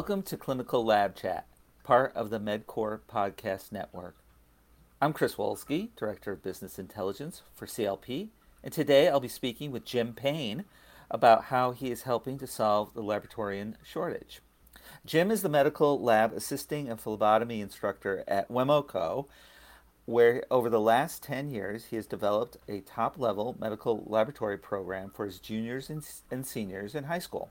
Welcome 0.00 0.22
to 0.22 0.38
Clinical 0.38 0.82
Lab 0.82 1.14
Chat, 1.14 1.46
part 1.84 2.16
of 2.16 2.30
the 2.30 2.40
MedCore 2.40 3.00
Podcast 3.06 3.70
Network. 3.70 4.16
I'm 4.98 5.12
Chris 5.12 5.34
Wolski, 5.34 5.90
Director 5.94 6.32
of 6.32 6.42
Business 6.42 6.78
Intelligence 6.78 7.42
for 7.52 7.66
CLP, 7.66 8.28
and 8.64 8.72
today 8.72 9.10
I'll 9.10 9.20
be 9.20 9.28
speaking 9.28 9.70
with 9.70 9.84
Jim 9.84 10.14
Payne 10.14 10.64
about 11.10 11.44
how 11.44 11.72
he 11.72 11.90
is 11.90 12.04
helping 12.04 12.38
to 12.38 12.46
solve 12.46 12.94
the 12.94 13.02
laboratorian 13.02 13.74
shortage. 13.84 14.40
Jim 15.04 15.30
is 15.30 15.42
the 15.42 15.50
medical 15.50 16.00
lab 16.00 16.32
assisting 16.32 16.88
and 16.88 16.98
phlebotomy 16.98 17.60
instructor 17.60 18.24
at 18.26 18.50
WEMOCO, 18.50 19.26
where 20.06 20.42
over 20.50 20.70
the 20.70 20.80
last 20.80 21.22
10 21.24 21.50
years 21.50 21.84
he 21.90 21.96
has 21.96 22.06
developed 22.06 22.56
a 22.66 22.80
top 22.80 23.18
level 23.18 23.54
medical 23.60 24.02
laboratory 24.06 24.56
program 24.56 25.10
for 25.10 25.26
his 25.26 25.38
juniors 25.38 25.90
and, 25.90 26.08
and 26.30 26.46
seniors 26.46 26.94
in 26.94 27.04
high 27.04 27.18
school. 27.18 27.50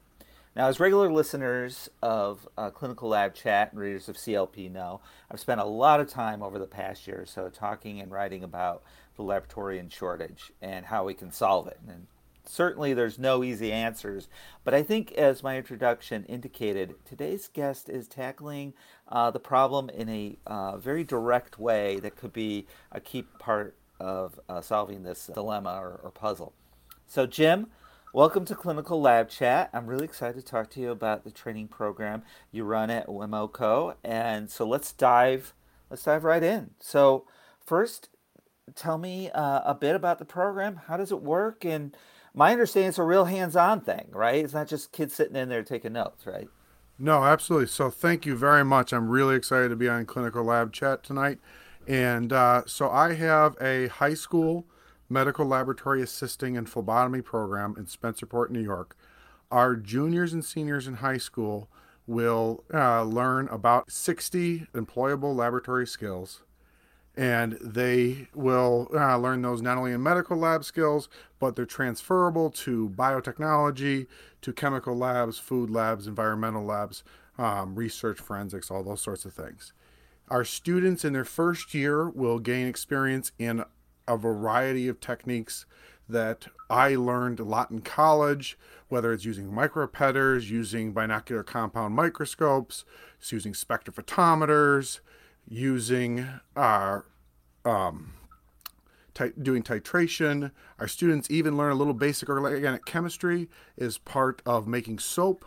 Now, 0.59 0.67
as 0.67 0.77
regular 0.77 1.09
listeners 1.09 1.89
of 2.01 2.45
uh, 2.57 2.69
Clinical 2.71 3.07
Lab 3.07 3.33
Chat 3.33 3.71
and 3.71 3.79
readers 3.79 4.09
of 4.09 4.17
CLP 4.17 4.69
know, 4.69 4.99
I've 5.31 5.39
spent 5.39 5.61
a 5.61 5.65
lot 5.65 6.01
of 6.01 6.09
time 6.09 6.43
over 6.43 6.59
the 6.59 6.65
past 6.65 7.07
year 7.07 7.21
or 7.21 7.25
so 7.25 7.47
talking 7.47 8.01
and 8.01 8.11
writing 8.11 8.43
about 8.43 8.83
the 9.15 9.23
laboratorian 9.23 9.89
shortage 9.89 10.51
and 10.61 10.87
how 10.87 11.05
we 11.05 11.13
can 11.13 11.31
solve 11.31 11.67
it. 11.67 11.79
And 11.87 12.07
certainly 12.43 12.93
there's 12.93 13.17
no 13.17 13.41
easy 13.41 13.71
answers, 13.71 14.27
but 14.65 14.73
I 14.73 14.83
think, 14.83 15.13
as 15.13 15.41
my 15.41 15.55
introduction 15.55 16.25
indicated, 16.25 16.95
today's 17.05 17.47
guest 17.47 17.87
is 17.87 18.09
tackling 18.09 18.73
uh, 19.07 19.31
the 19.31 19.39
problem 19.39 19.89
in 19.89 20.09
a 20.09 20.35
uh, 20.45 20.75
very 20.75 21.05
direct 21.05 21.57
way 21.57 22.01
that 22.01 22.17
could 22.17 22.33
be 22.33 22.67
a 22.91 22.99
key 22.99 23.21
part 23.21 23.77
of 23.97 24.37
uh, 24.49 24.59
solving 24.59 25.03
this 25.03 25.27
dilemma 25.27 25.79
or, 25.81 26.01
or 26.03 26.11
puzzle. 26.11 26.51
So, 27.07 27.25
Jim, 27.25 27.67
Welcome 28.11 28.43
to 28.45 28.55
Clinical 28.55 28.99
Lab 28.99 29.29
Chat. 29.29 29.69
I'm 29.71 29.85
really 29.85 30.05
excited 30.05 30.35
to 30.39 30.41
talk 30.41 30.71
to 30.71 30.79
you 30.79 30.89
about 30.89 31.23
the 31.23 31.29
training 31.29 31.67
program 31.67 32.23
you 32.51 32.63
run 32.63 32.89
at 32.89 33.05
WEMOCO. 33.05 33.97
And 34.03 34.49
so 34.49 34.65
let's 34.65 34.91
dive 34.91 35.53
let's 35.91 36.03
dive 36.03 36.23
right 36.23 36.41
in. 36.41 36.71
So 36.79 37.27
first, 37.63 38.09
tell 38.73 38.97
me 38.97 39.29
uh, 39.29 39.61
a 39.63 39.75
bit 39.75 39.95
about 39.95 40.17
the 40.17 40.25
program. 40.25 40.81
How 40.87 40.97
does 40.97 41.11
it 41.11 41.21
work? 41.21 41.63
And 41.63 41.95
my 42.33 42.51
understanding 42.51 42.89
it's 42.89 42.97
a 42.97 43.03
real 43.03 43.25
hands-on 43.25 43.81
thing, 43.81 44.07
right? 44.11 44.43
It's 44.43 44.55
not 44.55 44.67
just 44.67 44.91
kids 44.91 45.13
sitting 45.13 45.35
in 45.35 45.47
there 45.47 45.61
taking 45.61 45.93
notes, 45.93 46.25
right? 46.25 46.49
No, 46.97 47.23
absolutely. 47.23 47.67
So 47.67 47.91
thank 47.91 48.25
you 48.25 48.35
very 48.35 48.65
much. 48.65 48.91
I'm 48.91 49.07
really 49.07 49.35
excited 49.35 49.69
to 49.69 49.75
be 49.75 49.87
on 49.87 50.07
Clinical 50.07 50.43
Lab 50.43 50.73
Chat 50.73 51.03
tonight. 51.03 51.37
And 51.87 52.33
uh, 52.33 52.63
so 52.65 52.89
I 52.89 53.13
have 53.13 53.55
a 53.61 53.87
high 53.89 54.15
school 54.15 54.65
medical 55.09 55.45
laboratory 55.45 56.01
assisting 56.01 56.55
and 56.55 56.69
phlebotomy 56.69 57.21
program 57.21 57.75
in 57.77 57.85
Spencerport, 57.85 58.49
New 58.49 58.61
York. 58.61 58.95
Our 59.51 59.75
juniors 59.75 60.31
and 60.31 60.45
seniors 60.45 60.87
in 60.87 60.95
high 60.95 61.17
school 61.17 61.69
will 62.05 62.63
uh, 62.73 63.03
learn 63.03 63.47
about 63.49 63.91
60 63.91 64.67
employable 64.73 65.35
laboratory 65.35 65.87
skills. 65.87 66.41
And 67.15 67.53
they 67.61 68.27
will 68.33 68.89
uh, 68.93 69.17
learn 69.17 69.41
those 69.41 69.61
not 69.61 69.77
only 69.77 69.91
in 69.91 70.01
medical 70.01 70.37
lab 70.37 70.63
skills, 70.63 71.09
but 71.39 71.55
they're 71.55 71.65
transferable 71.65 72.49
to 72.51 72.89
biotechnology, 72.89 74.07
to 74.41 74.53
chemical 74.53 74.95
labs, 74.95 75.37
food 75.37 75.69
labs, 75.69 76.07
environmental 76.07 76.63
labs, 76.63 77.03
um, 77.37 77.75
research 77.75 78.19
forensics, 78.19 78.71
all 78.71 78.83
those 78.83 79.01
sorts 79.01 79.25
of 79.25 79.33
things. 79.33 79.73
Our 80.29 80.43
students 80.43 81.03
in 81.03 81.13
their 81.13 81.25
first 81.25 81.73
year 81.73 82.09
will 82.09 82.39
gain 82.39 82.67
experience 82.67 83.31
in 83.39 83.63
a 84.09 84.17
variety 84.17 84.89
of 84.89 84.99
techniques 84.99 85.65
that 86.09 86.47
I 86.69 86.95
learned 86.95 87.39
a 87.39 87.43
lot 87.43 87.71
in 87.71 87.81
college, 87.81 88.57
whether 88.89 89.13
it's 89.13 89.23
using 89.23 89.51
micropipetters, 89.51 90.49
using 90.49 90.91
binocular 90.91 91.43
compound 91.43 91.95
microscopes, 91.95 92.83
using 93.29 93.53
spectrophotometers, 93.53 94.99
using 95.47 96.27
our 96.55 97.05
um, 97.63 98.13
doing 99.41 99.63
titration. 99.63 100.51
Our 100.79 100.87
students 100.87 101.29
even 101.29 101.57
learn 101.57 101.71
a 101.71 101.75
little 101.75 101.93
basic 101.93 102.29
organic 102.29 102.85
chemistry 102.85 103.49
as 103.77 103.97
part 103.97 104.41
of 104.45 104.67
making 104.67 104.99
soap. 104.99 105.45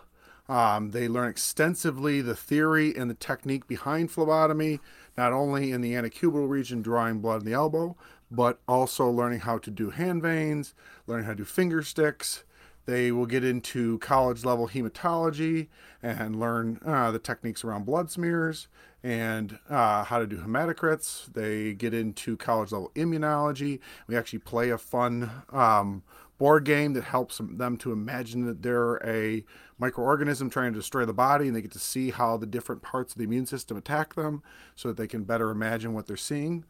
Um, 0.48 0.90
they 0.90 1.08
learn 1.08 1.30
extensively 1.30 2.20
the 2.20 2.36
theory 2.36 2.94
and 2.94 3.08
the 3.08 3.14
technique 3.14 3.66
behind 3.66 4.10
phlebotomy, 4.10 4.80
not 5.16 5.32
only 5.32 5.72
in 5.72 5.80
the 5.80 5.92
antecubital 5.92 6.48
region, 6.48 6.82
drawing 6.82 7.20
blood 7.20 7.42
in 7.42 7.46
the 7.46 7.54
elbow, 7.54 7.96
but 8.32 8.58
also 8.66 9.08
learning 9.08 9.40
how 9.40 9.58
to 9.58 9.70
do 9.70 9.90
hand 9.90 10.22
veins, 10.22 10.74
learning 11.06 11.26
how 11.26 11.32
to 11.32 11.38
do 11.38 11.44
finger 11.44 11.82
sticks. 11.82 12.44
They 12.84 13.12
will 13.12 13.26
get 13.26 13.44
into 13.44 13.98
college 13.98 14.44
level 14.44 14.68
hematology 14.68 15.68
and 16.02 16.40
learn 16.40 16.80
uh, 16.84 17.12
the 17.12 17.20
techniques 17.20 17.62
around 17.62 17.84
blood 17.84 18.10
smears 18.10 18.66
and 19.04 19.58
uh, 19.68 20.04
how 20.04 20.18
to 20.18 20.26
do 20.26 20.38
hematocrits. 20.38 21.32
They 21.32 21.74
get 21.74 21.94
into 21.94 22.36
college 22.36 22.72
level 22.72 22.90
immunology. 22.96 23.78
We 24.08 24.16
actually 24.16 24.40
play 24.40 24.70
a 24.70 24.78
fun 24.78 25.30
um, 25.50 26.02
board 26.38 26.64
game 26.64 26.94
that 26.94 27.04
helps 27.04 27.38
them 27.38 27.76
to 27.76 27.92
imagine 27.92 28.46
that 28.46 28.62
they're 28.62 28.96
a 29.06 29.44
microorganism 29.80 30.50
trying 30.50 30.72
to 30.72 30.78
destroy 30.78 31.04
the 31.04 31.12
body 31.12 31.46
and 31.46 31.54
they 31.54 31.62
get 31.62 31.72
to 31.72 31.78
see 31.78 32.10
how 32.10 32.36
the 32.36 32.46
different 32.46 32.82
parts 32.82 33.12
of 33.12 33.18
the 33.18 33.24
immune 33.24 33.46
system 33.46 33.76
attack 33.76 34.14
them 34.14 34.42
so 34.74 34.88
that 34.88 34.96
they 34.96 35.06
can 35.06 35.22
better 35.22 35.50
imagine 35.50 35.92
what 35.92 36.06
they're 36.06 36.16
seeing 36.16 36.64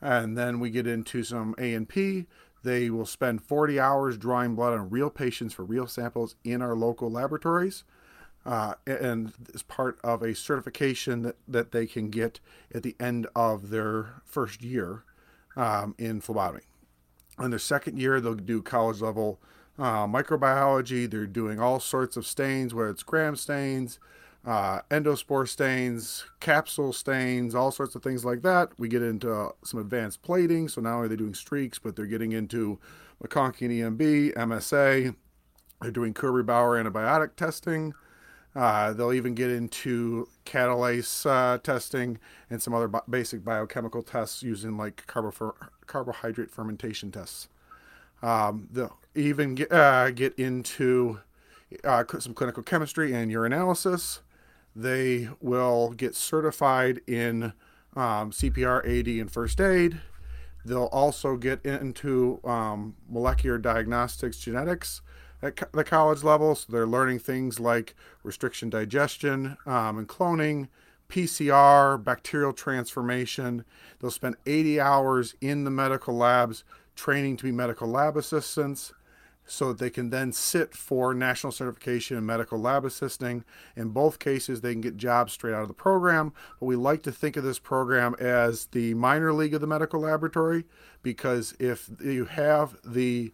and 0.00 0.36
then 0.36 0.60
we 0.60 0.70
get 0.70 0.86
into 0.86 1.22
some 1.22 1.54
A&P. 1.58 2.26
They 2.64 2.90
will 2.90 3.06
spend 3.06 3.42
40 3.42 3.78
hours 3.78 4.18
drawing 4.18 4.54
blood 4.54 4.72
on 4.72 4.90
real 4.90 5.10
patients 5.10 5.54
for 5.54 5.64
real 5.64 5.86
samples 5.86 6.34
in 6.44 6.60
our 6.62 6.74
local 6.74 7.10
laboratories. 7.10 7.84
Uh, 8.44 8.74
and 8.86 9.32
as 9.54 9.62
part 9.62 9.98
of 10.02 10.22
a 10.22 10.34
certification 10.34 11.22
that, 11.22 11.36
that 11.46 11.72
they 11.72 11.86
can 11.86 12.08
get 12.08 12.40
at 12.74 12.82
the 12.82 12.96
end 12.98 13.26
of 13.36 13.70
their 13.70 14.22
first 14.24 14.62
year 14.62 15.04
um, 15.56 15.94
in 15.98 16.20
phlebotomy. 16.20 16.62
In 17.38 17.50
their 17.50 17.58
second 17.58 17.98
year, 17.98 18.20
they'll 18.20 18.34
do 18.34 18.62
college 18.62 19.00
level 19.00 19.38
uh, 19.78 20.06
microbiology. 20.06 21.08
They're 21.08 21.26
doing 21.26 21.60
all 21.60 21.78
sorts 21.78 22.16
of 22.16 22.26
stains, 22.26 22.74
whether 22.74 22.90
it's 22.90 23.02
gram 23.02 23.36
stains, 23.36 23.98
uh, 24.48 24.80
endospore 24.90 25.46
stains, 25.46 26.24
capsule 26.40 26.90
stains, 26.94 27.54
all 27.54 27.70
sorts 27.70 27.94
of 27.94 28.02
things 28.02 28.24
like 28.24 28.40
that. 28.40 28.70
We 28.78 28.88
get 28.88 29.02
into 29.02 29.50
some 29.62 29.78
advanced 29.78 30.22
plating. 30.22 30.68
So 30.68 30.80
not 30.80 30.94
only 30.94 31.04
are 31.04 31.08
they 31.10 31.16
doing 31.16 31.34
streaks, 31.34 31.78
but 31.78 31.94
they're 31.94 32.06
getting 32.06 32.32
into 32.32 32.78
MacConkey 33.22 33.82
and 33.84 34.00
EMB, 34.00 34.32
MSA. 34.32 35.14
They're 35.82 35.90
doing 35.90 36.14
Kirby 36.14 36.44
Bauer 36.44 36.82
antibiotic 36.82 37.36
testing. 37.36 37.92
Uh, 38.56 38.94
they'll 38.94 39.12
even 39.12 39.34
get 39.34 39.50
into 39.50 40.26
catalase 40.46 41.28
uh, 41.28 41.58
testing 41.58 42.18
and 42.48 42.62
some 42.62 42.72
other 42.72 42.88
bi- 42.88 43.02
basic 43.08 43.44
biochemical 43.44 44.02
tests 44.02 44.42
using 44.42 44.78
like 44.78 45.06
carbo- 45.06 45.56
carbohydrate 45.86 46.50
fermentation 46.50 47.12
tests. 47.12 47.48
Um, 48.22 48.66
they'll 48.72 48.98
even 49.14 49.56
get, 49.56 49.70
uh, 49.70 50.10
get 50.10 50.34
into 50.38 51.20
uh, 51.84 52.04
some 52.18 52.32
clinical 52.32 52.62
chemistry 52.62 53.12
and 53.12 53.30
urinalysis 53.30 54.20
they 54.78 55.28
will 55.40 55.90
get 55.90 56.14
certified 56.14 57.00
in 57.08 57.52
um, 57.96 58.30
CPR, 58.30 58.78
AD, 58.86 59.08
and 59.08 59.30
first 59.30 59.60
aid. 59.60 60.00
They'll 60.64 60.84
also 60.84 61.36
get 61.36 61.64
into 61.66 62.40
um, 62.44 62.94
molecular 63.08 63.58
diagnostics, 63.58 64.38
genetics 64.38 65.02
at 65.42 65.56
co- 65.56 65.66
the 65.72 65.82
college 65.82 66.22
level. 66.22 66.54
So 66.54 66.70
they're 66.70 66.86
learning 66.86 67.18
things 67.18 67.58
like 67.58 67.96
restriction 68.22 68.70
digestion 68.70 69.56
um, 69.66 69.98
and 69.98 70.08
cloning, 70.08 70.68
PCR, 71.08 72.02
bacterial 72.02 72.52
transformation. 72.52 73.64
They'll 73.98 74.12
spend 74.12 74.36
80 74.46 74.78
hours 74.78 75.34
in 75.40 75.64
the 75.64 75.70
medical 75.72 76.14
labs 76.14 76.62
training 76.94 77.36
to 77.38 77.44
be 77.44 77.52
medical 77.52 77.88
lab 77.88 78.16
assistants 78.16 78.92
so 79.48 79.68
that 79.68 79.78
they 79.78 79.90
can 79.90 80.10
then 80.10 80.30
sit 80.30 80.74
for 80.74 81.14
national 81.14 81.52
certification 81.52 82.18
in 82.18 82.26
medical 82.26 82.60
lab 82.60 82.84
assisting. 82.84 83.44
In 83.74 83.88
both 83.88 84.18
cases, 84.18 84.60
they 84.60 84.72
can 84.72 84.82
get 84.82 84.98
jobs 84.98 85.32
straight 85.32 85.54
out 85.54 85.62
of 85.62 85.68
the 85.68 85.74
program. 85.74 86.34
But 86.60 86.66
we 86.66 86.76
like 86.76 87.02
to 87.04 87.12
think 87.12 87.36
of 87.36 87.44
this 87.44 87.58
program 87.58 88.14
as 88.20 88.66
the 88.66 88.92
minor 88.94 89.32
league 89.32 89.54
of 89.54 89.62
the 89.62 89.66
medical 89.66 90.00
laboratory 90.00 90.64
because 91.02 91.54
if 91.58 91.88
you 92.04 92.26
have 92.26 92.76
the 92.84 93.32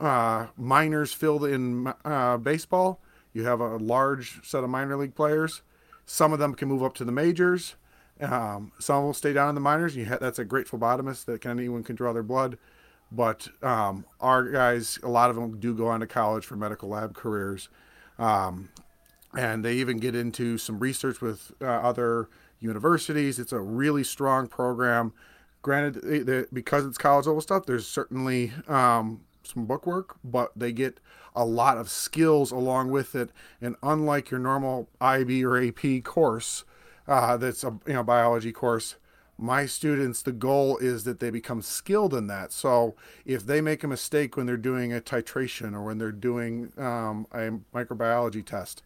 uh, 0.00 0.46
minors 0.56 1.12
filled 1.12 1.44
in 1.44 1.92
uh, 2.04 2.38
baseball, 2.38 3.00
you 3.34 3.44
have 3.44 3.60
a 3.60 3.76
large 3.76 4.46
set 4.46 4.64
of 4.64 4.70
minor 4.70 4.96
league 4.96 5.14
players. 5.14 5.62
Some 6.06 6.32
of 6.32 6.38
them 6.38 6.54
can 6.54 6.68
move 6.68 6.82
up 6.82 6.94
to 6.94 7.04
the 7.04 7.12
majors. 7.12 7.76
Um, 8.20 8.72
some 8.78 9.04
will 9.04 9.14
stay 9.14 9.32
down 9.32 9.50
in 9.50 9.54
the 9.54 9.60
minors. 9.60 9.96
Ha- 9.96 10.18
that's 10.20 10.38
a 10.38 10.44
great 10.44 10.66
phlebotomist 10.66 11.26
that 11.26 11.40
can 11.40 11.58
anyone 11.58 11.82
can 11.82 11.96
draw 11.96 12.12
their 12.12 12.22
blood. 12.22 12.56
But 13.14 13.48
um, 13.62 14.06
our 14.20 14.44
guys, 14.44 14.98
a 15.02 15.08
lot 15.08 15.28
of 15.28 15.36
them 15.36 15.58
do 15.60 15.74
go 15.74 15.88
on 15.88 16.00
to 16.00 16.06
college 16.06 16.46
for 16.46 16.56
medical 16.56 16.88
lab 16.88 17.14
careers. 17.14 17.68
Um, 18.18 18.70
and 19.36 19.64
they 19.64 19.74
even 19.74 19.98
get 19.98 20.14
into 20.14 20.56
some 20.56 20.78
research 20.78 21.20
with 21.20 21.52
uh, 21.60 21.66
other 21.66 22.28
universities. 22.58 23.38
It's 23.38 23.52
a 23.52 23.60
really 23.60 24.04
strong 24.04 24.46
program. 24.46 25.12
Granted, 25.60 26.48
because 26.52 26.86
it's 26.86 26.98
college 26.98 27.26
level 27.26 27.40
stuff, 27.40 27.66
there's 27.66 27.86
certainly 27.86 28.52
um, 28.66 29.20
some 29.44 29.64
book 29.66 29.86
work, 29.86 30.16
but 30.24 30.50
they 30.56 30.72
get 30.72 30.98
a 31.36 31.44
lot 31.44 31.78
of 31.78 31.88
skills 31.88 32.50
along 32.50 32.90
with 32.90 33.14
it. 33.14 33.30
And 33.60 33.76
unlike 33.82 34.30
your 34.30 34.40
normal 34.40 34.88
IB 35.00 35.44
or 35.44 35.62
AP 35.62 36.02
course, 36.04 36.64
uh, 37.06 37.36
that's 37.36 37.64
a 37.64 37.78
you 37.86 37.94
know 37.94 38.02
biology 38.02 38.52
course, 38.52 38.96
my 39.42 39.66
students 39.66 40.22
the 40.22 40.32
goal 40.32 40.78
is 40.78 41.04
that 41.04 41.18
they 41.18 41.30
become 41.30 41.60
skilled 41.62 42.14
in 42.14 42.28
that. 42.28 42.52
So 42.52 42.94
if 43.26 43.44
they 43.44 43.60
make 43.60 43.82
a 43.82 43.88
mistake 43.88 44.36
when 44.36 44.46
they're 44.46 44.56
doing 44.56 44.92
a 44.92 45.00
titration 45.00 45.74
or 45.74 45.82
when 45.82 45.98
they're 45.98 46.12
doing 46.12 46.72
um, 46.78 47.26
a 47.32 47.50
microbiology 47.74 48.44
test 48.44 48.82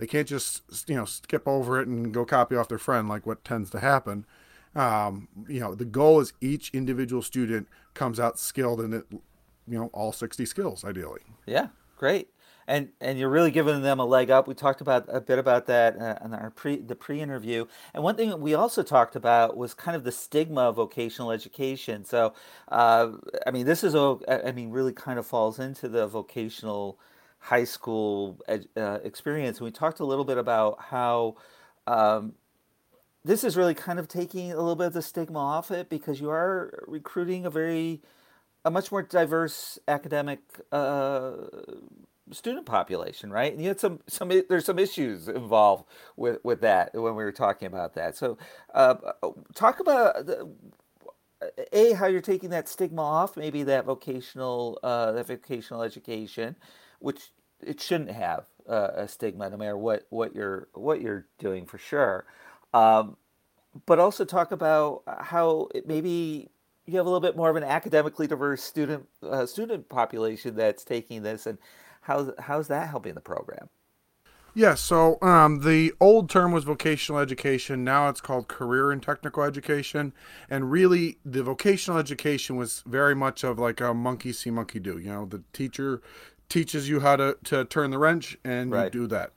they 0.00 0.06
can't 0.06 0.26
just 0.26 0.88
you 0.88 0.96
know 0.96 1.04
skip 1.04 1.46
over 1.46 1.80
it 1.80 1.86
and 1.86 2.12
go 2.12 2.24
copy 2.24 2.56
off 2.56 2.68
their 2.68 2.78
friend 2.78 3.08
like 3.08 3.26
what 3.26 3.44
tends 3.44 3.70
to 3.70 3.78
happen. 3.78 4.24
Um, 4.74 5.28
you 5.46 5.60
know 5.60 5.74
the 5.74 5.84
goal 5.84 6.20
is 6.20 6.32
each 6.40 6.70
individual 6.72 7.22
student 7.22 7.68
comes 7.94 8.18
out 8.18 8.38
skilled 8.38 8.80
in 8.80 8.92
it 8.94 9.04
you 9.10 9.78
know 9.78 9.90
all 9.92 10.10
60 10.10 10.44
skills 10.46 10.84
ideally. 10.84 11.20
Yeah 11.46 11.68
great 11.96 12.30
and 12.66 12.90
and 13.00 13.18
you're 13.18 13.28
really 13.28 13.50
giving 13.50 13.82
them 13.82 14.00
a 14.00 14.04
leg 14.04 14.30
up. 14.30 14.46
We 14.46 14.54
talked 14.54 14.80
about 14.80 15.06
a 15.08 15.20
bit 15.20 15.38
about 15.38 15.66
that 15.66 15.98
uh, 16.00 16.24
in 16.24 16.34
our 16.34 16.50
pre 16.50 16.76
the 16.76 16.94
pre-interview. 16.94 17.66
And 17.94 18.02
one 18.02 18.16
thing 18.16 18.30
that 18.30 18.40
we 18.40 18.54
also 18.54 18.82
talked 18.82 19.16
about 19.16 19.56
was 19.56 19.74
kind 19.74 19.96
of 19.96 20.04
the 20.04 20.12
stigma 20.12 20.62
of 20.62 20.76
vocational 20.76 21.32
education. 21.32 22.04
So, 22.04 22.34
uh, 22.68 23.12
I 23.46 23.50
mean, 23.50 23.66
this 23.66 23.84
is 23.84 23.94
a 23.94 24.18
I 24.46 24.52
mean, 24.52 24.70
really 24.70 24.92
kind 24.92 25.18
of 25.18 25.26
falls 25.26 25.58
into 25.58 25.88
the 25.88 26.06
vocational 26.06 26.98
high 27.40 27.64
school 27.64 28.38
ed, 28.48 28.68
uh, 28.76 28.98
experience. 29.02 29.58
And 29.58 29.64
we 29.64 29.70
talked 29.70 30.00
a 30.00 30.04
little 30.04 30.24
bit 30.24 30.38
about 30.38 30.80
how. 30.80 31.36
Um, 31.86 32.34
this 33.22 33.44
is 33.44 33.56
really 33.56 33.74
kind 33.74 33.98
of 33.98 34.08
taking 34.08 34.50
a 34.50 34.56
little 34.56 34.76
bit 34.76 34.86
of 34.86 34.92
the 34.94 35.02
stigma 35.02 35.38
off 35.38 35.70
it 35.70 35.90
because 35.90 36.20
you 36.20 36.30
are 36.30 36.82
recruiting 36.86 37.44
a 37.44 37.50
very 37.50 38.00
a 38.64 38.70
much 38.70 38.92
more 38.92 39.02
diverse 39.02 39.78
academic 39.88 40.40
uh, 40.72 41.32
student 42.32 42.66
population, 42.66 43.30
right? 43.30 43.52
And 43.52 43.60
you 43.60 43.68
had 43.68 43.80
some 43.80 44.00
some 44.06 44.30
there's 44.48 44.64
some 44.64 44.78
issues 44.78 45.28
involved 45.28 45.84
with 46.16 46.38
with 46.44 46.60
that 46.62 46.94
when 46.94 47.14
we 47.16 47.24
were 47.24 47.32
talking 47.32 47.66
about 47.66 47.94
that. 47.94 48.16
So, 48.16 48.38
uh, 48.74 48.94
talk 49.54 49.80
about 49.80 50.26
the, 50.26 50.48
a 51.72 51.92
how 51.92 52.06
you're 52.06 52.20
taking 52.20 52.50
that 52.50 52.68
stigma 52.68 53.02
off, 53.02 53.36
maybe 53.36 53.62
that 53.64 53.84
vocational 53.84 54.78
uh, 54.82 55.12
that 55.12 55.26
vocational 55.26 55.82
education, 55.82 56.56
which 56.98 57.30
it 57.62 57.80
shouldn't 57.80 58.10
have 58.10 58.46
uh, 58.68 58.90
a 58.94 59.08
stigma 59.08 59.50
no 59.50 59.56
matter 59.56 59.76
what 59.76 60.06
what 60.10 60.34
you're 60.34 60.68
what 60.72 61.00
you're 61.00 61.26
doing 61.38 61.66
for 61.66 61.78
sure. 61.78 62.26
Um, 62.72 63.16
but 63.86 63.98
also 63.98 64.24
talk 64.24 64.52
about 64.52 65.02
how 65.06 65.68
it 65.74 65.86
maybe 65.86 66.50
you 66.86 66.96
have 66.96 67.06
a 67.06 67.08
little 67.08 67.20
bit 67.20 67.36
more 67.36 67.50
of 67.50 67.56
an 67.56 67.64
academically 67.64 68.26
diverse 68.26 68.62
student 68.62 69.06
uh, 69.22 69.46
student 69.46 69.88
population 69.88 70.56
that's 70.56 70.84
taking 70.84 71.22
this 71.22 71.46
and 71.46 71.58
How's 72.02 72.30
how's 72.38 72.68
that 72.68 72.88
helping 72.88 73.14
the 73.14 73.20
program? 73.20 73.68
Yeah, 74.52 74.74
so 74.74 75.18
um, 75.22 75.60
the 75.60 75.92
old 76.00 76.28
term 76.28 76.50
was 76.50 76.64
vocational 76.64 77.20
education. 77.20 77.84
Now 77.84 78.08
it's 78.08 78.20
called 78.20 78.48
career 78.48 78.90
and 78.90 79.00
technical 79.00 79.44
education. 79.44 80.12
And 80.48 80.72
really, 80.72 81.18
the 81.24 81.42
vocational 81.42 81.98
education 81.98 82.56
was 82.56 82.82
very 82.84 83.14
much 83.14 83.44
of 83.44 83.58
like 83.58 83.80
a 83.80 83.94
monkey 83.94 84.32
see, 84.32 84.50
monkey 84.50 84.80
do. 84.80 84.98
You 84.98 85.12
know, 85.12 85.24
the 85.24 85.44
teacher 85.52 86.02
teaches 86.48 86.88
you 86.88 87.00
how 87.00 87.16
to, 87.16 87.36
to 87.44 87.64
turn 87.64 87.92
the 87.92 87.98
wrench, 87.98 88.36
and 88.44 88.72
right. 88.72 88.92
you 88.92 89.02
do 89.02 89.06
that. 89.06 89.30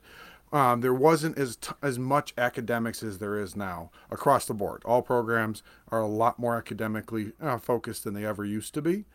Um, 0.51 0.81
there 0.81 0.94
wasn't 0.94 1.38
as 1.38 1.56
t- 1.56 1.74
as 1.81 1.98
much 1.98 2.33
academics 2.38 3.01
as 3.01 3.18
there 3.19 3.39
is 3.39 3.56
now 3.56 3.92
across 4.12 4.45
the 4.45 4.54
board. 4.54 4.81
All 4.86 5.01
programs 5.01 5.63
are 5.89 6.00
a 6.00 6.07
lot 6.07 6.38
more 6.38 6.56
academically 6.57 7.33
uh, 7.42 7.57
focused 7.57 8.04
than 8.04 8.13
they 8.13 8.25
ever 8.25 8.45
used 8.45 8.74
to 8.75 8.81
be. 8.81 9.06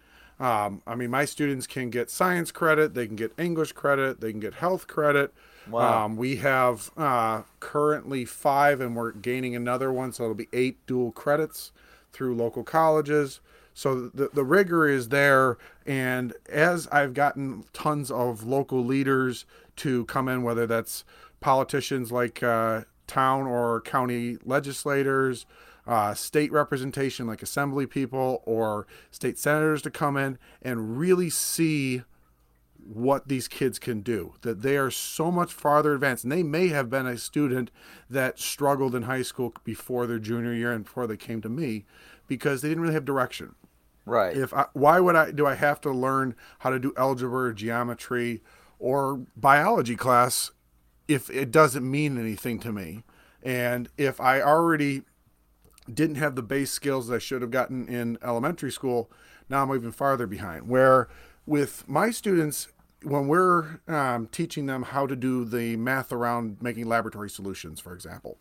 Um, 0.40 0.82
I 0.87 0.94
mean, 0.94 1.11
my 1.11 1.25
students 1.25 1.67
can 1.67 1.90
get 1.90 2.11
science 2.11 2.52
credit, 2.52 2.94
they 2.94 3.06
can 3.06 3.17
get 3.17 3.32
English 3.38 3.73
credit, 3.73 4.20
they 4.20 4.31
can 4.31 4.40
get 4.40 4.55
health 4.55 4.87
credit. 4.87 5.35
Wow. 5.69 6.05
Um, 6.05 6.17
we 6.17 6.37
have 6.37 6.90
uh, 6.96 7.43
currently 7.61 8.25
five, 8.25 8.81
and 8.81 8.94
we're 8.94 9.12
gaining 9.12 9.56
another 9.56 9.93
one, 9.93 10.12
so 10.12 10.25
it'll 10.25 10.35
be 10.35 10.49
eight 10.52 10.79
dual 10.87 11.11
credits 11.11 11.73
through 12.12 12.37
local 12.37 12.62
colleges. 12.62 13.40
So 13.75 14.08
the, 14.08 14.31
the 14.32 14.44
rigor 14.44 14.88
is 14.88 15.11
there. 15.11 15.56
And 15.87 16.35
as 16.49 16.88
I've 16.88 17.14
gotten 17.14 17.64
tons 17.73 18.11
of 18.11 18.44
local 18.44 18.84
leaders 18.84 19.44
to 19.76 20.05
come 20.06 20.29
in, 20.29 20.43
whether 20.43 20.67
that's 20.67 21.05
politicians 21.41 22.11
like 22.11 22.43
uh, 22.43 22.82
town 23.06 23.46
or 23.46 23.81
county 23.81 24.37
legislators, 24.44 25.46
uh, 25.88 26.12
state 26.12 26.52
representation 26.52 27.26
like 27.26 27.43
assembly 27.43 27.87
people 27.87 28.43
or 28.44 28.87
state 29.11 29.38
senators 29.38 29.81
to 29.81 29.90
come 29.90 30.19
in 30.19 30.38
and 30.61 30.99
really 30.99 31.31
see 31.31 32.02
what 32.85 33.29
these 33.29 33.49
kids 33.49 33.79
can 33.79 34.00
do 34.02 34.35
that 34.43 34.62
they 34.62 34.76
are 34.76 34.90
so 34.90 35.31
much 35.31 35.52
farther 35.52 35.94
advanced. 35.94 36.25
And 36.25 36.32
they 36.32 36.43
may 36.43 36.69
have 36.69 36.90
been 36.90 37.06
a 37.06 37.17
student 37.19 37.70
that 38.08 38.38
struggled 38.38 38.94
in 38.94 39.02
high 39.02 39.23
school 39.23 39.55
before 39.64 40.06
their 40.06 40.19
junior 40.19 40.52
year 40.52 40.73
and 40.73 40.85
before 40.85 41.06
they 41.06 41.17
came 41.17 41.40
to 41.43 41.49
me 41.49 41.87
because 42.26 42.61
they 42.61 42.69
didn't 42.69 42.82
really 42.82 42.94
have 42.94 43.05
direction. 43.05 43.55
Right. 44.05 44.37
If 44.37 44.55
I, 44.55 44.67
why 44.73 45.00
would 45.00 45.17
i 45.17 45.31
do 45.31 45.46
i 45.46 45.55
have 45.55 45.81
to 45.82 45.91
learn 45.91 46.34
how 46.61 46.70
to 46.70 46.79
do 46.79 46.94
algebra 46.96 47.49
or 47.49 47.52
geometry 47.52 48.43
or 48.79 49.26
biology 49.37 49.96
class 49.96 50.50
if 51.08 51.29
it 51.29 51.50
doesn't 51.50 51.88
mean 51.88 52.19
anything 52.19 52.58
to 52.61 52.73
me? 52.73 53.05
And 53.43 53.88
if 53.99 54.20
i 54.20 54.41
already 54.41 55.02
didn't 55.93 56.17
have 56.17 56.35
the 56.35 56.43
base 56.43 56.70
skills 56.70 57.08
that 57.08 57.17
I 57.17 57.19
should 57.19 57.43
have 57.43 57.50
gotten 57.50 57.88
in 57.88 58.19
elementary 58.23 58.73
school, 58.73 59.11
now 59.49 59.62
I'm 59.62 59.75
even 59.75 59.93
farther 59.93 60.26
behind. 60.26 60.69
Where 60.69 61.08
with 61.46 61.88
my 61.88 62.11
students, 62.11 62.69
when 63.02 63.29
we're 63.29 63.81
um, 63.88 64.26
teaching 64.29 64.67
them 64.67 64.82
how 64.82 65.06
to 65.06 65.17
do 65.17 65.44
the 65.44 65.76
math 65.76 66.12
around 66.12 66.58
making 66.61 66.87
laboratory 66.87 67.31
solutions, 67.31 67.81
for 67.81 67.94
example, 67.94 68.38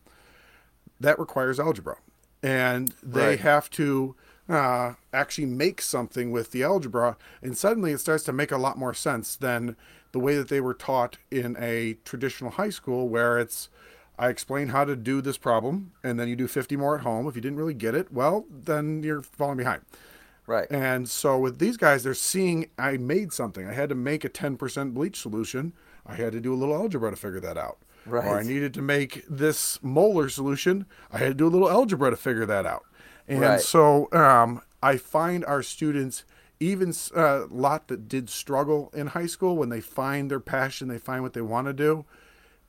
that 0.99 1.17
requires 1.19 1.59
algebra. 1.59 1.97
And 2.43 2.93
they 3.01 3.27
right. 3.27 3.39
have 3.39 3.69
to 3.71 4.15
uh, 4.49 4.93
actually 5.13 5.45
make 5.45 5.81
something 5.81 6.31
with 6.31 6.51
the 6.51 6.63
algebra. 6.63 7.17
And 7.41 7.57
suddenly 7.57 7.91
it 7.91 7.99
starts 7.99 8.23
to 8.25 8.33
make 8.33 8.51
a 8.51 8.57
lot 8.57 8.77
more 8.77 8.93
sense 8.93 9.35
than 9.35 9.75
the 10.11 10.19
way 10.19 10.35
that 10.35 10.49
they 10.49 10.61
were 10.61 10.73
taught 10.73 11.17
in 11.29 11.55
a 11.59 11.97
traditional 12.05 12.51
high 12.51 12.69
school 12.69 13.09
where 13.09 13.37
it's 13.37 13.69
I 14.19 14.29
explain 14.29 14.69
how 14.69 14.83
to 14.83 14.95
do 14.95 15.21
this 15.21 15.37
problem, 15.37 15.91
and 16.03 16.19
then 16.19 16.27
you 16.27 16.35
do 16.35 16.47
50 16.47 16.75
more 16.75 16.95
at 16.95 17.01
home. 17.01 17.27
If 17.27 17.35
you 17.35 17.41
didn't 17.41 17.57
really 17.57 17.75
get 17.75 17.93
it, 17.93 18.11
well, 18.11 18.45
then 18.49 19.03
you're 19.03 19.21
falling 19.21 19.57
behind. 19.57 19.81
Right. 20.47 20.65
And 20.71 21.07
so 21.09 21.37
with 21.37 21.59
these 21.59 21.77
guys, 21.77 22.03
they're 22.03 22.13
seeing 22.13 22.69
I 22.79 22.97
made 22.97 23.31
something. 23.33 23.67
I 23.67 23.73
had 23.73 23.89
to 23.89 23.95
make 23.95 24.23
a 24.23 24.29
10% 24.29 24.93
bleach 24.93 25.19
solution. 25.19 25.73
I 26.05 26.15
had 26.15 26.31
to 26.31 26.39
do 26.39 26.53
a 26.53 26.55
little 26.55 26.73
algebra 26.73 27.11
to 27.11 27.17
figure 27.17 27.41
that 27.41 27.57
out. 27.57 27.77
Right. 28.05 28.25
Or 28.25 28.39
I 28.39 28.43
needed 28.43 28.73
to 28.75 28.81
make 28.81 29.25
this 29.29 29.83
molar 29.83 30.29
solution. 30.29 30.85
I 31.11 31.17
had 31.17 31.27
to 31.27 31.33
do 31.33 31.47
a 31.47 31.49
little 31.49 31.69
algebra 31.69 32.09
to 32.09 32.15
figure 32.15 32.45
that 32.45 32.65
out. 32.65 32.85
And 33.27 33.41
right. 33.41 33.59
so 33.59 34.07
um, 34.13 34.61
I 34.81 34.95
find 34.95 35.43
our 35.43 35.61
students, 35.61 36.23
even 36.61 36.93
a 37.13 37.19
uh, 37.19 37.47
lot 37.49 37.89
that 37.89 38.07
did 38.07 38.29
struggle 38.29 38.89
in 38.93 39.07
high 39.07 39.25
school, 39.25 39.57
when 39.57 39.67
they 39.67 39.81
find 39.81 40.31
their 40.31 40.39
passion, 40.39 40.87
they 40.87 40.97
find 40.97 41.23
what 41.23 41.33
they 41.33 41.41
want 41.41 41.67
to 41.67 41.73
do 41.73 42.05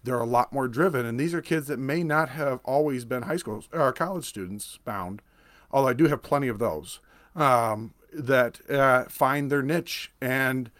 they're 0.05 0.19
a 0.19 0.27
lot 0.27 0.53
more 0.53 0.69
driven. 0.69 1.05
And 1.05 1.19
these 1.19 1.35
are 1.35 1.43
kids 1.43 1.67
that 1.67 1.79
may 1.79 2.03
not 2.03 2.31
have 2.31 2.61
always 2.65 3.05
been 3.05 3.23
high 3.23 3.37
school 3.37 3.65
or 3.73 3.93
college 3.93 4.25
students 4.25 4.79
bound, 4.85 5.23
although 5.71 5.89
I 5.89 5.93
do 5.93 6.07
have 6.07 6.23
plenty 6.23 6.49
of 6.49 6.59
those 6.59 7.01
um, 7.35 7.95
that 8.13 8.61
uh, 8.71 9.05
find 9.05 9.51
their 9.51 9.63
niche. 9.63 10.13
And 10.21 10.71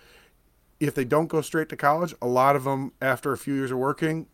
if 0.81 0.95
they 0.95 1.05
don't 1.05 1.27
go 1.27 1.41
straight 1.41 1.69
to 1.71 1.77
college, 1.77 2.15
a 2.23 2.29
lot 2.29 2.57
of 2.57 2.65
them, 2.65 2.93
after 3.03 3.33
a 3.33 3.39
few 3.39 3.55
years 3.55 3.71
of 3.71 3.79
working, 3.79 4.27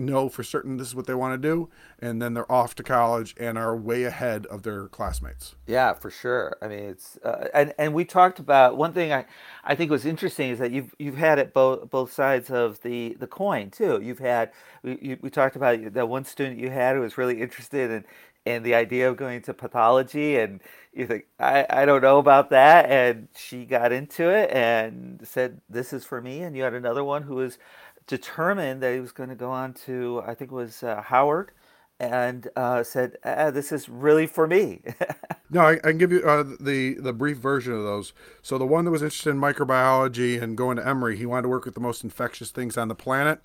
know 0.00 0.28
for 0.28 0.42
certain 0.42 0.76
this 0.76 0.88
is 0.88 0.94
what 0.94 1.06
they 1.06 1.14
want 1.14 1.40
to 1.40 1.48
do 1.48 1.68
and 1.98 2.20
then 2.20 2.34
they're 2.34 2.50
off 2.50 2.74
to 2.74 2.82
college 2.82 3.34
and 3.38 3.56
are 3.58 3.76
way 3.76 4.04
ahead 4.04 4.46
of 4.46 4.62
their 4.62 4.88
classmates. 4.88 5.54
Yeah 5.66 5.92
for 5.92 6.10
sure. 6.10 6.56
I 6.62 6.68
mean 6.68 6.80
it's 6.80 7.18
uh, 7.24 7.48
and 7.54 7.74
and 7.78 7.94
we 7.94 8.04
talked 8.04 8.38
about 8.38 8.76
one 8.76 8.92
thing 8.92 9.12
i 9.12 9.24
i 9.64 9.74
think 9.74 9.90
was 9.90 10.04
interesting 10.04 10.50
is 10.50 10.58
that 10.58 10.70
you've 10.70 10.94
you've 10.98 11.16
had 11.16 11.38
it 11.38 11.52
both 11.52 11.90
both 11.90 12.12
sides 12.12 12.50
of 12.50 12.80
the 12.82 13.16
the 13.18 13.26
coin 13.26 13.70
too. 13.70 14.00
You've 14.02 14.18
had 14.18 14.50
we, 14.82 14.98
you, 15.00 15.18
we 15.20 15.30
talked 15.30 15.56
about 15.56 15.92
that 15.94 16.08
one 16.08 16.24
student 16.24 16.58
you 16.58 16.70
had 16.70 16.96
who 16.96 17.02
was 17.02 17.18
really 17.18 17.40
interested 17.40 17.90
in 17.90 18.04
in 18.46 18.62
the 18.62 18.74
idea 18.74 19.08
of 19.08 19.16
going 19.16 19.42
to 19.42 19.52
pathology 19.52 20.38
and 20.38 20.60
you 20.94 21.06
think 21.06 21.26
I, 21.38 21.66
I 21.68 21.84
don't 21.84 22.00
know 22.02 22.18
about 22.18 22.50
that 22.50 22.86
and 22.90 23.28
she 23.36 23.64
got 23.66 23.92
into 23.92 24.30
it 24.30 24.50
and 24.50 25.20
said 25.24 25.60
this 25.68 25.92
is 25.92 26.04
for 26.04 26.22
me 26.22 26.40
and 26.40 26.56
you 26.56 26.62
had 26.62 26.72
another 26.72 27.04
one 27.04 27.22
who 27.24 27.34
was 27.34 27.58
determined 28.06 28.82
that 28.82 28.94
he 28.94 29.00
was 29.00 29.12
going 29.12 29.28
to 29.28 29.34
go 29.34 29.50
on 29.50 29.72
to, 29.86 30.22
I 30.26 30.34
think 30.34 30.50
it 30.50 30.54
was 30.54 30.82
uh, 30.82 31.02
Howard, 31.02 31.52
and 31.98 32.48
uh, 32.56 32.82
said, 32.82 33.18
ah, 33.24 33.50
"This 33.50 33.72
is 33.72 33.88
really 33.88 34.26
for 34.26 34.46
me." 34.46 34.82
no, 35.50 35.60
I, 35.60 35.72
I, 35.72 35.78
can 35.78 35.98
give 35.98 36.12
you 36.12 36.22
uh, 36.22 36.44
the 36.58 36.94
the 36.94 37.12
brief 37.12 37.36
version 37.36 37.72
of 37.74 37.82
those. 37.82 38.12
So 38.42 38.56
the 38.56 38.66
one 38.66 38.84
that 38.86 38.90
was 38.90 39.02
interested 39.02 39.30
in 39.30 39.40
microbiology 39.40 40.40
and 40.40 40.56
going 40.56 40.78
to 40.78 40.86
Emory, 40.86 41.16
he 41.16 41.26
wanted 41.26 41.42
to 41.42 41.48
work 41.48 41.64
with 41.66 41.74
the 41.74 41.80
most 41.80 42.02
infectious 42.02 42.50
things 42.50 42.78
on 42.78 42.88
the 42.88 42.94
planet, 42.94 43.40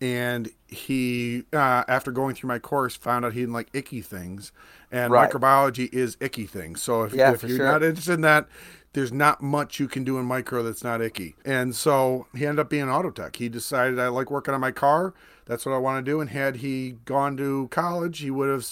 and 0.00 0.50
he 0.68 1.44
uh, 1.52 1.84
after 1.88 2.12
going 2.12 2.34
through 2.34 2.48
my 2.48 2.58
course 2.58 2.96
found 2.96 3.24
out 3.24 3.32
he 3.32 3.40
didn't 3.40 3.54
like 3.54 3.68
icky 3.72 4.00
things 4.00 4.52
and 4.92 5.12
Right. 5.12 5.30
microbiology 5.30 5.92
is 5.92 6.16
icky 6.20 6.46
things 6.46 6.82
so 6.82 7.04
if, 7.04 7.14
Yeah, 7.14 7.32
if 7.32 7.42
you're 7.42 7.58
sure. 7.58 7.66
not 7.66 7.82
interested 7.82 8.14
in 8.14 8.20
that 8.22 8.46
there's 8.92 9.12
not 9.12 9.42
much 9.42 9.78
you 9.78 9.88
can 9.88 10.04
do 10.04 10.18
in 10.18 10.24
micro 10.24 10.62
that's 10.62 10.82
not 10.82 11.00
icky. 11.00 11.34
And 11.44 11.74
so 11.74 12.26
he 12.34 12.46
ended 12.46 12.60
up 12.60 12.70
being 12.70 12.84
an 12.84 12.88
auto 12.88 13.10
tech. 13.10 13.36
He 13.36 13.48
decided 13.48 13.98
i 13.98 14.08
like 14.08 14.30
working 14.30 14.54
on 14.54 14.60
my 14.60 14.72
car. 14.72 15.14
That's 15.46 15.64
what 15.66 15.72
i 15.72 15.78
want 15.78 16.04
to 16.04 16.10
do. 16.10 16.20
And 16.20 16.30
had 16.30 16.56
he 16.56 16.96
gone 17.04 17.36
to 17.36 17.68
college 17.70 18.18
he 18.18 18.30
would 18.30 18.48
have 18.48 18.66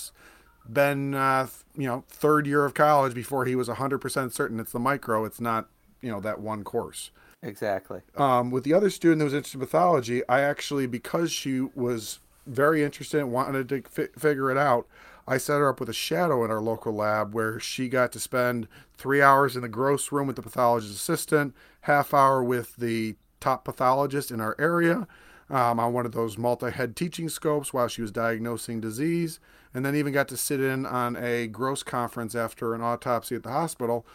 been 0.70 1.14
uh, 1.14 1.46
you 1.76 1.87
know 1.87 2.04
third 2.08 2.46
year 2.46 2.64
of 2.64 2.75
college 2.75 3.14
before 3.14 3.44
he 3.44 3.54
was 3.54 3.68
100% 3.68 4.32
certain 4.32 4.58
it's 4.58 4.73
the 4.73 4.80
micro 4.80 5.25
it's 5.25 5.40
not 5.40 5.68
you 6.00 6.11
know 6.11 6.20
that 6.20 6.40
one 6.40 6.64
course. 6.64 7.11
Exactly. 7.42 8.00
um, 8.16 8.50
with 8.50 8.64
the 8.64 8.75
other 8.75 8.90
student 8.90 9.20
that 9.20 9.26
was 9.26 9.35
interested 9.35 9.58
in 9.58 9.66
pathology, 9.66 10.23
I 10.28 10.40
actually, 10.40 10.87
because 10.87 11.30
she 11.30 11.61
was 11.61 12.18
very 12.46 12.82
interested 12.82 13.20
and 13.20 13.30
wanted 13.30 13.68
to 13.68 13.82
fi- 13.82 14.08
figure 14.18 14.50
it 14.50 14.56
out, 14.56 14.87
I 15.28 15.38
set 15.38 15.59
her 15.59 15.68
up 15.68 15.80
with 15.80 15.88
a 15.88 15.92
shadow 15.95 16.45
in 16.45 16.50
our 16.50 16.61
local 16.61 16.95
lab 16.95 17.35
where 17.35 17.59
she 17.59 17.88
got 17.88 18.12
to 18.12 18.21
spend 18.21 18.68
three 18.97 19.21
hours 19.21 19.56
in 19.56 19.62
the 19.62 19.68
gross 19.68 20.12
room 20.12 20.26
with 20.28 20.37
the 20.37 20.42
pathologist 20.42 20.95
assistant, 20.95 21.54
half 21.83 22.14
hour 22.14 22.42
with 22.45 22.76
the 22.76 23.16
top 23.40 23.64
pathologist 23.64 24.30
in 24.30 24.40
our 24.40 24.54
area 24.59 25.06
um, 25.50 25.78
on 25.80 25.92
one 25.92 26.06
of 26.06 26.12
those 26.12 26.38
multi-head 26.38 26.97
teaching 26.97 27.28
scopes 27.28 27.73
while 27.73 27.88
she 27.88 28.02
was 28.02 28.11
diagnosing 28.11 28.80
disease, 28.80 29.38
and 29.75 29.85
then 29.85 29.95
even 29.97 30.12
got 30.12 30.28
to 30.28 30.37
sit 30.37 30.61
in 30.61 30.87
on 30.87 31.16
a 31.16 31.47
gross 31.49 31.83
conference 31.83 32.35
after 32.35 32.75
an 32.75 32.80
autopsy 32.80 33.35
at 33.35 33.42
the 33.42 33.50
hospital 33.50 34.06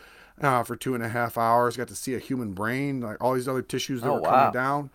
uh, 0.41 0.63
for 0.63 0.75
two 0.75 0.95
and 0.95 1.03
a 1.03 1.09
half 1.09 1.37
hours. 1.37 1.77
Got 1.77 1.89
to 1.89 1.95
see 1.95 2.15
a 2.15 2.19
human 2.19 2.53
brain, 2.53 3.01
like 3.01 3.17
all 3.21 3.33
these 3.33 3.47
other 3.47 3.61
tissues 3.61 4.01
that 4.01 4.09
Oh, 4.09 4.15
were 4.15 4.21
wow. 4.21 4.29
coming 4.29 4.53
down. 4.53 4.89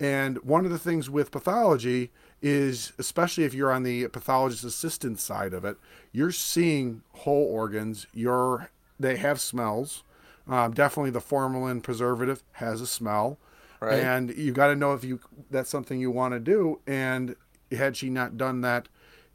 And 0.00 0.38
one 0.44 0.64
of 0.64 0.70
the 0.70 0.78
things 0.78 1.10
with 1.10 1.30
pathology 1.30 2.10
is, 2.40 2.92
especially 2.98 3.44
if 3.44 3.54
you're 3.54 3.72
on 3.72 3.82
the 3.82 4.08
pathologist 4.08 4.64
assistant 4.64 5.18
side 5.20 5.52
of 5.52 5.64
it, 5.64 5.76
you're 6.12 6.32
seeing 6.32 7.02
whole 7.12 7.46
organs. 7.46 8.06
You're 8.12 8.70
they 9.00 9.16
have 9.16 9.40
smells. 9.40 10.02
Um, 10.46 10.72
definitely, 10.72 11.10
the 11.10 11.20
formalin 11.20 11.80
preservative 11.82 12.42
has 12.52 12.80
a 12.80 12.86
smell, 12.86 13.38
Right. 13.80 14.00
and 14.00 14.30
you 14.36 14.52
got 14.52 14.68
to 14.68 14.76
know 14.76 14.94
if 14.94 15.04
you 15.04 15.20
that's 15.50 15.68
something 15.70 16.00
you 16.00 16.10
want 16.10 16.32
to 16.34 16.40
do. 16.40 16.80
And 16.86 17.36
had 17.70 17.96
she 17.96 18.08
not 18.08 18.36
done 18.36 18.62
that 18.62 18.88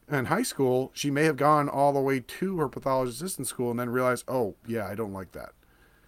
in 0.09 0.25
high 0.25 0.41
school, 0.43 0.91
she 0.93 1.11
may 1.11 1.23
have 1.25 1.37
gone 1.37 1.69
all 1.69 1.93
the 1.93 2.01
way 2.01 2.19
to 2.19 2.57
her 2.57 2.67
pathologist 2.67 3.21
assistant 3.21 3.47
school 3.47 3.71
and 3.71 3.79
then 3.79 3.89
realized, 3.89 4.25
oh 4.27 4.55
yeah, 4.65 4.87
I 4.87 4.95
don't 4.95 5.13
like 5.13 5.31
that. 5.33 5.51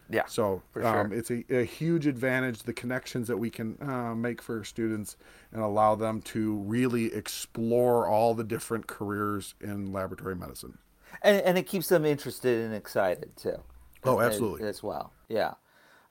Yeah. 0.10 0.26
So 0.28 0.62
For 0.72 0.82
sure. 0.82 1.00
um, 1.02 1.12
it's 1.12 1.32
a, 1.32 1.44
a 1.50 1.64
huge 1.64 2.06
advantage 2.08 2.64
the 2.64 2.74
connections 2.74 3.28
that 3.28 3.38
we 3.38 3.50
can 3.50 3.78
uh, 3.82 4.14
make 4.16 4.42
for 4.42 4.64
students 4.64 5.18
and 5.52 5.62
allow 5.62 5.96
them 5.96 6.22
to 6.24 6.56
really 6.58 7.14
explore 7.14 8.08
all 8.08 8.34
the 8.36 8.44
different 8.44 8.88
careers 8.88 9.56
in 9.62 9.92
laboratory 9.92 10.36
medicine. 10.36 10.78
and 11.24 11.42
and 11.42 11.58
it 11.58 11.64
keeps 11.64 11.90
them 11.90 12.06
interested 12.06 12.66
and 12.66 12.74
excited 12.76 13.36
too. 13.36 13.64
Oh, 14.04 14.22
absolutely. 14.22 14.68
as, 14.68 14.84
well. 14.84 15.12
Yeah. 15.28 15.54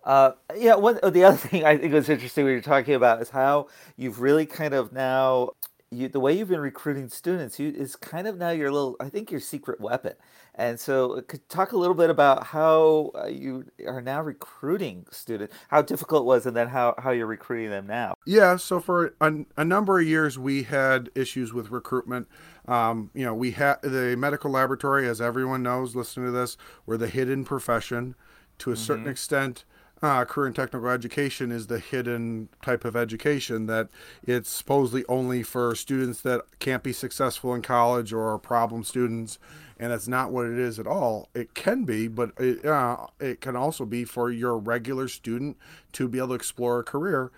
Uh, 0.05 0.33
yeah. 0.57 0.75
One 0.75 0.99
the 1.13 1.25
other 1.25 1.37
thing 1.49 1.65
I 1.65 1.77
think 1.77 1.93
was 1.93 2.09
interesting 2.09 2.45
when 2.45 2.53
you're 2.55 2.63
talking 2.63 2.95
about 2.95 3.23
is 3.23 3.31
how 3.31 3.69
you've 3.97 4.21
really 4.21 4.47
kind 4.47 4.75
of 4.75 4.93
now 4.93 5.51
you 5.95 6.09
the 6.09 6.21
way 6.21 6.37
you've 6.37 6.49
been 6.49 6.61
recruiting 6.61 7.09
students 7.09 7.59
you 7.59 7.69
is 7.71 7.97
kind 7.97 8.27
of 8.27 8.37
now 8.39 8.51
your 8.51 8.71
little 8.71 8.97
I 9.01 9.09
think 9.09 9.31
your 9.31 9.41
secret 9.41 9.81
weapon. 9.81 10.15
And 10.57 10.79
so, 10.79 11.17
uh, 11.17 11.21
could 11.23 11.49
talk 11.49 11.73
a 11.73 11.77
little 11.77 11.97
bit 11.97 12.11
about 12.11 12.47
how 12.47 13.11
uh, 13.17 13.27
you 13.27 13.65
are 13.89 14.01
now 14.01 14.23
recruiting 14.23 15.05
students, 15.11 15.53
how 15.69 15.83
difficult 15.83 16.23
it 16.23 16.27
was, 16.27 16.47
and 16.47 16.57
then 16.57 16.69
how, 16.69 16.95
how 16.99 17.11
you're 17.11 17.27
recruiting 17.27 17.71
them 17.71 17.89
now. 17.89 18.15
Yeah, 18.25 18.57
so 18.57 18.79
for 18.79 19.15
a, 19.21 19.45
a 19.57 19.65
number 19.65 19.99
of 19.99 20.07
years, 20.07 20.39
we 20.39 20.63
had 20.63 21.11
issues 21.17 21.53
with 21.53 21.71
recruitment. 21.71 22.29
Um, 22.69 23.11
you 23.15 23.25
know, 23.25 23.35
we 23.35 23.51
had 23.51 23.83
the 23.83 24.15
medical 24.17 24.51
laboratory, 24.51 25.09
as 25.09 25.21
everyone 25.21 25.65
knows, 25.65 25.97
listening 25.97 26.27
to 26.27 26.33
this, 26.33 26.57
we're 26.87 26.99
the 26.99 27.09
hidden 27.09 27.45
profession. 27.45 28.15
To 28.59 28.71
a 28.71 28.77
certain 28.77 29.09
extent, 29.09 29.65
uh, 30.03 30.25
career 30.25 30.47
and 30.47 30.57
technical 30.57 30.89
education 30.89 31.51
is 31.51 31.67
the 31.67 31.79
hidden 31.79 32.49
type 32.63 32.85
of 32.85 32.95
education 32.97 33.67
that 33.67 33.89
it's 34.27 34.51
supposedly 34.51 35.05
only 35.09 35.43
for 35.43 35.75
students 35.75 36.21
that 36.23 36.43
can't 36.59 36.83
be 36.83 36.93
successful 36.93 37.55
in 37.55 37.63
college 37.63 38.13
or 38.13 38.33
are 38.33 38.39
problem 38.39 38.85
students. 38.85 39.39
And 39.79 39.91
that's 39.91 40.07
not 40.07 40.31
what 40.31 40.47
it 40.47 40.59
is 40.59 40.79
at 40.79 40.87
all. 40.87 41.29
It 41.35 41.55
can 41.55 41.85
be, 41.85 42.07
but 42.07 42.33
it, 42.39 42.65
uh, 42.65 43.07
it 43.19 43.41
can 43.41 43.57
also 43.57 43.85
be 43.85 44.05
for 44.05 44.31
your 44.31 44.57
regular 44.57 45.09
student 45.09 45.57
to 45.93 46.07
be 46.09 46.19
able 46.19 46.29
to 46.29 46.35
explore 46.35 46.81
a 46.81 46.85
career 46.85 47.31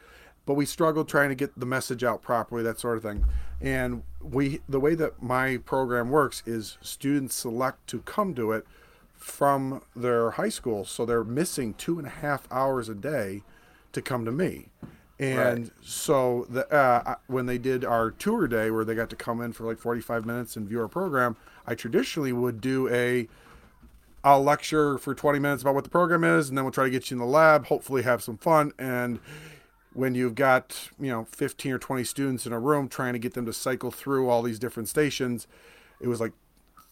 but 0.46 0.54
we 0.54 0.64
struggled 0.64 1.08
trying 1.08 1.28
to 1.28 1.34
get 1.34 1.58
the 1.58 1.66
message 1.66 2.04
out 2.04 2.22
properly 2.22 2.62
that 2.62 2.78
sort 2.78 2.96
of 2.96 3.02
thing 3.02 3.24
and 3.60 4.02
we 4.22 4.60
the 4.68 4.80
way 4.80 4.94
that 4.94 5.20
my 5.20 5.56
program 5.58 6.08
works 6.08 6.42
is 6.46 6.78
students 6.80 7.34
select 7.34 7.86
to 7.88 8.00
come 8.02 8.34
to 8.34 8.52
it 8.52 8.64
from 9.26 9.82
their 9.96 10.30
high 10.30 10.48
school 10.48 10.84
so 10.84 11.04
they're 11.04 11.24
missing 11.24 11.74
two 11.74 11.98
and 11.98 12.06
a 12.06 12.10
half 12.10 12.46
hours 12.48 12.88
a 12.88 12.94
day 12.94 13.42
to 13.90 14.00
come 14.00 14.24
to 14.24 14.30
me 14.30 14.68
and 15.18 15.62
Right. 15.64 15.70
so 15.82 16.46
the 16.48 16.72
uh, 16.72 17.16
when 17.26 17.46
they 17.46 17.58
did 17.58 17.84
our 17.84 18.12
tour 18.12 18.46
day 18.46 18.70
where 18.70 18.84
they 18.84 18.94
got 18.94 19.10
to 19.10 19.16
come 19.16 19.40
in 19.40 19.52
for 19.52 19.64
like 19.64 19.78
45 19.78 20.24
minutes 20.24 20.54
and 20.56 20.68
view 20.68 20.80
our 20.80 20.86
program 20.86 21.36
i 21.66 21.74
traditionally 21.74 22.32
would 22.32 22.60
do 22.60 22.88
a 22.88 23.26
I'll 24.22 24.42
lecture 24.42 24.96
for 24.98 25.14
20 25.14 25.38
minutes 25.38 25.62
about 25.62 25.76
what 25.76 25.84
the 25.84 25.90
program 25.90 26.24
is, 26.24 26.48
and 26.48 26.58
then 26.58 26.64
we'll 26.64 26.72
try 26.72 26.82
to 26.82 26.90
get 26.90 27.10
you 27.10 27.14
in 27.14 27.20
the 27.20 27.24
lab, 27.24 27.66
hopefully 27.66 28.02
have 28.02 28.20
some 28.24 28.36
fun. 28.36 28.72
And 28.76 29.20
when 29.92 30.16
you've 30.16 30.34
got, 30.34 30.88
you 30.98 31.10
know, 31.12 31.26
15 31.30 31.70
or 31.70 31.78
20 31.78 32.02
students 32.02 32.44
in 32.44 32.52
a 32.52 32.58
room 32.58 32.88
trying 32.88 33.12
to 33.12 33.20
get 33.20 33.34
them 33.34 33.46
to 33.46 33.52
cycle 33.52 33.92
through 33.92 34.28
all 34.28 34.42
these 34.42 34.58
different 34.58 34.88
stations, 34.88 35.46
it 36.00 36.08
was 36.08 36.20
like 36.20 36.32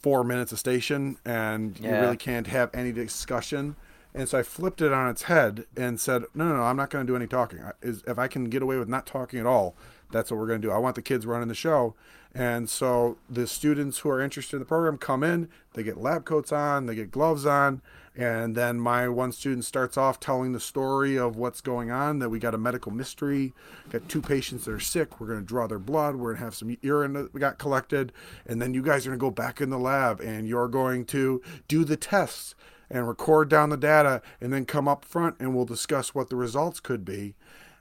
four 0.04 0.22
minutes 0.22 0.52
a 0.52 0.56
station, 0.58 1.16
and 1.24 1.80
you 1.80 1.88
really 2.02 2.16
can't 2.18 2.46
have 2.48 2.68
any 2.74 2.92
discussion. 2.92 3.74
And 4.14 4.28
so 4.28 4.38
I 4.38 4.42
flipped 4.42 4.82
it 4.82 4.92
on 4.92 5.08
its 5.08 5.22
head 5.22 5.64
and 5.78 5.98
said, 5.98 6.24
no, 6.34 6.46
no, 6.46 6.56
no, 6.58 6.62
I'm 6.64 6.76
not 6.76 6.90
going 6.90 7.06
to 7.06 7.10
do 7.10 7.16
any 7.16 7.26
talking. 7.26 7.60
I- 7.62 7.72
Is 7.80 8.04
if 8.06 8.18
I 8.18 8.28
can 8.28 8.44
get 8.50 8.60
away 8.62 8.76
with 8.76 8.86
not 8.88 9.06
talking 9.06 9.40
at 9.40 9.46
all, 9.46 9.74
that's 10.12 10.30
what 10.30 10.38
we're 10.38 10.46
going 10.46 10.60
to 10.60 10.68
do. 10.68 10.70
I 10.70 10.76
want 10.76 10.94
the 10.94 11.00
kids 11.02 11.24
running 11.24 11.48
the 11.48 11.54
show. 11.54 11.94
And 12.34 12.68
so 12.68 13.16
the 13.30 13.46
students 13.46 13.98
who 13.98 14.10
are 14.10 14.20
interested 14.20 14.56
in 14.56 14.60
the 14.60 14.66
program 14.66 14.98
come 14.98 15.22
in, 15.22 15.48
they 15.74 15.84
get 15.84 15.98
lab 16.00 16.24
coats 16.24 16.50
on, 16.50 16.86
they 16.86 16.96
get 16.96 17.12
gloves 17.12 17.46
on, 17.46 17.80
and 18.16 18.56
then 18.56 18.80
my 18.80 19.08
one 19.08 19.30
student 19.30 19.64
starts 19.64 19.96
off 19.96 20.18
telling 20.18 20.52
the 20.52 20.58
story 20.58 21.16
of 21.16 21.36
what's 21.36 21.60
going 21.60 21.92
on. 21.92 22.18
That 22.18 22.30
we 22.30 22.40
got 22.40 22.54
a 22.54 22.58
medical 22.58 22.90
mystery, 22.90 23.52
got 23.90 24.08
two 24.08 24.20
patients 24.20 24.64
that 24.64 24.72
are 24.72 24.80
sick. 24.80 25.20
We're 25.20 25.28
going 25.28 25.40
to 25.40 25.46
draw 25.46 25.68
their 25.68 25.78
blood. 25.78 26.16
We're 26.16 26.30
going 26.30 26.38
to 26.38 26.44
have 26.44 26.54
some 26.56 26.76
urine 26.82 27.12
that 27.12 27.32
we 27.32 27.38
got 27.38 27.58
collected, 27.58 28.12
and 28.46 28.60
then 28.60 28.74
you 28.74 28.82
guys 28.82 29.06
are 29.06 29.10
going 29.10 29.18
to 29.18 29.24
go 29.24 29.30
back 29.30 29.60
in 29.60 29.70
the 29.70 29.78
lab 29.78 30.20
and 30.20 30.48
you're 30.48 30.68
going 30.68 31.04
to 31.06 31.40
do 31.68 31.84
the 31.84 31.96
tests 31.96 32.56
and 32.90 33.08
record 33.08 33.48
down 33.48 33.70
the 33.70 33.76
data, 33.76 34.20
and 34.40 34.52
then 34.52 34.64
come 34.64 34.86
up 34.86 35.04
front 35.04 35.36
and 35.40 35.54
we'll 35.54 35.64
discuss 35.64 36.14
what 36.14 36.28
the 36.28 36.36
results 36.36 36.80
could 36.80 37.04
be. 37.04 37.34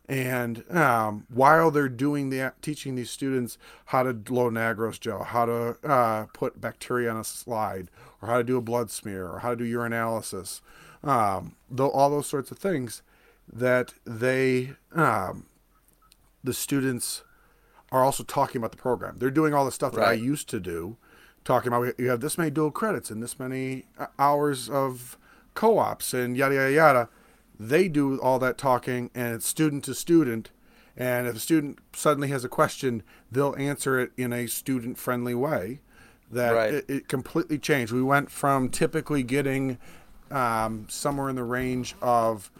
And 0.07 0.69
um, 0.69 1.25
while 1.29 1.71
they're 1.71 1.87
doing 1.87 2.29
the 2.29 2.53
teaching 2.61 2.95
these 2.95 3.09
students 3.09 3.57
how 3.85 4.03
to 4.03 4.17
load 4.29 4.53
an 4.53 4.57
agarose 4.57 4.99
gel, 4.99 5.23
how 5.23 5.45
to 5.45 5.77
uh, 5.83 6.25
put 6.33 6.59
bacteria 6.59 7.09
on 7.09 7.17
a 7.17 7.23
slide, 7.23 7.89
or 8.21 8.27
how 8.27 8.37
to 8.37 8.43
do 8.43 8.57
a 8.57 8.61
blood 8.61 8.91
smear, 8.91 9.27
or 9.27 9.39
how 9.39 9.51
to 9.51 9.55
do 9.55 9.77
urinalysis, 9.77 10.59
um, 11.03 11.55
though 11.71 11.89
all 11.89 12.09
those 12.09 12.27
sorts 12.27 12.51
of 12.51 12.57
things, 12.57 13.01
that 13.51 13.93
they 14.05 14.73
um, 14.93 15.45
the 16.43 16.53
students 16.53 17.23
are 17.91 18.03
also 18.03 18.23
talking 18.23 18.59
about 18.59 18.71
the 18.71 18.77
program. 18.77 19.15
They're 19.19 19.31
doing 19.31 19.53
all 19.53 19.65
the 19.65 19.71
stuff 19.71 19.93
that 19.93 20.03
I 20.03 20.13
used 20.13 20.49
to 20.49 20.59
do, 20.59 20.97
talking 21.45 21.69
about 21.69 21.97
you 21.97 22.09
have 22.09 22.19
this 22.19 22.37
many 22.37 22.49
dual 22.49 22.71
credits 22.71 23.09
and 23.09 23.23
this 23.23 23.39
many 23.39 23.85
uh, 23.97 24.07
hours 24.19 24.69
of 24.69 25.17
co-ops 25.53 26.13
and 26.13 26.35
yada 26.35 26.55
yada 26.55 26.71
yada. 26.73 27.09
They 27.67 27.87
do 27.87 28.19
all 28.19 28.39
that 28.39 28.57
talking 28.57 29.09
and 29.15 29.33
it's 29.35 29.47
student 29.47 29.83
to 29.85 29.93
student. 29.93 30.51
And 30.95 31.27
if 31.27 31.35
a 31.35 31.39
student 31.39 31.79
suddenly 31.93 32.27
has 32.27 32.43
a 32.43 32.49
question, 32.49 33.03
they'll 33.31 33.55
answer 33.57 33.99
it 33.99 34.11
in 34.17 34.31
a 34.31 34.47
student 34.47 34.97
friendly 34.97 35.33
way. 35.33 35.79
That 36.31 36.51
Right. 36.51 36.73
it, 36.73 36.85
it 36.89 37.07
completely 37.07 37.57
changed. 37.57 37.91
We 37.91 38.03
went 38.03 38.31
from 38.31 38.69
typically 38.69 39.23
getting 39.23 39.77
um, 40.31 40.87
somewhere 40.89 41.29
in 41.29 41.35
the 41.35 41.43
range 41.43 41.95
of 42.01 42.51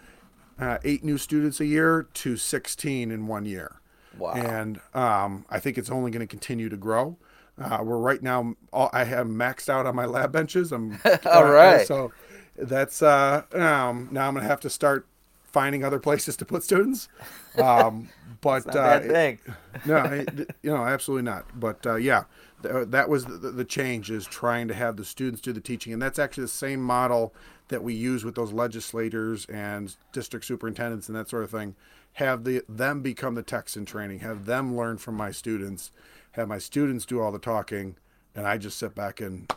uh, 0.58 0.78
eight 0.84 1.04
new 1.04 1.18
students 1.18 1.60
a 1.60 1.66
year 1.66 2.06
to 2.14 2.36
16 2.36 3.10
in 3.10 3.26
one 3.26 3.44
year. 3.44 3.80
Wow. 4.16 4.34
And 4.34 4.80
um, 4.94 5.44
I 5.50 5.58
think 5.58 5.76
it's 5.76 5.90
only 5.90 6.10
going 6.10 6.20
to 6.20 6.26
continue 6.26 6.68
to 6.68 6.76
grow. 6.76 7.16
Uh, 7.60 7.78
we're 7.82 7.98
right 7.98 8.22
now, 8.22 8.54
all, 8.72 8.90
I 8.92 9.04
have 9.04 9.26
maxed 9.26 9.68
out 9.68 9.86
on 9.86 9.94
my 9.94 10.06
lab 10.06 10.32
benches. 10.32 10.72
I'm 10.72 10.98
All 11.26 11.50
right. 11.50 11.86
So 11.86 12.12
that's 12.56 13.02
uh, 13.02 13.42
um, 13.52 14.08
now 14.10 14.28
I'm 14.28 14.34
to 14.34 14.42
have 14.42 14.60
to 14.60 14.70
start 14.70 15.06
finding 15.54 15.84
other 15.84 16.00
places 16.00 16.36
to 16.36 16.44
put 16.44 16.62
students. 16.62 17.08
Um, 17.56 18.08
but 18.40 18.74
uh, 18.74 18.98
thing. 18.98 19.38
no, 19.86 20.24
you 20.62 20.70
know, 20.72 20.84
absolutely 20.84 21.22
not. 21.22 21.46
But 21.54 21.86
uh, 21.86 21.94
yeah, 21.94 22.24
th- 22.64 22.88
that 22.88 23.08
was 23.08 23.26
the, 23.26 23.52
the 23.52 23.64
change 23.64 24.10
is 24.10 24.26
trying 24.26 24.66
to 24.66 24.74
have 24.74 24.96
the 24.96 25.04
students 25.04 25.40
do 25.40 25.52
the 25.52 25.60
teaching, 25.60 25.92
and 25.92 26.02
that's 26.02 26.18
actually 26.18 26.42
the 26.42 26.48
same 26.48 26.82
model 26.82 27.32
that 27.68 27.84
we 27.84 27.94
use 27.94 28.24
with 28.24 28.34
those 28.34 28.52
legislators 28.52 29.46
and 29.46 29.94
district 30.12 30.46
superintendents 30.46 31.08
and 31.08 31.16
that 31.16 31.28
sort 31.28 31.44
of 31.44 31.50
thing. 31.52 31.76
Have 32.14 32.42
the 32.42 32.62
them 32.68 33.02
become 33.02 33.36
the 33.36 33.44
techs 33.44 33.76
in 33.76 33.86
training. 33.86 34.18
Have 34.18 34.46
them 34.46 34.76
learn 34.76 34.98
from 34.98 35.14
my 35.14 35.30
students. 35.30 35.92
Have 36.32 36.48
my 36.48 36.58
students 36.58 37.06
do 37.06 37.20
all 37.20 37.30
the 37.30 37.38
talking, 37.38 37.94
and 38.34 38.48
I 38.48 38.58
just 38.58 38.78
sit 38.78 38.96
back 38.96 39.20
and 39.20 39.48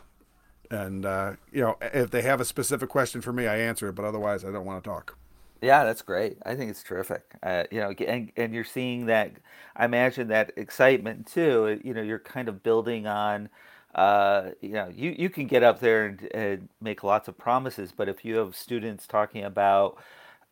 and 0.70 1.06
uh, 1.06 1.32
you 1.52 1.60
know 1.60 1.76
if 1.80 2.10
they 2.10 2.22
have 2.22 2.40
a 2.40 2.44
specific 2.44 2.88
question 2.88 3.20
for 3.20 3.32
me, 3.32 3.46
I 3.46 3.58
answer 3.58 3.88
it. 3.88 3.94
But 3.94 4.04
otherwise, 4.04 4.44
I 4.44 4.50
don't 4.50 4.64
want 4.64 4.82
to 4.82 4.88
talk. 4.88 5.16
Yeah, 5.60 5.84
that's 5.84 6.02
great. 6.02 6.38
I 6.46 6.54
think 6.54 6.70
it's 6.70 6.82
terrific. 6.84 7.24
Uh, 7.42 7.64
you 7.70 7.80
know, 7.80 7.90
and, 7.90 8.30
and 8.36 8.54
you're 8.54 8.64
seeing 8.64 9.06
that. 9.06 9.32
I 9.76 9.84
imagine 9.86 10.28
that 10.28 10.52
excitement 10.56 11.26
too. 11.26 11.80
You 11.82 11.94
know, 11.94 12.02
you're 12.02 12.18
kind 12.20 12.48
of 12.48 12.62
building 12.62 13.06
on. 13.06 13.48
Uh, 13.94 14.50
you 14.60 14.70
know, 14.70 14.88
you, 14.94 15.14
you 15.18 15.30
can 15.30 15.46
get 15.46 15.62
up 15.62 15.80
there 15.80 16.06
and, 16.06 16.28
and 16.32 16.68
make 16.80 17.02
lots 17.02 17.26
of 17.26 17.36
promises, 17.38 17.90
but 17.90 18.08
if 18.08 18.24
you 18.24 18.36
have 18.36 18.54
students 18.54 19.06
talking 19.06 19.44
about, 19.44 19.98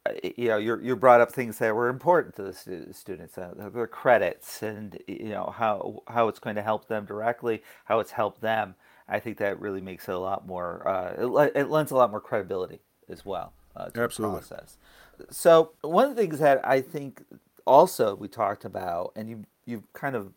uh, 0.07 0.13
you 0.37 0.49
know, 0.49 0.57
you're 0.57 0.81
you're 0.83 0.97
brought 0.97 1.21
up 1.21 1.31
things 1.33 1.59
that 1.59 1.75
were 1.75 1.89
important 1.89 2.35
to 2.37 2.43
the 2.43 2.53
stu- 2.53 2.93
students, 2.93 3.39
uh, 3.39 3.53
their 3.73 3.87
credits, 3.87 4.63
and 4.63 4.99
you 5.07 5.29
know 5.29 5.53
how 5.57 6.03
how 6.09 6.29
it's 6.29 6.39
going 6.39 6.57
to 6.57 6.63
help 6.63 6.89
them 6.89 7.05
directly, 7.05 7.63
how 7.85 8.01
it's 8.01 8.13
helped 8.13 8.41
them. 8.41 8.75
I 9.09 9.21
think 9.21 9.39
that 9.39 9.61
really 9.61 9.81
makes 9.81 10.09
it 10.09 10.15
a 10.15 10.19
lot 10.19 10.47
more. 10.47 10.87
Uh, 10.87 11.15
it, 11.19 11.53
it 11.55 11.71
lends 11.71 11.91
a 11.93 11.97
lot 11.97 12.11
more 12.11 12.21
credibility 12.21 12.81
as 13.09 13.25
well 13.25 13.53
uh, 13.77 13.91
to 13.91 14.01
Absolutely. 14.03 14.41
the 14.41 14.47
process. 14.47 14.79
So 15.31 15.73
one 15.83 16.09
of 16.09 16.17
the 16.17 16.23
things 16.23 16.39
that 16.41 16.67
I 16.67 16.81
think 16.81 17.23
also 17.67 18.15
we 18.15 18.29
talked 18.29 18.65
about, 18.65 19.13
and 19.17 19.29
you 19.29 19.45
you've 19.65 19.93
kind 19.93 20.15
of 20.17 20.33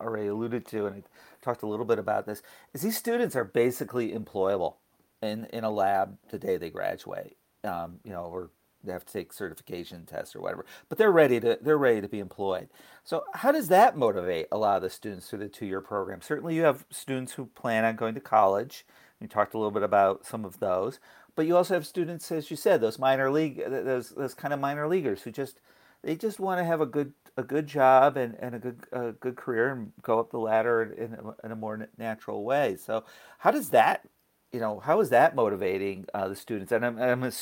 already 0.00 0.28
alluded 0.28 0.66
to, 0.66 0.86
and 0.86 0.96
I 0.96 1.02
talked 1.42 1.62
a 1.62 1.66
little 1.66 1.86
bit 1.86 1.98
about 1.98 2.26
this, 2.26 2.42
is 2.72 2.82
these 2.82 2.96
students 2.96 3.36
are 3.36 3.44
basically 3.44 4.12
employable 4.12 4.76
in 5.22 5.46
in 5.52 5.64
a 5.64 5.70
lab 5.70 6.18
the 6.30 6.38
day 6.38 6.56
they 6.56 6.70
graduate. 6.70 7.36
Um, 7.64 8.00
you 8.04 8.12
know, 8.12 8.24
or 8.24 8.50
they 8.84 8.92
have 8.92 9.04
to 9.04 9.12
take 9.12 9.32
certification 9.32 10.04
tests 10.04 10.34
or 10.36 10.40
whatever, 10.40 10.66
but 10.88 10.98
they're 10.98 11.12
ready 11.12 11.40
to 11.40 11.58
they're 11.60 11.78
ready 11.78 12.00
to 12.00 12.08
be 12.08 12.18
employed. 12.18 12.68
So 13.04 13.24
how 13.34 13.52
does 13.52 13.68
that 13.68 13.96
motivate 13.96 14.46
a 14.52 14.58
lot 14.58 14.76
of 14.76 14.82
the 14.82 14.90
students 14.90 15.28
through 15.28 15.40
the 15.40 15.48
two 15.48 15.66
year 15.66 15.80
program? 15.80 16.20
Certainly, 16.20 16.54
you 16.54 16.62
have 16.62 16.84
students 16.90 17.32
who 17.32 17.46
plan 17.46 17.84
on 17.84 17.96
going 17.96 18.14
to 18.14 18.20
college. 18.20 18.86
You 19.20 19.28
talked 19.28 19.54
a 19.54 19.58
little 19.58 19.70
bit 19.70 19.82
about 19.82 20.26
some 20.26 20.44
of 20.44 20.60
those, 20.60 20.98
but 21.34 21.46
you 21.46 21.56
also 21.56 21.74
have 21.74 21.86
students, 21.86 22.30
as 22.30 22.50
you 22.50 22.56
said, 22.56 22.80
those 22.80 22.98
minor 22.98 23.30
league, 23.30 23.62
those 23.66 24.10
those 24.10 24.34
kind 24.34 24.52
of 24.52 24.60
minor 24.60 24.86
leaguers 24.86 25.22
who 25.22 25.30
just 25.30 25.60
they 26.02 26.16
just 26.16 26.38
want 26.38 26.60
to 26.60 26.64
have 26.64 26.80
a 26.80 26.86
good 26.86 27.12
a 27.36 27.42
good 27.42 27.66
job 27.66 28.16
and, 28.16 28.36
and 28.38 28.54
a 28.54 28.58
good 28.58 28.86
a 28.92 29.12
good 29.12 29.36
career 29.36 29.72
and 29.72 29.92
go 30.02 30.20
up 30.20 30.30
the 30.30 30.38
ladder 30.38 30.82
in 30.82 31.14
a, 31.14 31.46
in 31.46 31.52
a 31.52 31.56
more 31.56 31.88
natural 31.98 32.44
way. 32.44 32.76
So 32.76 33.04
how 33.38 33.50
does 33.50 33.70
that 33.70 34.06
you 34.54 34.60
know 34.60 34.78
how 34.78 35.00
is 35.00 35.10
that 35.10 35.34
motivating 35.34 36.06
uh, 36.14 36.28
the 36.28 36.36
students? 36.36 36.72
And 36.72 36.86
I'm, 36.86 36.98
I'm 36.98 37.32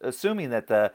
assuming 0.00 0.50
that 0.50 0.68
the 0.68 0.92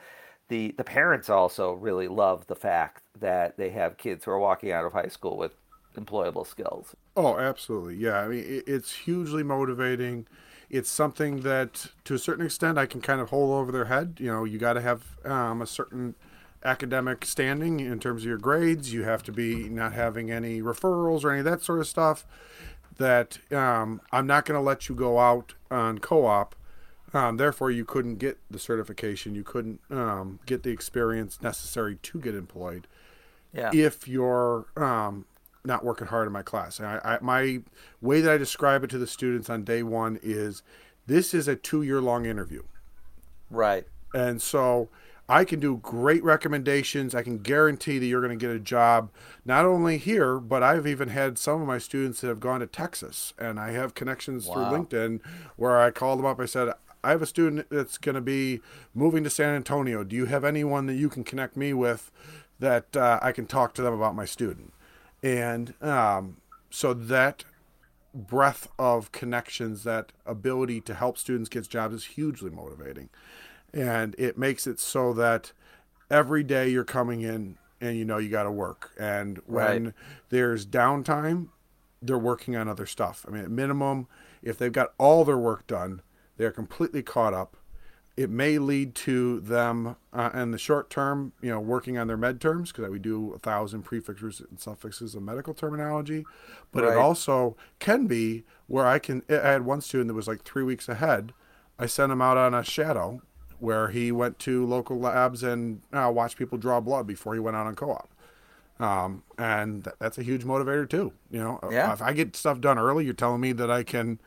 the 0.48 0.74
the 0.78 0.84
parents 0.84 1.30
also 1.30 1.74
really 1.74 2.08
love 2.08 2.48
the 2.48 2.56
fact 2.56 3.04
that 3.20 3.58
they 3.58 3.72
have 3.72 3.98
kids 3.98 4.26
who 4.26 4.32
are 4.32 4.40
walking 4.40 4.72
out 4.72 4.86
of 4.86 4.94
high 4.94 5.08
school 5.08 5.36
with 5.36 5.54
employable 5.98 6.46
skills. 6.48 6.96
Oh, 7.16 7.38
absolutely. 7.38 7.96
Yeah. 7.96 8.20
I 8.20 8.28
mean, 8.28 8.64
it's 8.66 8.92
hugely 8.92 9.44
motivating 9.44 10.28
it's 10.74 10.90
something 10.90 11.42
that 11.42 11.86
to 12.04 12.16
a 12.16 12.20
certain 12.20 12.44
extent 12.44 12.80
I 12.80 12.88
can 12.88 13.00
kind 13.00 13.22
of 13.22 13.30
hold 13.30 13.52
over 13.52 13.72
their 13.72 13.86
head. 13.86 14.18
You 14.20 14.28
know, 14.28 14.44
you 14.44 14.58
got 14.58 14.74
to 14.74 14.82
have 14.82 15.04
um, 15.24 15.62
a 15.62 15.68
certain 15.68 16.16
academic 16.66 17.26
standing 17.26 17.80
in 17.80 18.00
terms 18.00 18.24
of 18.24 18.28
your 18.28 18.40
grades. 18.40 18.92
You 18.92 19.04
have 19.04 19.22
to 19.24 19.32
be 19.32 19.70
not 19.70 19.94
having 19.94 20.32
any 20.32 20.64
referrals 20.64 21.24
or 21.24 21.30
any 21.30 21.40
of 21.40 21.46
that 21.46 21.62
sort 21.62 21.80
of 21.80 21.88
stuff. 21.88 22.26
That 22.98 23.40
um, 23.52 24.02
I'm 24.12 24.28
not 24.28 24.46
going 24.46 24.58
to 24.58 24.62
let 24.62 24.88
you 24.88 24.96
go 24.96 25.20
out 25.20 25.54
on 25.72 26.00
co-op. 26.00 26.56
Um, 27.14 27.38
therefore, 27.38 27.70
you 27.72 27.86
couldn't 27.86 28.16
get 28.16 28.40
the 28.50 28.60
certification. 28.60 29.36
You 29.36 29.44
couldn't 29.44 29.80
um, 29.92 30.40
get 30.46 30.64
the 30.64 30.72
experience 30.72 31.42
necessary 31.42 31.98
to 32.02 32.20
get 32.20 32.36
employed. 32.36 32.88
Yeah. 33.54 33.70
If 33.74 34.08
you're 34.08 34.66
um, 34.76 35.26
not 35.66 35.84
working 35.84 36.08
hard 36.08 36.28
in 36.28 36.34
my 36.34 36.42
class. 36.42 36.80
I, 36.80 37.00
I, 37.04 37.18
my 37.22 37.62
way 38.02 38.22
that 38.22 38.34
I 38.34 38.38
describe 38.38 38.84
it 38.84 38.90
to 38.92 38.98
the 38.98 39.08
students 39.08 39.50
on 39.50 39.64
day 39.64 39.84
one 39.84 40.20
is 40.22 40.62
this 41.08 41.34
is 41.34 41.48
a 41.48 41.56
two 41.56 41.82
year 41.82 42.02
long 42.02 42.26
interview. 42.26 42.64
Right. 43.50 43.88
And 44.14 44.42
so 44.42 44.90
I 45.34 45.46
can 45.46 45.60
do 45.60 45.78
great 45.78 46.24
recommendations. 46.24 47.16
I 47.16 47.24
can 47.24 47.40
guarantee 47.40 47.98
that 47.98 48.06
you're 48.06 48.22
going 48.22 48.38
to 48.38 48.46
get 48.46 48.56
a 48.56 48.60
job 48.60 49.10
not 49.46 49.66
only 49.66 49.98
here, 49.98 50.40
but 50.40 50.62
I've 50.62 50.86
even 50.86 51.10
had 51.10 51.38
some 51.38 51.62
of 51.62 51.68
my 51.68 51.78
students 51.78 52.22
that 52.22 52.28
have 52.28 52.40
gone 52.40 52.60
to 52.60 52.68
Texas. 52.68 53.34
And 53.40 53.60
I 53.60 53.72
have 53.72 53.96
connections 53.96 54.46
wow. 54.46 54.54
through 54.54 54.78
LinkedIn 54.78 55.22
where 55.56 55.80
I 55.80 55.92
called 55.92 56.20
them 56.20 56.26
up. 56.26 56.40
I 56.40 56.46
said, 56.46 56.74
I 57.04 57.10
have 57.10 57.22
a 57.22 57.26
student 57.26 57.68
that's 57.70 57.98
going 57.98 58.16
to 58.16 58.22
be 58.22 58.62
moving 58.94 59.24
to 59.24 59.30
San 59.30 59.56
Antonio. 59.56 60.04
Do 60.04 60.16
you 60.16 60.26
have 60.26 60.44
anyone 60.44 60.86
that 60.86 60.96
you 60.96 61.10
can 61.10 61.24
connect 61.24 61.58
me 61.58 61.74
with 61.74 62.12
that 62.60 62.96
uh, 62.96 63.20
I 63.22 63.32
can 63.32 63.46
talk 63.48 63.74
to 63.74 63.82
them 63.82 63.94
about 63.94 64.16
my 64.16 64.26
student? 64.26 64.72
and 65.24 65.74
um, 65.82 66.38
so 66.70 66.94
that 66.94 67.46
breadth 68.14 68.68
of 68.78 69.12
connections, 69.12 69.84
that 69.86 70.12
ability 70.26 70.82
to 70.82 70.94
help 70.94 71.18
students 71.18 71.50
get 71.50 71.68
jobs 71.68 71.96
is 71.96 72.06
hugely 72.06 72.52
motivating, 72.52 73.10
and 73.74 74.16
it 74.18 74.38
makes 74.38 74.68
it 74.68 74.80
so 74.80 75.14
that 75.14 75.52
every 76.10 76.44
day 76.44 76.70
you're 76.70 76.84
coming 76.84 77.22
in 77.22 77.58
and 77.82 77.98
you 77.98 78.06
know 78.06 78.18
you 78.18 78.30
got 78.30 78.44
to 78.44 78.52
work, 78.52 78.92
and 79.00 79.40
when 79.46 79.86
right. 79.86 79.94
there's 80.30 80.66
downtime, 80.66 81.50
they're 82.02 82.18
working 82.18 82.56
on 82.56 82.68
other 82.68 82.86
stuff. 82.86 83.26
I 83.28 83.32
mean, 83.32 83.44
at 83.44 83.52
minimum, 83.52 84.08
if 84.42 84.58
they've 84.58 84.72
got 84.72 84.94
all 84.98 85.26
their 85.26 85.38
work 85.38 85.68
done, 85.68 86.02
they're 86.38 86.52
completely 86.52 87.04
caught 87.04 87.34
up 87.34 87.58
it 88.16 88.30
may 88.30 88.60
lead 88.60 88.94
to 88.94 89.40
them 89.40 89.96
uh, 90.14 90.30
in 90.34 90.52
the 90.52 90.58
short 90.58 90.90
term, 90.90 91.34
you 91.42 91.50
know, 91.50 91.60
working 91.60 91.98
on 91.98 92.08
their 92.08 92.18
med 92.18 92.40
terms 92.40 92.72
because 92.72 92.90
we 92.90 93.00
do 93.00 93.34
a 93.34 93.40
thousand 93.40 93.84
prefixes 93.84 94.40
and 94.40 94.60
suffixes 94.60 95.16
of 95.16 95.24
medical 95.24 95.54
terminology. 95.54 96.24
But 96.72 96.84
right. 96.84 96.94
it 96.94 96.98
also 96.98 97.58
can 97.80 98.06
be 98.06 98.44
where 98.68 98.86
I 98.86 99.00
can. 99.00 99.24
I 99.30 99.34
had 99.34 99.66
one 99.66 99.82
student 99.82 100.10
that 100.10 100.14
was 100.14 100.28
like 100.28 100.44
three 100.44 100.64
weeks 100.64 100.88
ahead. 100.88 101.34
I 101.80 101.88
sent 101.88 102.12
him 102.12 102.22
out 102.22 102.38
on 102.38 102.54
a 102.54 102.64
shadow 102.64 103.22
where 103.64 103.88
he 103.88 104.12
went 104.12 104.38
to 104.40 104.66
local 104.66 105.00
labs 105.00 105.42
and 105.42 105.82
uh, 105.94 106.12
watched 106.14 106.38
people 106.38 106.58
draw 106.58 106.82
blood 106.82 107.08
before 107.08 107.34
he 107.34 107.40
went 107.40 107.56
out 107.56 107.66
on 107.66 107.74
co-op. 107.76 108.10
Um, 108.78 109.24
and 109.38 109.86
th- 109.86 109.96
that's 110.00 110.18
a 110.18 110.24
huge 110.24 110.44
motivator 110.44 110.88
too. 110.88 111.14
You 111.32 111.40
know, 111.40 111.60
yeah. 111.72 111.94
if 111.94 112.02
I 112.02 112.12
get 112.12 112.36
stuff 112.36 112.60
done 112.60 112.78
early, 112.78 113.06
you're 113.06 113.14
telling 113.14 113.40
me 113.40 113.54
that 113.54 113.72
I 113.72 113.84
can 113.84 114.20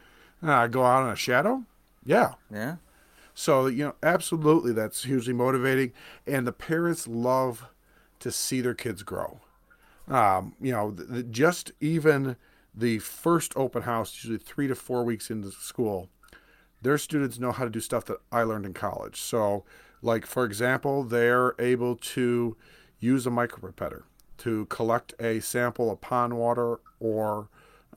uh, 0.42 0.68
go 0.68 0.85
out 0.85 1.03
on 1.03 1.11
a 1.11 1.16
shadow. 1.16 1.64
Yeah. 2.03 2.33
Yeah. 2.51 2.77
So, 3.35 3.66
you 3.66 3.85
know, 3.85 3.94
absolutely 4.03 4.72
that's 4.72 5.05
hugely 5.05 5.35
motivating. 5.35 5.92
And 6.27 6.46
the 6.46 6.53
parents 6.53 7.07
love 7.07 7.66
to 8.20 8.33
see 8.33 8.62
their 8.62 8.72
kids 8.72 9.03
grow. 9.03 9.40
Um, 10.09 10.55
you 10.59 10.72
know, 10.72 10.92
the, 10.92 11.05
the, 11.05 11.22
just 11.22 11.72
even 11.83 12.37
the 12.75 13.01
first 13.01 13.53
open 13.55 13.83
house, 13.83 14.14
usually 14.14 14.38
three 14.38 14.66
to 14.66 14.75
four 14.75 15.05
weeks 15.05 15.31
into 15.31 15.51
school, 15.51 16.09
their 16.83 16.99
students 16.99 17.39
know 17.39 17.53
how 17.53 17.65
to 17.65 17.71
do 17.71 17.81
stuff 17.81 18.05
that 18.07 18.19
I 18.31 18.43
learned 18.43 18.67
in 18.67 18.75
college. 18.75 19.21
So, 19.21 19.65
like, 20.03 20.27
for 20.27 20.45
example, 20.45 21.03
they're 21.03 21.55
able 21.59 21.97
to 21.97 22.57
use 23.01 23.27
a 23.27 23.31
micropipetter 23.31 24.03
to 24.39 24.67
collect 24.67 25.15
a 25.21 25.41
sample 25.41 25.91
of 25.91 26.01
pond 26.01 26.37
water 26.37 26.81
or 27.01 27.49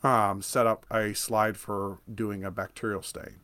um, 0.04 0.42
set 0.42 0.66
up 0.66 0.86
a 0.90 1.14
slide 1.14 1.58
for 1.58 2.00
doing 2.14 2.44
a 2.44 2.52
bacterial 2.52 3.02
stain. 3.02 3.42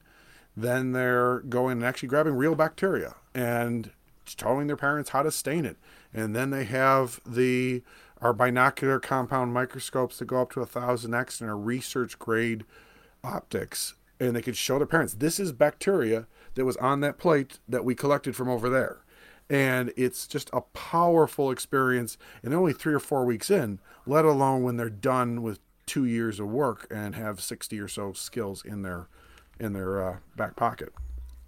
Then 0.56 0.93
they're 0.93 1.39
going 1.39 1.78
and 1.78 1.86
actually 1.86 2.10
grabbing 2.10 2.36
real 2.36 2.56
bacteria 2.56 3.15
and 3.34 3.91
telling 4.38 4.67
their 4.67 4.78
parents 4.78 5.10
how 5.10 5.24
to 5.24 5.32
stain 5.32 5.65
it. 5.65 5.78
And 6.13 6.36
then 6.36 6.50
they 6.50 6.63
have 6.63 7.19
the 7.26 7.84
our 8.21 8.34
binocular 8.34 9.00
compound 9.00 9.54
microscopes 9.54 10.17
that 10.17 10.26
go 10.26 10.41
up 10.41 10.52
to 10.54 10.62
a 10.62 10.65
thousand 10.65 11.13
X 11.13 11.41
and 11.41 11.50
our 11.50 11.58
research 11.58 12.17
grade 12.17 12.63
optics. 13.24 13.93
And 14.19 14.36
they 14.36 14.41
could 14.41 14.56
show 14.56 14.78
their 14.78 14.88
parents 14.88 15.13
this 15.13 15.39
is 15.39 15.51
bacteria 15.51 16.28
that 16.56 16.65
was 16.65 16.78
on 16.78 17.01
that 17.01 17.17
plate 17.17 17.60
that 17.67 17.84
we 17.84 17.95
collected 17.95 18.36
from 18.36 18.49
over 18.49 18.69
there. 18.69 19.04
And 19.49 19.93
it's 19.95 20.25
just 20.25 20.49
a 20.54 20.62
powerful 20.62 21.51
experience. 21.51 22.17
And 22.41 22.54
only 22.54 22.73
three 22.73 22.93
or 22.93 22.99
four 22.99 23.25
weeks 23.25 23.51
in, 23.51 23.80
let 24.06 24.25
alone 24.25 24.63
when 24.63 24.78
they're 24.78 24.89
done 24.89 25.43
with 25.43 25.60
two 25.86 26.06
years 26.06 26.39
of 26.39 26.47
work 26.47 26.88
and 26.89 27.15
have 27.15 27.41
60 27.41 27.80
or 27.80 27.88
so 27.88 28.13
skills 28.13 28.63
in 28.65 28.82
their 28.82 29.08
in 29.60 29.73
their 29.73 30.04
uh, 30.04 30.17
back 30.36 30.56
pocket. 30.56 30.93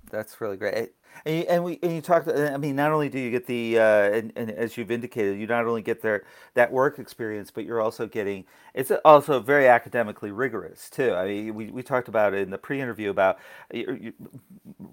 That's 0.10 0.40
really 0.40 0.58
great. 0.58 0.92
And 1.26 1.36
you, 1.36 1.42
and 1.50 1.64
we 1.64 1.80
and 1.84 1.94
you 1.94 2.02
talked. 2.02 2.28
I 2.28 2.58
mean, 2.58 2.76
not 2.76 2.92
only 2.92 3.10
do 3.10 3.20
you 3.20 3.32
get 3.32 3.48
the 3.48 3.80
uh, 3.80 3.82
and, 3.82 4.34
and 4.36 4.52
as 4.52 4.78
you've 4.78 4.92
indicated, 4.92 5.40
you 5.40 5.48
not 5.48 5.66
only 5.66 5.82
get 5.82 6.02
their 6.02 6.24
that 6.54 6.72
work 6.72 7.00
experience, 7.00 7.52
but 7.52 7.66
you're 7.66 7.82
also 7.82 8.08
getting. 8.08 8.46
It's 8.74 8.92
also 9.04 9.40
very 9.40 9.68
academically 9.68 10.32
rigorous 10.32 10.90
too. 10.90 11.14
I 11.14 11.28
mean, 11.28 11.56
we, 11.56 11.72
we 11.72 11.84
talked 11.84 12.08
about 12.08 12.34
it 12.34 12.42
in 12.42 12.50
the 12.50 12.58
pre-interview 12.58 13.10
about 13.10 13.40
you, 13.74 14.14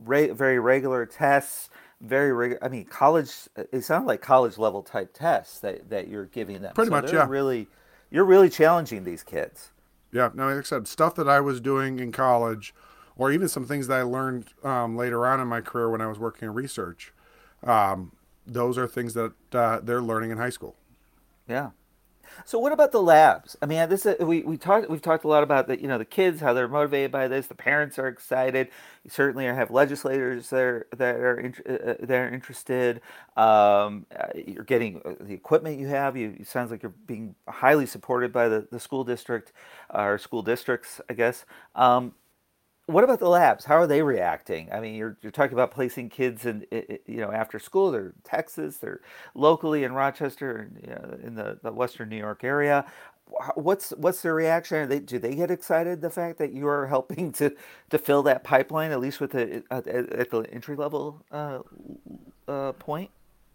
re, 0.05 0.31
very 0.31 0.59
regular 0.59 1.07
tests, 1.07 1.69
very 2.01 2.33
rigorous. 2.33 2.61
I 2.63 2.69
mean, 2.69 2.87
college. 2.87 3.31
It 3.71 3.83
sounded 3.83 4.09
like 4.09 4.21
college 4.23 4.59
level 4.59 4.83
type 4.83 5.13
tests 5.13 5.61
that, 5.61 5.91
that 5.91 6.09
you're 6.09 6.27
giving 6.27 6.63
them. 6.63 6.75
Pretty 6.75 6.89
so 6.89 7.01
much, 7.01 7.13
yeah. 7.13 7.27
Really, 7.29 7.69
you're 8.11 8.25
really 8.25 8.49
challenging 8.49 9.05
these 9.05 9.23
kids. 9.23 9.71
Yeah. 10.11 10.31
No, 10.35 10.49
like 10.49 10.59
I 10.59 10.63
said, 10.63 10.89
stuff 10.89 11.15
that 11.17 11.29
I 11.29 11.41
was 11.41 11.61
doing 11.61 11.99
in 11.99 12.13
college 12.13 12.75
or 13.17 13.33
even 13.33 13.49
some 13.49 13.67
things 13.67 13.87
that 13.89 13.99
I 13.99 14.03
learned 14.03 14.47
um, 14.63 14.97
later 14.97 15.27
on 15.27 15.41
in 15.41 15.49
my 15.49 15.61
career 15.61 15.91
when 15.91 16.01
I 16.01 16.07
was 16.07 16.19
working 16.19 16.49
in 16.49 16.55
research. 16.55 17.13
Um, 17.63 18.13
those 18.47 18.77
are 18.77 18.87
things 18.87 19.15
that 19.15 19.33
uh, 19.53 19.81
they're 19.83 20.03
learning 20.03 20.31
in 20.31 20.39
high 20.39 20.51
school. 20.51 20.77
Yeah. 21.49 21.71
So 22.45 22.59
what 22.59 22.73
about 22.73 22.93
the 22.93 23.03
labs? 23.03 23.57
I 23.63 23.67
mean, 23.67 23.89
this 23.89 24.07
is, 24.07 24.19
we 24.19 24.43
we 24.43 24.57
talked 24.57 24.91
we've 24.91 25.03
talked 25.03 25.25
a 25.25 25.29
lot 25.29 25.43
about 25.43 25.69
the 25.69 25.81
you 25.81 25.87
know 25.87 25.99
the 25.99 26.05
kids 26.05 26.41
how 26.41 26.53
they're 26.53 26.69
motivated 26.69 27.13
by 27.13 27.29
this. 27.29 27.47
The 27.47 27.55
parents 27.55 27.99
are 27.99 28.09
excited. 28.09 28.69
You 29.05 29.11
certainly 29.11 29.45
have 29.45 29.71
legislators 29.71 30.51
that 30.51 30.61
are 30.61 30.87
that 30.97 31.17
are 31.17 31.53
uh, 31.69 31.73
uh, 31.73 31.95
that 32.01 32.11
are 32.11 32.29
interested. 32.29 33.01
Um, 33.37 34.07
uh, 34.19 34.29
you're 34.35 34.65
getting 34.65 35.01
the 35.21 35.35
equipment 35.35 35.79
you 35.79 35.87
have. 35.89 36.17
You 36.17 36.37
it 36.41 36.47
sounds 36.47 36.71
like 36.71 36.83
you're 36.83 36.95
being 37.07 37.35
highly 37.49 37.87
supported 37.87 38.33
by 38.33 38.49
the, 38.49 38.67
the 38.71 38.81
school 38.81 39.05
district 39.05 39.53
or 39.91 40.19
school 40.19 40.43
districts, 40.43 41.01
I 41.09 41.15
guess. 41.15 41.45
Um, 41.75 42.15
what 42.87 43.05
about 43.05 43.19
the 43.19 43.29
labs? 43.29 43.65
How 43.65 43.77
are 43.77 43.87
they 43.87 44.03
reacting? 44.03 44.71
I 44.71 44.81
mean, 44.81 44.95
you're, 44.95 45.17
you're 45.23 45.33
talking 45.33 45.55
about 45.55 45.71
placing 45.71 46.11
kids 46.11 46.45
in, 46.45 46.67
you 46.71 47.17
know, 47.17 47.33
after 47.33 47.59
school. 47.59 47.91
They're 47.91 48.07
in 48.07 48.13
Texas. 48.25 48.77
They're 48.77 49.01
locally 49.35 49.85
in 49.85 49.93
Rochester, 49.93 50.71
you 50.83 50.91
know, 50.91 51.19
in 51.23 51.35
the, 51.35 51.59
the 51.63 51.73
Western 51.73 52.11
New 52.11 52.19
York 52.19 52.45
area. 52.45 52.85
What's 53.55 53.91
what's 53.93 54.21
their 54.21 54.35
reaction? 54.35 54.87
They, 54.91 55.01
do 55.01 55.19
they 55.19 55.35
get 55.35 55.51
excited 55.51 56.03
the 56.03 56.11
fact 56.11 56.39
that 56.39 56.53
you 56.53 56.69
are 56.69 56.87
helping 56.87 57.33
to, 57.33 57.55
to 57.89 57.99
fill 57.99 58.23
that 58.25 58.45
pipeline 58.45 58.93
at 58.93 59.01
least 59.01 59.19
with 59.19 59.31
the 59.31 59.63
at, 59.71 59.87
at 59.87 60.31
the 60.31 60.47
entry 60.53 60.77
level 60.77 61.25
uh, 61.33 61.61
uh, 62.47 62.73
point? 62.73 63.11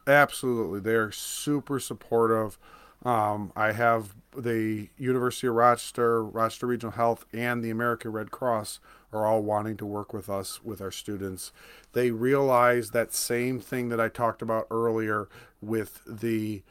Absolutely, 0.08 0.80
they're 0.80 1.12
super 1.12 1.80
supportive. 1.80 2.58
Um, 3.06 3.54
I 3.56 3.72
have 3.74 4.16
the 4.36 4.90
University 4.98 5.48
of 5.48 5.54
Rochester, 5.54 6.26
Rochester 6.26 6.66
Regional 6.66 6.94
Health, 6.94 7.26
and 7.32 7.64
the 7.64 7.70
American 7.70 8.12
Red 8.12 8.32
Cross 8.32 8.80
are 9.12 9.26
all 9.26 9.42
wanting 9.42 9.78
to 9.78 9.86
work 9.86 10.14
with 10.14 10.30
us 10.30 10.64
with 10.64 10.82
our 10.82 10.92
students. 10.92 11.52
They 11.94 12.12
realize 12.12 12.92
that 12.92 13.14
same 13.14 13.60
thing 13.60 13.90
that 13.90 14.00
I 14.00 14.10
talked 14.10 14.42
about 14.42 14.68
earlier 14.70 15.28
with 15.62 16.02
the 16.08 16.64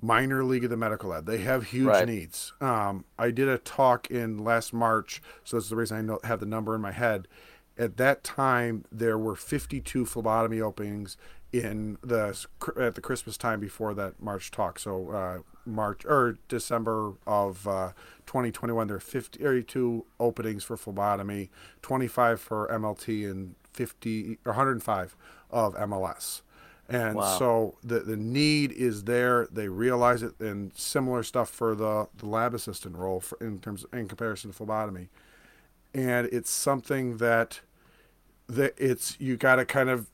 minor 0.00 0.44
league 0.44 0.64
of 0.64 0.70
the 0.70 0.76
medical 0.76 1.10
lab. 1.10 1.26
They 1.26 1.38
have 1.38 1.68
huge 1.68 1.86
right. 1.86 2.06
needs. 2.08 2.52
Um, 2.60 3.04
I 3.18 3.30
did 3.30 3.48
a 3.48 3.58
talk 3.58 4.10
in 4.10 4.38
last 4.38 4.72
March, 4.72 5.22
so 5.44 5.56
that's 5.56 5.68
the 5.68 5.76
reason 5.76 5.96
I 5.96 6.00
know, 6.00 6.18
have 6.24 6.40
the 6.40 6.46
number 6.46 6.74
in 6.74 6.80
my 6.80 6.92
head. 6.92 7.28
At 7.76 7.96
that 7.96 8.22
time, 8.22 8.84
there 8.92 9.18
were 9.18 9.34
52 9.34 10.06
phlebotomy 10.06 10.60
openings 10.60 11.16
in 11.54 11.98
the 12.02 12.46
at 12.80 12.96
the 12.96 13.00
Christmas 13.00 13.36
time 13.36 13.60
before 13.60 13.94
that 13.94 14.20
March 14.20 14.50
talk. 14.50 14.78
So 14.78 15.10
uh, 15.10 15.38
March 15.64 16.04
or 16.04 16.38
December 16.48 17.14
of 17.26 17.68
uh, 17.68 17.92
2021, 18.26 18.88
there 18.88 18.96
are 18.96 19.00
52 19.00 20.04
openings 20.18 20.64
for 20.64 20.76
phlebotomy, 20.76 21.50
25 21.82 22.40
for 22.40 22.68
MLT, 22.68 23.30
and 23.30 23.54
50 23.72 24.38
or 24.44 24.52
105 24.52 25.16
of 25.50 25.74
MLS. 25.74 26.42
And 26.88 27.16
wow. 27.16 27.38
so 27.38 27.76
the 27.82 28.00
the 28.00 28.16
need 28.16 28.72
is 28.72 29.04
there. 29.04 29.46
They 29.50 29.68
realize 29.68 30.22
it, 30.22 30.38
and 30.40 30.76
similar 30.76 31.22
stuff 31.22 31.48
for 31.48 31.74
the, 31.74 32.08
the 32.18 32.26
lab 32.26 32.52
assistant 32.52 32.96
role 32.96 33.20
for, 33.20 33.38
in 33.40 33.60
terms 33.60 33.86
in 33.92 34.08
comparison 34.08 34.50
to 34.50 34.56
phlebotomy. 34.56 35.08
And 35.94 36.26
it's 36.32 36.50
something 36.50 37.18
that 37.18 37.60
that 38.48 38.74
it's 38.76 39.16
you 39.18 39.36
got 39.36 39.56
to 39.56 39.64
kind 39.64 39.88
of 39.88 40.08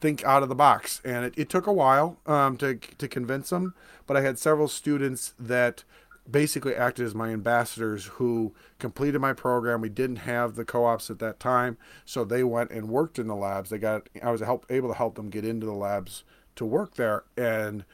think 0.00 0.24
out 0.24 0.42
of 0.42 0.48
the 0.48 0.54
box. 0.54 1.00
And 1.04 1.24
it, 1.24 1.34
it 1.36 1.48
took 1.48 1.66
a 1.66 1.72
while 1.72 2.18
um, 2.26 2.56
to, 2.58 2.74
to 2.74 3.08
convince 3.08 3.50
them, 3.50 3.74
but 4.06 4.16
I 4.16 4.20
had 4.20 4.38
several 4.38 4.68
students 4.68 5.34
that 5.38 5.84
basically 6.30 6.74
acted 6.74 7.06
as 7.06 7.14
my 7.14 7.30
ambassadors 7.30 8.06
who 8.06 8.52
completed 8.78 9.20
my 9.20 9.32
program. 9.32 9.80
We 9.80 9.88
didn't 9.88 10.16
have 10.16 10.54
the 10.54 10.64
co-ops 10.64 11.10
at 11.10 11.18
that 11.20 11.38
time, 11.38 11.78
so 12.04 12.24
they 12.24 12.42
went 12.42 12.70
and 12.70 12.88
worked 12.88 13.18
in 13.18 13.28
the 13.28 13.36
labs. 13.36 13.70
They 13.70 13.78
got 13.78 14.08
I 14.22 14.30
was 14.30 14.40
help, 14.40 14.66
able 14.70 14.88
to 14.88 14.94
help 14.94 15.14
them 15.14 15.30
get 15.30 15.44
into 15.44 15.66
the 15.66 15.72
labs 15.72 16.24
to 16.56 16.64
work 16.64 16.94
there, 16.96 17.24
and 17.36 17.84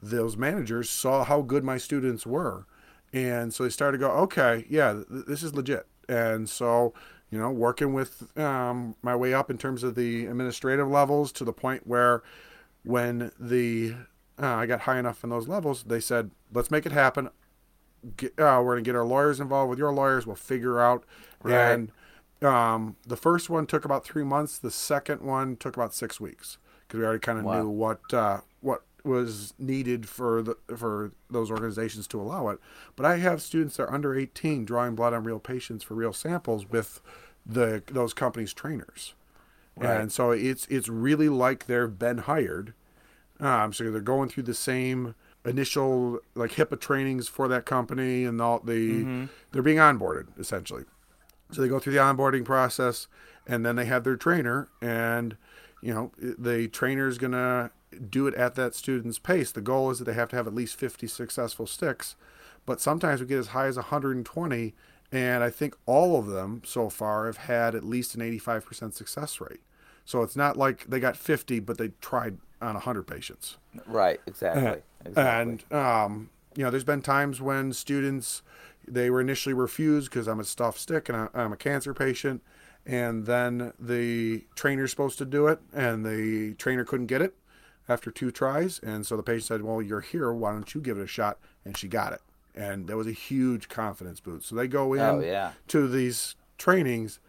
those 0.00 0.36
managers 0.36 0.88
saw 0.88 1.24
how 1.24 1.42
good 1.42 1.64
my 1.64 1.78
students 1.78 2.26
were, 2.26 2.66
and 3.12 3.52
so 3.52 3.64
they 3.64 3.70
started 3.70 3.98
to 3.98 4.06
go, 4.06 4.10
okay, 4.12 4.66
yeah, 4.68 4.92
th- 4.92 5.26
this 5.26 5.42
is 5.42 5.54
legit. 5.54 5.86
And 6.08 6.48
so 6.48 6.92
you 7.30 7.38
know, 7.38 7.50
working 7.50 7.92
with 7.92 8.36
um, 8.38 8.96
my 9.02 9.14
way 9.14 9.32
up 9.32 9.50
in 9.50 9.58
terms 9.58 9.82
of 9.82 9.94
the 9.94 10.26
administrative 10.26 10.88
levels 10.88 11.32
to 11.32 11.44
the 11.44 11.52
point 11.52 11.86
where 11.86 12.22
when 12.82 13.30
the 13.38 13.94
uh, 14.40 14.46
I 14.46 14.66
got 14.66 14.80
high 14.80 14.98
enough 14.98 15.22
in 15.22 15.30
those 15.30 15.48
levels, 15.48 15.84
they 15.84 16.00
said, 16.00 16.30
let's 16.52 16.70
make 16.70 16.86
it 16.86 16.92
happen. 16.92 17.28
Get, 18.16 18.32
uh, 18.38 18.60
we're 18.64 18.74
going 18.74 18.84
to 18.84 18.88
get 18.88 18.96
our 18.96 19.04
lawyers 19.04 19.38
involved 19.38 19.68
with 19.68 19.78
your 19.78 19.92
lawyers. 19.92 20.26
We'll 20.26 20.36
figure 20.36 20.80
out. 20.80 21.04
Right. 21.42 21.72
And 21.72 21.92
um, 22.42 22.96
the 23.06 23.16
first 23.16 23.50
one 23.50 23.66
took 23.66 23.84
about 23.84 24.04
three 24.04 24.24
months. 24.24 24.58
The 24.58 24.70
second 24.70 25.20
one 25.20 25.56
took 25.56 25.76
about 25.76 25.94
six 25.94 26.18
weeks 26.18 26.56
because 26.86 26.98
we 26.98 27.04
already 27.04 27.20
kind 27.20 27.38
of 27.38 27.44
wow. 27.44 27.60
knew 27.60 27.68
what 27.68 28.00
uh, 28.12 28.40
what 28.60 28.82
was 29.04 29.54
needed 29.58 30.08
for 30.08 30.42
the 30.42 30.56
for 30.76 31.12
those 31.28 31.50
organizations 31.50 32.06
to 32.08 32.20
allow 32.20 32.48
it. 32.48 32.58
But 32.96 33.06
I 33.06 33.18
have 33.18 33.42
students 33.42 33.76
that 33.76 33.84
are 33.84 33.94
under 33.94 34.14
18 34.14 34.64
drawing 34.64 34.94
blood 34.94 35.12
on 35.12 35.24
real 35.24 35.38
patients 35.38 35.84
for 35.84 35.94
real 35.94 36.12
samples 36.12 36.68
with 36.68 37.00
the 37.44 37.82
those 37.86 38.12
companies' 38.14 38.52
trainers, 38.52 39.14
right. 39.76 40.00
and 40.00 40.12
so 40.12 40.30
it's 40.30 40.66
it's 40.66 40.88
really 40.88 41.28
like 41.28 41.66
they've 41.66 41.98
been 41.98 42.18
hired. 42.18 42.74
Um, 43.38 43.72
so 43.72 43.90
they're 43.90 44.00
going 44.00 44.28
through 44.28 44.42
the 44.42 44.54
same 44.54 45.14
initial 45.44 46.18
like 46.34 46.52
HIPAA 46.52 46.78
trainings 46.78 47.28
for 47.28 47.48
that 47.48 47.64
company, 47.64 48.24
and 48.24 48.40
all 48.40 48.60
the 48.60 49.02
mm-hmm. 49.02 49.24
they're 49.52 49.62
being 49.62 49.78
onboarded 49.78 50.26
essentially. 50.38 50.84
So 51.52 51.62
they 51.62 51.68
go 51.68 51.78
through 51.78 51.94
the 51.94 51.98
onboarding 51.98 52.44
process, 52.44 53.08
and 53.46 53.64
then 53.64 53.76
they 53.76 53.86
have 53.86 54.04
their 54.04 54.16
trainer, 54.16 54.68
and 54.80 55.36
you 55.80 55.94
know 55.94 56.12
the 56.18 56.68
trainer 56.68 57.08
is 57.08 57.18
gonna 57.18 57.70
do 58.08 58.26
it 58.26 58.34
at 58.34 58.54
that 58.54 58.74
student's 58.74 59.18
pace. 59.18 59.50
The 59.52 59.60
goal 59.60 59.90
is 59.90 59.98
that 59.98 60.04
they 60.04 60.14
have 60.14 60.28
to 60.30 60.36
have 60.36 60.46
at 60.46 60.54
least 60.54 60.76
50 60.76 61.06
successful 61.06 61.66
sticks, 61.66 62.16
but 62.66 62.80
sometimes 62.80 63.20
we 63.20 63.26
get 63.26 63.38
as 63.38 63.48
high 63.48 63.66
as 63.66 63.76
120, 63.76 64.74
and 65.12 65.42
I 65.42 65.50
think 65.50 65.76
all 65.86 66.18
of 66.18 66.26
them 66.26 66.62
so 66.64 66.88
far 66.88 67.26
have 67.26 67.38
had 67.38 67.74
at 67.74 67.84
least 67.84 68.14
an 68.14 68.20
85% 68.20 68.94
success 68.94 69.40
rate. 69.40 69.60
So 70.04 70.22
it's 70.22 70.36
not 70.36 70.56
like 70.56 70.86
they 70.86 71.00
got 71.00 71.16
50, 71.16 71.60
but 71.60 71.78
they 71.78 71.88
tried 72.00 72.38
on 72.60 72.74
100 72.74 73.06
patients. 73.06 73.56
Right, 73.86 74.20
exactly. 74.26 74.82
exactly. 75.04 75.62
And, 75.72 75.72
um, 75.72 76.30
you 76.56 76.64
know, 76.64 76.70
there's 76.70 76.84
been 76.84 77.02
times 77.02 77.40
when 77.40 77.72
students, 77.72 78.42
they 78.86 79.10
were 79.10 79.20
initially 79.20 79.54
refused 79.54 80.10
because 80.10 80.26
I'm 80.26 80.40
a 80.40 80.44
stuffed 80.44 80.78
stick 80.78 81.08
and 81.08 81.28
I'm 81.34 81.52
a 81.52 81.56
cancer 81.56 81.94
patient. 81.94 82.42
And 82.86 83.26
then 83.26 83.72
the 83.78 84.46
trainer's 84.54 84.90
supposed 84.90 85.18
to 85.18 85.26
do 85.26 85.46
it, 85.48 85.60
and 85.72 86.04
the 86.04 86.54
trainer 86.54 86.84
couldn't 86.84 87.06
get 87.06 87.20
it 87.20 87.34
after 87.90 88.10
two 88.10 88.30
tries. 88.30 88.78
And 88.78 89.06
so 89.06 89.16
the 89.16 89.22
patient 89.22 89.44
said, 89.44 89.62
Well, 89.62 89.82
you're 89.82 90.00
here. 90.00 90.32
Why 90.32 90.52
don't 90.52 90.74
you 90.74 90.80
give 90.80 90.98
it 90.98 91.02
a 91.02 91.06
shot? 91.06 91.38
And 91.64 91.76
she 91.76 91.88
got 91.88 92.12
it. 92.12 92.20
And 92.54 92.86
that 92.88 92.96
was 92.96 93.06
a 93.06 93.12
huge 93.12 93.68
confidence 93.68 94.20
boost. 94.20 94.48
So 94.48 94.56
they 94.56 94.66
go 94.66 94.92
in 94.94 95.00
oh, 95.00 95.20
yeah. 95.20 95.52
to 95.68 95.88
these 95.88 96.34
trainings 96.58 97.20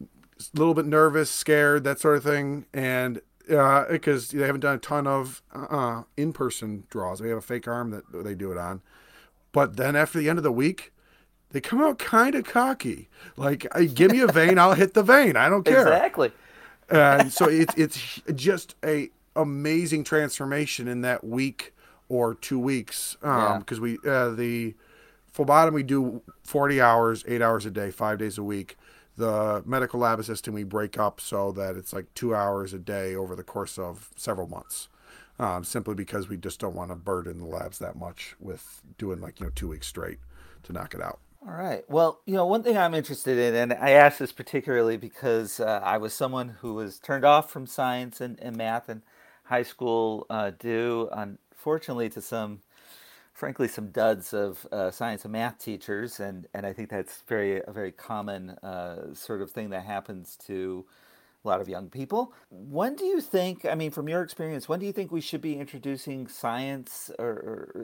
a 0.00 0.58
little 0.58 0.74
bit 0.74 0.86
nervous, 0.86 1.30
scared, 1.30 1.84
that 1.84 1.98
sort 1.98 2.16
of 2.16 2.22
thing. 2.24 2.66
And 2.72 3.20
because 3.46 4.34
uh, 4.34 4.38
they 4.38 4.46
haven't 4.46 4.60
done 4.60 4.76
a 4.76 4.78
ton 4.78 5.06
of 5.06 5.42
uh, 5.54 6.02
in 6.16 6.32
person 6.32 6.84
draws, 6.90 7.20
they 7.20 7.28
have 7.28 7.38
a 7.38 7.42
fake 7.42 7.68
arm 7.68 7.90
that 7.90 8.24
they 8.24 8.34
do 8.34 8.52
it 8.52 8.58
on. 8.58 8.82
But 9.52 9.76
then 9.76 9.96
after 9.96 10.18
the 10.18 10.28
end 10.28 10.38
of 10.38 10.42
the 10.42 10.52
week, 10.52 10.92
they 11.50 11.60
come 11.60 11.80
out 11.80 11.98
kind 11.98 12.34
of 12.34 12.44
cocky. 12.44 13.08
Like, 13.36 13.66
give 13.94 14.10
me 14.10 14.20
a 14.20 14.26
vein, 14.26 14.58
I'll 14.58 14.74
hit 14.74 14.94
the 14.94 15.02
vein. 15.02 15.36
I 15.36 15.48
don't 15.48 15.64
care. 15.64 15.80
Exactly. 15.86 16.32
and 16.88 17.32
so 17.32 17.48
it's 17.48 17.74
it's 17.74 18.20
just 18.34 18.76
a 18.84 19.10
amazing 19.36 20.04
transformation 20.04 20.88
in 20.88 21.02
that 21.02 21.24
week 21.24 21.72
or 22.08 22.34
two 22.34 22.58
weeks 22.58 23.16
because 23.20 23.56
um, 23.56 23.64
yeah. 23.68 23.80
we 23.80 23.98
uh, 24.06 24.30
the 24.30 24.74
phlebotomy 25.32 25.74
we 25.74 25.82
do 25.82 26.22
40 26.44 26.80
hours 26.80 27.24
eight 27.28 27.42
hours 27.42 27.66
a 27.66 27.70
day 27.70 27.90
five 27.90 28.18
days 28.18 28.38
a 28.38 28.42
week 28.42 28.76
the 29.16 29.62
medical 29.66 30.00
lab 30.00 30.18
assistant 30.18 30.54
we 30.54 30.64
break 30.64 30.98
up 30.98 31.20
so 31.20 31.52
that 31.52 31.76
it's 31.76 31.92
like 31.92 32.06
two 32.14 32.34
hours 32.34 32.72
a 32.72 32.78
day 32.78 33.14
over 33.14 33.34
the 33.34 33.42
course 33.42 33.78
of 33.78 34.10
several 34.16 34.46
months 34.46 34.88
um, 35.38 35.64
simply 35.64 35.94
because 35.94 36.28
we 36.28 36.36
just 36.36 36.58
don't 36.60 36.74
want 36.74 36.90
to 36.90 36.96
burden 36.96 37.38
the 37.38 37.46
labs 37.46 37.78
that 37.78 37.96
much 37.96 38.34
with 38.40 38.82
doing 38.98 39.20
like 39.20 39.40
you 39.40 39.46
know 39.46 39.52
two 39.54 39.68
weeks 39.68 39.86
straight 39.86 40.18
to 40.62 40.72
knock 40.72 40.94
it 40.94 41.02
out 41.02 41.18
all 41.46 41.54
right. 41.54 41.84
Well, 41.88 42.22
you 42.26 42.34
know, 42.34 42.44
one 42.44 42.64
thing 42.64 42.76
I'm 42.76 42.92
interested 42.92 43.38
in, 43.38 43.54
and 43.54 43.72
I 43.72 43.90
ask 43.90 44.18
this 44.18 44.32
particularly 44.32 44.96
because 44.96 45.60
uh, 45.60 45.80
I 45.80 45.96
was 45.96 46.12
someone 46.12 46.56
who 46.60 46.74
was 46.74 46.98
turned 46.98 47.24
off 47.24 47.52
from 47.52 47.68
science 47.68 48.20
and, 48.20 48.40
and 48.40 48.56
math 48.56 48.88
and 48.88 49.02
high 49.46 49.62
school 49.62 50.26
uh, 50.28 50.50
due, 50.58 51.08
unfortunately, 51.12 52.08
to 52.10 52.20
some, 52.20 52.60
frankly, 53.32 53.68
some 53.68 53.90
duds 53.90 54.34
of 54.34 54.66
uh, 54.72 54.90
science 54.90 55.24
and 55.24 55.32
math 55.32 55.58
teachers, 55.58 56.20
and, 56.20 56.46
and 56.52 56.66
I 56.66 56.72
think 56.72 56.90
that's 56.90 57.22
very 57.28 57.62
a 57.62 57.72
very 57.72 57.92
common 57.92 58.50
uh, 58.62 59.14
sort 59.14 59.40
of 59.42 59.50
thing 59.50 59.70
that 59.70 59.84
happens 59.84 60.36
to 60.46 60.84
a 61.44 61.48
lot 61.48 61.60
of 61.60 61.68
young 61.68 61.88
people. 61.88 62.32
When 62.50 62.96
do 62.96 63.04
you 63.04 63.20
think? 63.20 63.64
I 63.64 63.76
mean, 63.76 63.92
from 63.92 64.08
your 64.08 64.22
experience, 64.22 64.68
when 64.68 64.80
do 64.80 64.86
you 64.86 64.92
think 64.92 65.12
we 65.12 65.20
should 65.20 65.40
be 65.40 65.56
introducing 65.56 66.26
science 66.26 67.10
or, 67.18 67.28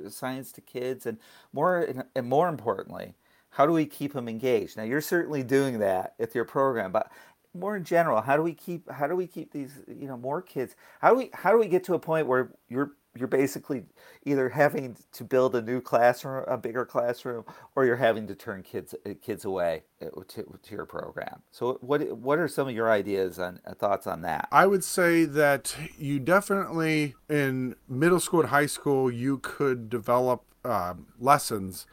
or 0.03 0.11
science 0.11 0.51
to 0.53 0.61
kids, 0.61 1.07
and 1.07 1.18
more 1.53 2.05
and 2.16 2.29
more 2.29 2.48
importantly, 2.48 3.14
how 3.51 3.66
do 3.66 3.72
we 3.72 3.87
keep 3.87 4.14
them 4.14 4.29
engaged? 4.29 4.77
Now 4.77 4.83
you're 4.83 5.01
certainly 5.01 5.42
doing 5.42 5.79
that 5.79 6.14
with 6.18 6.35
your 6.35 6.44
program, 6.44 6.90
but 6.90 7.12
more 7.54 7.76
in 7.76 7.84
general, 7.84 8.20
how 8.20 8.36
do 8.36 8.42
we 8.42 8.54
keep 8.54 8.90
how 8.90 9.06
do 9.06 9.14
we 9.14 9.26
keep 9.26 9.52
these 9.52 9.82
you 9.88 10.06
know 10.06 10.16
more 10.16 10.42
kids? 10.42 10.74
How 11.00 11.10
do 11.10 11.16
we 11.16 11.30
how 11.32 11.50
do 11.50 11.58
we 11.58 11.68
get 11.68 11.84
to 11.84 11.94
a 11.94 11.98
point 11.98 12.26
where 12.26 12.50
you're 12.68 12.92
you're 13.14 13.28
basically 13.28 13.84
either 14.24 14.48
having 14.48 14.96
to 15.12 15.24
build 15.24 15.54
a 15.54 15.60
new 15.60 15.80
classroom, 15.80 16.44
a 16.48 16.56
bigger 16.56 16.86
classroom, 16.86 17.44
or 17.76 17.84
you're 17.84 17.96
having 17.96 18.26
to 18.26 18.34
turn 18.34 18.62
kids 18.62 18.94
kids 19.20 19.44
away 19.44 19.82
uh, 20.00 20.06
to, 20.28 20.58
to 20.62 20.74
your 20.74 20.86
program. 20.86 21.42
So, 21.50 21.78
what 21.82 22.16
what 22.16 22.38
are 22.38 22.48
some 22.48 22.68
of 22.68 22.74
your 22.74 22.90
ideas 22.90 23.38
and 23.38 23.60
uh, 23.66 23.74
thoughts 23.74 24.06
on 24.06 24.22
that? 24.22 24.48
I 24.50 24.66
would 24.66 24.84
say 24.84 25.24
that 25.24 25.76
you 25.98 26.20
definitely 26.20 27.14
in 27.28 27.76
middle 27.88 28.20
school 28.20 28.40
and 28.40 28.48
high 28.48 28.66
school 28.66 29.10
you 29.10 29.38
could 29.38 29.90
develop 29.90 30.44
uh, 30.64 30.94
lessons 31.18 31.86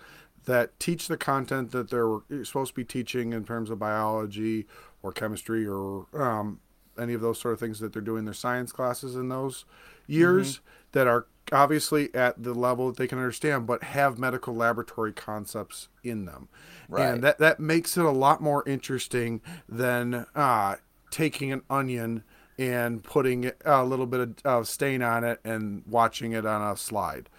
that 0.45 0.79
teach 0.79 1.07
the 1.07 1.17
content 1.17 1.71
that 1.71 1.89
they're 1.89 2.43
supposed 2.43 2.71
to 2.71 2.75
be 2.75 2.85
teaching 2.85 3.33
in 3.33 3.43
terms 3.43 3.69
of 3.69 3.77
biology 3.77 4.65
or 5.01 5.11
chemistry 5.11 5.67
or 5.67 6.05
um, 6.13 6.59
any 6.99 7.13
of 7.13 7.21
those 7.21 7.39
sort 7.39 7.53
of 7.53 7.59
things 7.59 7.79
that 7.79 7.93
they're 7.93 8.01
doing 8.01 8.25
their 8.25 8.33
science 8.33 8.71
classes 8.71 9.15
in 9.15 9.29
those 9.29 9.65
years 10.07 10.55
mm-hmm. 10.55 10.63
that 10.93 11.07
are 11.07 11.27
obviously 11.51 12.13
at 12.13 12.41
the 12.41 12.53
level 12.53 12.87
that 12.87 12.97
they 12.97 13.07
can 13.07 13.17
understand 13.17 13.65
but 13.65 13.83
have 13.83 14.19
medical 14.19 14.53
laboratory 14.53 15.11
concepts 15.11 15.87
in 16.03 16.25
them 16.25 16.47
right. 16.87 17.07
and 17.07 17.23
that 17.23 17.39
that 17.39 17.59
makes 17.59 17.97
it 17.97 18.05
a 18.05 18.11
lot 18.11 18.39
more 18.39 18.67
interesting 18.67 19.41
than 19.67 20.27
uh, 20.35 20.75
taking 21.09 21.51
an 21.51 21.61
onion 21.69 22.23
and 22.59 23.03
putting 23.03 23.51
a 23.65 23.83
little 23.83 24.05
bit 24.05 24.19
of 24.19 24.35
uh, 24.45 24.63
stain 24.63 25.01
on 25.01 25.23
it 25.23 25.39
and 25.43 25.81
watching 25.87 26.33
it 26.33 26.45
on 26.45 26.61
a 26.61 26.77
slide 26.77 27.29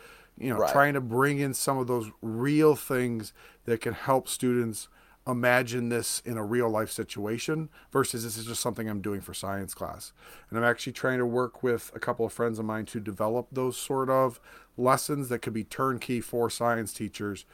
you 0.41 0.49
know, 0.49 0.59
right. 0.59 0.73
trying 0.73 0.95
to 0.95 1.01
bring 1.01 1.39
in 1.39 1.55
some 1.55 1.79
of 1.79 1.87
those 1.87 2.11
real 2.23 2.75
things 2.75 3.33
that 3.67 3.81
can 3.83 3.93
help 3.93 4.27
students 4.27 4.89
imagine 5.31 5.89
this 5.89 6.21
in 6.25 6.37
a 6.37 6.45
real 6.45 6.69
life 6.69 6.91
situation 6.91 7.69
versus 7.93 8.25
this 8.25 8.37
is 8.37 8.47
just 8.47 8.61
something 8.61 8.89
I'm 8.89 9.01
doing 9.01 9.21
for 9.21 9.35
science 9.35 9.75
class. 9.75 10.13
And 10.49 10.59
I'm 10.59 10.65
actually 10.65 10.93
trying 10.93 11.19
to 11.19 11.27
work 11.27 11.63
with 11.63 11.91
a 11.95 12.01
couple 12.01 12.27
of 12.27 12.33
friends 12.33 12.59
of 12.59 12.65
mine 12.65 12.87
to 12.87 13.01
develop 13.01 13.49
those 13.53 13.77
sort 13.77 14.11
of 14.11 14.41
lessons 14.77 15.29
that 15.29 15.41
could 15.41 15.53
be 15.53 15.65
turnkey 15.65 16.21
for 16.21 16.51
science 16.51 16.93
teachers 16.93 17.45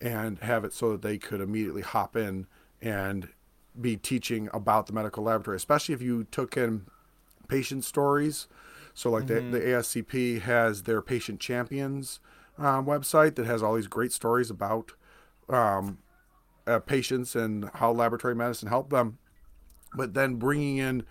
and 0.00 0.38
have 0.40 0.64
it 0.64 0.72
so 0.72 0.92
that 0.92 1.02
they 1.02 1.18
could 1.18 1.40
immediately 1.40 1.82
hop 1.82 2.16
in 2.16 2.46
and 2.82 3.28
be 3.80 3.96
teaching 3.96 4.48
about 4.52 4.86
the 4.86 4.92
medical 4.92 5.24
laboratory, 5.24 5.56
especially 5.56 5.94
if 5.94 6.02
you 6.02 6.24
took 6.30 6.56
in 6.56 6.86
patient 7.48 7.84
stories. 7.84 8.46
So, 8.94 9.10
like 9.10 9.24
mm-hmm. 9.24 9.50
the, 9.50 9.58
the 9.58 9.64
ASCP 9.66 10.40
has 10.42 10.84
their 10.84 11.02
patient 11.02 11.40
champions 11.40 12.20
um, 12.58 12.86
website 12.86 13.34
that 13.34 13.46
has 13.46 13.62
all 13.62 13.74
these 13.74 13.86
great 13.86 14.12
stories 14.12 14.50
about 14.50 14.92
um, 15.48 15.98
uh, 16.66 16.80
patients 16.80 17.36
and 17.36 17.70
how 17.74 17.92
laboratory 17.92 18.34
medicine 18.34 18.68
helped 18.68 18.90
them. 18.90 19.18
But 19.94 20.14
then 20.14 20.36
bringing 20.36 20.78
in 20.78 21.04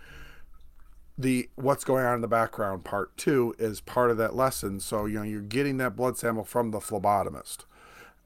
the 1.18 1.50
what's 1.56 1.84
going 1.84 2.06
on 2.06 2.15
in 2.15 2.22
the 2.22 2.28
background 2.28 2.84
part 2.84 3.15
two 3.18 3.56
is 3.58 3.82
part 3.82 4.12
of 4.12 4.18
that 4.18 4.36
lesson. 4.36 4.80
So 4.80 5.06
you 5.06 5.15
know 5.15 5.24
you're 5.24 5.41
getting 5.41 5.78
that 5.78 5.96
blood 5.96 6.18
sample 6.18 6.44
from 6.44 6.72
the 6.72 6.80
phlebotomist, 6.80 7.60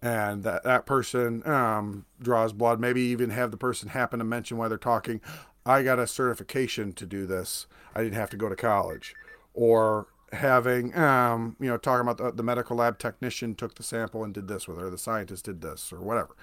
and 0.02 0.44
that 0.44 0.64
that 0.64 0.86
person 0.86 1.48
um, 1.48 2.06
draws 2.22 2.52
blood. 2.52 2.80
Maybe 2.80 3.02
even 3.02 3.30
have 3.30 3.52
the 3.52 3.58
person 3.58 3.90
happen 3.90 4.20
to 4.20 4.26
mention 4.26 4.58
while 4.58 4.70
they're 4.70 4.78
talking, 4.78 5.22
"I 5.66 5.84
got 5.84 6.00
a 6.00 6.08
certification 6.08 6.94
to 6.94 7.06
do 7.06 7.26
this. 7.26 7.68
I 7.94 8.04
didn't 8.04 8.16
have 8.16 8.32
to 8.32 8.38
go 8.38 8.50
to 8.50 8.56
college," 8.56 9.16
or 9.54 10.08
having 10.34 10.96
um, 10.96 11.56
you 11.60 11.68
know 11.68 11.78
talking 11.78 12.02
about 12.02 12.18
the, 12.18 12.32
the, 12.32 12.44
medical 12.44 12.78
lab 12.78 13.00
technician 13.00 13.56
took 13.56 13.76
the 13.76 13.84
sample 13.84 14.24
and 14.24 14.34
did 14.34 14.48
this 14.48 14.68
with 14.68 14.78
her 14.78 14.90
the 14.90 14.98
scientist 14.98 15.46
did 15.46 15.62
this 15.62 15.92
or 15.92 16.00
whatever. 16.00 16.36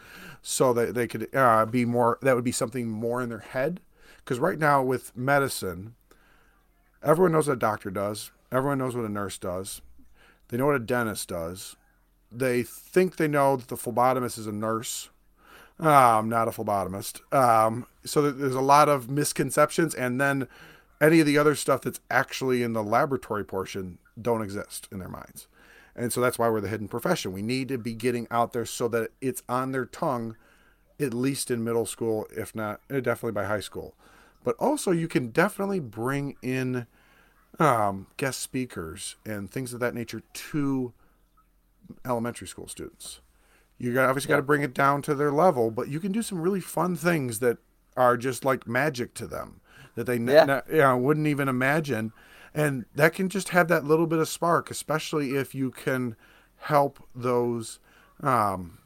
So 0.43 0.73
that 0.73 0.95
they 0.95 1.07
could 1.07 1.35
uh, 1.35 1.67
be 1.67 1.85
more 1.85 2.19
that 2.23 2.35
would 2.35 2.45
be 2.45 2.53
something 2.53 2.89
more 2.89 3.23
in 3.23 3.29
their 3.29 3.39
head. 3.39 3.81
Because 4.19 4.39
right 4.39 4.59
now 4.59 4.83
with 4.83 5.17
medicine 5.17 5.95
everyone 7.03 7.33
knows 7.33 7.47
what 7.47 7.55
a 7.55 7.59
doctor 7.59 7.91
does. 7.91 8.33
Everyone 8.51 8.79
knows 8.79 8.97
what 8.97 9.05
a 9.05 9.11
nurse 9.11 9.39
does. 9.39 9.81
They 10.49 10.57
know 10.57 10.67
what 10.67 10.77
a 10.77 10.81
dentist 10.81 11.29
does. 11.29 11.77
They 12.31 12.63
think 12.63 13.17
they 13.17 13.29
know 13.29 13.57
that 13.57 13.69
the 13.69 13.77
phlebotomist 13.77 14.39
is 14.39 14.47
a 14.47 14.53
nurse. 14.53 15.11
Um, 15.79 16.29
not 16.29 16.49
a 16.49 16.51
phlebotomist. 16.51 17.21
Um, 17.35 17.87
so 18.05 18.31
there's 18.31 18.55
a 18.55 18.61
lot 18.61 18.89
of 18.89 19.11
misconceptions. 19.11 19.95
And 19.95 20.21
then 20.21 20.49
any 21.01 21.21
of 21.21 21.27
the 21.27 21.39
other 21.39 21.55
stuff 21.55 21.83
that's 21.83 22.01
actually 22.11 22.63
in 22.63 22.73
the 22.73 22.83
laboratory 22.83 23.45
portion 23.45 23.99
don't 24.21 24.43
exist 24.43 24.89
in 24.91 24.99
their 24.99 25.09
minds. 25.09 25.47
And 25.95 26.13
so 26.13 26.21
that's 26.21 26.39
why 26.39 26.49
we're 26.49 26.61
the 26.61 26.69
hidden 26.69 26.89
profession. 26.89 27.33
We 27.33 27.43
need 27.43 27.69
to 27.69 27.79
be 27.79 27.95
getting 27.95 28.27
out 28.31 28.53
there 28.53 28.67
so 28.67 28.89
that 28.89 29.11
it's 29.21 29.43
on 29.49 29.73
their 29.73 29.87
tongue, 29.87 30.37
at 31.01 31.15
least 31.15 31.51
in 31.51 31.65
middle 31.65 31.87
school, 31.87 32.27
if 32.37 32.55
not 32.55 32.81
eh, 32.91 33.01
definitely 33.01 33.33
by 33.33 33.45
high 33.45 33.61
school. 33.61 33.95
But 34.45 34.57
also, 34.59 34.91
you 34.91 35.09
can 35.09 35.29
definitely 35.29 35.81
bring 35.81 36.37
in 36.43 36.87
um, 37.59 38.07
guest 38.17 38.41
speakers 38.41 39.17
and 39.25 39.51
things 39.51 39.73
of 39.73 39.81
that 39.81 39.95
nature 39.95 40.23
to 40.33 40.93
elementary 42.05 42.47
school 42.47 42.69
students. 42.69 43.21
You 43.79 43.93
got 43.93 44.09
obviously 44.09 44.29
got 44.29 44.37
to 44.37 44.43
bring 44.43 44.63
it 44.63 44.75
down 44.75 45.03
to 45.03 45.15
their 45.15 45.33
level, 45.33 45.71
but 45.71 45.89
you 45.89 46.01
can 46.01 46.13
do 46.13 46.23
some 46.23 46.41
really 46.41 46.61
fun 46.61 46.97
things 46.97 47.41
that 47.41 47.59
are 47.97 48.17
just 48.17 48.45
like 48.45 48.67
magic 48.67 49.15
to 49.15 49.27
them 49.27 49.61
that 49.97 50.05
they 50.05 50.19
yeah. 50.19 50.61
you 50.71 50.79
know, 50.79 50.97
wouldn't 50.97 51.27
even 51.27 51.49
imagine. 51.49 52.13
And 52.55 52.87
that 52.95 53.13
can 53.13 53.29
just 53.29 53.51
have 53.51 53.69
that 53.69 53.85
little 53.85 54.07
bit 54.07 54.19
of 54.19 54.29
spark, 54.29 54.71
especially 54.71 55.35
if 55.35 55.55
you 55.55 55.71
can 55.71 56.17
help 56.59 57.03
those 57.15 57.81
um, 58.23 58.79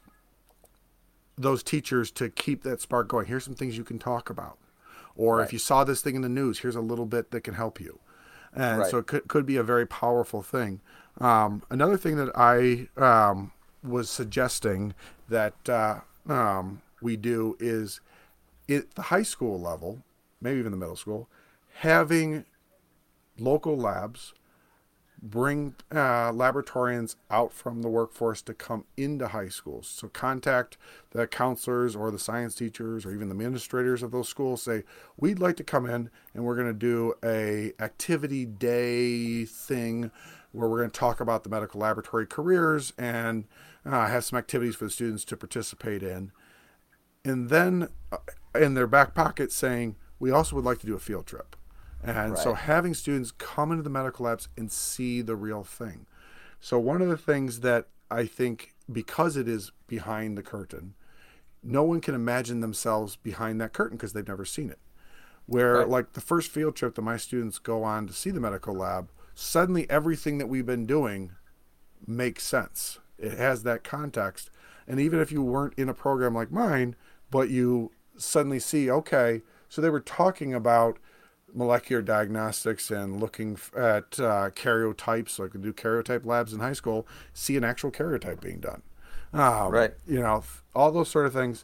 those 1.37 1.63
teachers 1.63 2.11
to 2.11 2.29
keep 2.29 2.63
that 2.63 2.81
spark 2.81 3.07
going. 3.07 3.27
Here's 3.27 3.45
some 3.45 3.55
things 3.55 3.77
you 3.77 3.83
can 3.83 3.99
talk 3.99 4.29
about. 4.29 4.57
Or 5.15 5.37
right. 5.37 5.43
if 5.43 5.53
you 5.53 5.59
saw 5.59 5.83
this 5.83 6.01
thing 6.01 6.15
in 6.15 6.21
the 6.21 6.29
news, 6.29 6.59
here's 6.59 6.75
a 6.75 6.81
little 6.81 7.05
bit 7.05 7.31
that 7.31 7.41
can 7.41 7.53
help 7.53 7.79
you. 7.79 7.99
And 8.53 8.79
right. 8.79 8.91
so 8.91 8.97
it 8.97 9.07
could, 9.07 9.27
could 9.27 9.45
be 9.45 9.57
a 9.57 9.63
very 9.63 9.85
powerful 9.85 10.41
thing. 10.41 10.81
Um, 11.19 11.63
another 11.69 11.97
thing 11.97 12.17
that 12.17 12.31
I 12.35 12.87
um, 13.01 13.51
was 13.83 14.09
suggesting 14.09 14.93
that 15.29 15.69
uh, 15.69 16.01
um, 16.27 16.81
we 17.01 17.15
do 17.17 17.55
is 17.59 18.01
at 18.69 18.91
the 18.95 19.03
high 19.03 19.23
school 19.23 19.59
level, 19.59 20.03
maybe 20.41 20.59
even 20.59 20.71
the 20.71 20.77
middle 20.77 20.95
school, 20.95 21.29
having 21.75 22.45
local 23.37 23.77
labs 23.77 24.33
bring 25.21 25.75
uh, 25.91 26.31
laboratorians 26.31 27.15
out 27.29 27.53
from 27.53 27.83
the 27.83 27.87
workforce 27.87 28.41
to 28.41 28.53
come 28.53 28.85
into 28.97 29.27
high 29.27 29.49
schools. 29.49 29.87
So 29.87 30.07
contact 30.07 30.77
the 31.11 31.27
counselors 31.27 31.95
or 31.95 32.09
the 32.09 32.17
science 32.17 32.55
teachers 32.55 33.05
or 33.05 33.13
even 33.13 33.29
the 33.29 33.33
administrators 33.33 34.01
of 34.01 34.11
those 34.11 34.27
schools. 34.27 34.63
Say 34.63 34.83
we'd 35.17 35.39
like 35.39 35.57
to 35.57 35.63
come 35.63 35.85
in 35.85 36.09
and 36.33 36.43
we're 36.43 36.55
going 36.55 36.67
to 36.67 36.73
do 36.73 37.13
a 37.23 37.73
activity 37.79 38.45
day 38.45 39.45
thing 39.45 40.09
where 40.53 40.67
we're 40.67 40.79
going 40.79 40.91
to 40.91 40.99
talk 40.99 41.19
about 41.19 41.43
the 41.43 41.49
medical 41.49 41.79
laboratory 41.79 42.25
careers 42.25 42.91
and 42.97 43.45
uh, 43.85 44.07
have 44.07 44.25
some 44.25 44.39
activities 44.39 44.75
for 44.75 44.85
the 44.85 44.91
students 44.91 45.23
to 45.25 45.37
participate 45.37 46.01
in. 46.01 46.31
And 47.23 47.49
then 47.49 47.89
uh, 48.11 48.17
in 48.55 48.73
their 48.73 48.87
back 48.87 49.13
pocket 49.13 49.51
saying, 49.51 49.95
we 50.21 50.31
also 50.31 50.55
would 50.55 50.63
like 50.63 50.77
to 50.79 50.85
do 50.85 50.95
a 50.95 50.99
field 50.99 51.25
trip. 51.25 51.55
And 52.03 52.33
right. 52.33 52.39
so 52.39 52.53
having 52.53 52.93
students 52.93 53.31
come 53.31 53.71
into 53.71 53.83
the 53.83 53.89
medical 53.89 54.25
labs 54.25 54.47
and 54.55 54.71
see 54.71 55.21
the 55.21 55.35
real 55.35 55.63
thing. 55.63 56.05
So 56.59 56.77
one 56.79 57.01
of 57.01 57.09
the 57.09 57.17
things 57.17 57.61
that 57.61 57.87
I 58.09 58.25
think 58.25 58.73
because 58.91 59.35
it 59.35 59.47
is 59.47 59.71
behind 59.87 60.37
the 60.37 60.43
curtain, 60.43 60.93
no 61.63 61.83
one 61.83 62.01
can 62.01 62.13
imagine 62.13 62.61
themselves 62.61 63.15
behind 63.15 63.59
that 63.61 63.73
curtain 63.73 63.97
because 63.97 64.13
they've 64.13 64.27
never 64.27 64.45
seen 64.45 64.69
it. 64.69 64.79
Where 65.47 65.79
right. 65.79 65.89
like 65.89 66.13
the 66.13 66.21
first 66.21 66.51
field 66.51 66.75
trip 66.75 66.95
that 66.95 67.01
my 67.01 67.17
students 67.17 67.57
go 67.57 67.83
on 67.83 68.07
to 68.07 68.13
see 68.13 68.29
the 68.29 68.39
medical 68.39 68.75
lab, 68.75 69.09
suddenly 69.33 69.89
everything 69.89 70.37
that 70.37 70.47
we've 70.47 70.65
been 70.65 70.85
doing 70.85 71.31
makes 72.05 72.43
sense. 72.43 72.99
It 73.17 73.37
has 73.37 73.63
that 73.63 73.83
context. 73.83 74.51
And 74.87 74.99
even 74.99 75.19
if 75.19 75.31
you 75.31 75.41
weren't 75.41 75.73
in 75.77 75.89
a 75.89 75.93
program 75.93 76.35
like 76.35 76.51
mine, 76.51 76.95
but 77.31 77.49
you 77.49 77.91
suddenly 78.17 78.59
see, 78.59 78.89
okay, 78.89 79.41
so 79.71 79.81
they 79.81 79.89
were 79.89 80.01
talking 80.01 80.53
about 80.53 80.99
molecular 81.53 82.01
diagnostics 82.01 82.91
and 82.91 83.21
looking 83.21 83.57
at 83.73 84.19
uh, 84.19 84.49
karyotypes, 84.49 85.39
like 85.39 85.53
we 85.53 85.61
do 85.61 85.71
karyotype 85.71 86.25
labs 86.25 86.51
in 86.51 86.59
high 86.59 86.73
school, 86.73 87.07
see 87.33 87.55
an 87.55 87.63
actual 87.63 87.89
karyotype 87.89 88.41
being 88.41 88.59
done. 88.59 88.81
Um, 89.31 89.71
right. 89.71 89.93
You 90.05 90.19
know, 90.19 90.43
all 90.75 90.91
those 90.91 91.07
sort 91.07 91.25
of 91.25 91.31
things. 91.31 91.63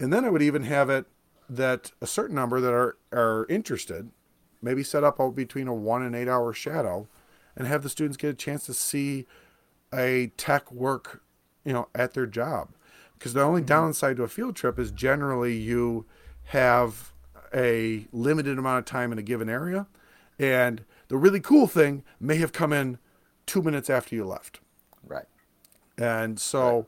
And 0.00 0.10
then 0.10 0.24
I 0.24 0.30
would 0.30 0.40
even 0.40 0.62
have 0.62 0.88
it 0.88 1.04
that 1.50 1.92
a 2.00 2.06
certain 2.06 2.34
number 2.34 2.62
that 2.62 2.72
are, 2.72 2.96
are 3.12 3.44
interested, 3.50 4.08
maybe 4.62 4.82
set 4.82 5.04
up 5.04 5.18
between 5.34 5.68
a 5.68 5.74
one 5.74 6.02
and 6.02 6.16
eight 6.16 6.28
hour 6.28 6.54
shadow, 6.54 7.08
and 7.56 7.68
have 7.68 7.82
the 7.82 7.90
students 7.90 8.16
get 8.16 8.30
a 8.30 8.34
chance 8.34 8.64
to 8.64 8.72
see 8.72 9.26
a 9.92 10.32
tech 10.38 10.72
work, 10.72 11.22
you 11.62 11.74
know, 11.74 11.88
at 11.94 12.14
their 12.14 12.26
job. 12.26 12.70
Because 13.18 13.34
the 13.34 13.42
only 13.42 13.60
mm-hmm. 13.60 13.68
downside 13.68 14.16
to 14.16 14.22
a 14.22 14.28
field 14.28 14.56
trip 14.56 14.78
is 14.78 14.90
generally 14.90 15.54
you 15.54 16.06
have 16.44 17.12
a 17.54 18.06
limited 18.12 18.58
amount 18.58 18.80
of 18.80 18.84
time 18.84 19.12
in 19.12 19.18
a 19.18 19.22
given 19.22 19.48
area. 19.48 19.86
And 20.38 20.84
the 21.08 21.16
really 21.16 21.40
cool 21.40 21.66
thing 21.66 22.02
may 22.18 22.36
have 22.36 22.52
come 22.52 22.72
in 22.72 22.98
two 23.46 23.62
minutes 23.62 23.88
after 23.88 24.14
you 24.14 24.24
left. 24.24 24.60
Right. 25.06 25.26
And 25.96 26.40
so 26.40 26.86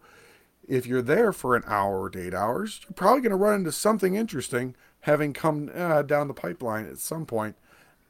if 0.67 0.87
you're 0.87 1.03
there 1.03 1.33
for 1.33 1.55
an 1.55 1.63
hour 1.67 2.01
or 2.01 2.11
eight 2.19 2.35
hours, 2.35 2.81
you're 2.83 2.95
probably 2.95 3.21
going 3.21 3.31
to 3.31 3.37
run 3.37 3.55
into 3.55 3.73
something 3.73 4.17
interesting 4.17 4.75
having 5.01 5.33
come 5.33 5.71
uh, 5.75 6.03
down 6.03 6.27
the 6.27 6.35
pipeline 6.35 6.87
at 6.87 6.99
some 6.99 7.27
point. 7.27 7.55
point 7.55 7.57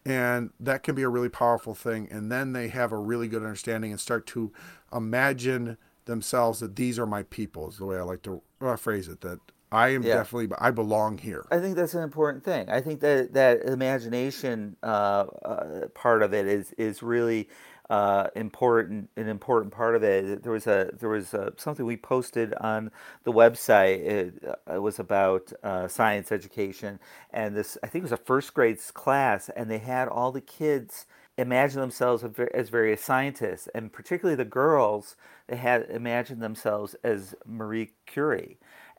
and 0.07 0.51
that 0.61 0.85
can 0.85 0.95
be 0.95 1.03
a 1.03 1.09
really 1.09 1.29
powerful 1.29 1.75
thing 1.75 2.07
and 2.11 2.31
then 2.31 2.53
they 2.53 2.69
have 2.69 2.93
a 2.93 2.97
really 2.97 3.27
good 3.27 3.43
understanding 3.43 3.91
and 3.91 4.01
start 4.01 4.25
to 4.27 4.53
imagine 4.95 5.77
themselves 6.05 6.61
that 6.61 6.77
these 6.77 6.99
are 6.99 7.07
my 7.07 7.25
people 7.25 7.69
is 7.69 7.79
the 7.79 7.85
way 7.85 7.99
i 7.99 8.03
like 8.03 8.23
to 8.23 8.41
uh, 8.61 8.77
phrase 8.77 9.09
it 9.09 9.21
that 9.21 9.41
i 9.73 9.89
am 9.89 10.03
yeah. 10.03 10.15
definitely 10.15 10.55
i 10.59 10.71
belong 10.71 11.19
here 11.19 11.47
i 11.51 11.59
think 11.59 11.77
that's 11.77 11.95
an 11.95 12.03
important 12.03 12.45
thing 12.45 12.69
i 12.69 12.81
think 12.81 13.01
that 13.01 13.33
that 13.33 13.63
imagination 13.63 14.77
uh, 14.83 15.27
uh, 15.45 15.89
part 15.95 16.23
of 16.23 16.33
it 16.33 16.47
is 16.47 16.73
is 16.73 17.03
really 17.03 17.49
uh, 17.89 18.29
important 18.35 19.09
an 19.17 19.29
important 19.29 19.73
part 19.73 19.95
of 19.95 20.03
it. 20.03 20.43
There 20.43 20.53
was 20.53 20.67
a 20.67 20.91
there 20.99 21.09
was 21.09 21.35
a, 21.35 21.53
something 21.57 21.87
we 21.87 21.97
posted 21.97 22.53
on 22.55 22.91
the 23.25 23.33
website. 23.33 24.01
It, 24.01 24.45
uh, 24.45 24.75
it 24.75 24.83
was 24.83 24.99
about 24.99 25.53
uh, 25.63 25.87
science 25.89 26.33
education, 26.33 26.99
and 27.31 27.57
this 27.57 27.79
I 27.83 27.87
think 27.87 28.03
it 28.03 28.11
was 28.11 28.13
a 28.13 28.17
first 28.17 28.55
grade 28.55 28.79
class, 28.95 29.49
and 29.51 29.71
they 29.71 29.79
had 29.79 30.09
all 30.09 30.33
the 30.33 30.41
kids 30.41 31.07
imagine 31.39 31.81
themselves 31.81 32.25
as 32.55 32.71
various 32.71 33.03
scientists, 33.03 33.69
and 33.75 33.93
particularly 33.93 34.37
the 34.37 34.45
girls, 34.45 35.17
they 35.47 35.57
had 35.57 35.83
imagined 35.91 36.41
themselves 36.41 36.97
as 37.05 37.35
Marie 37.45 37.93
Curie 38.07 38.59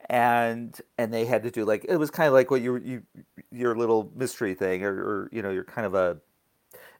and 0.09 0.79
and 0.97 1.13
they 1.13 1.25
had 1.25 1.43
to 1.43 1.51
do 1.51 1.65
like 1.65 1.85
it 1.89 1.97
was 1.97 2.09
kind 2.11 2.27
of 2.27 2.33
like 2.33 2.49
what 2.51 2.61
you 2.61 2.77
you 2.77 3.03
your 3.51 3.75
little 3.75 4.11
mystery 4.15 4.53
thing 4.53 4.83
or, 4.83 4.93
or 4.93 5.29
you 5.31 5.41
know 5.41 5.49
you're 5.49 5.63
kind 5.63 5.85
of 5.85 5.95
a 5.95 6.17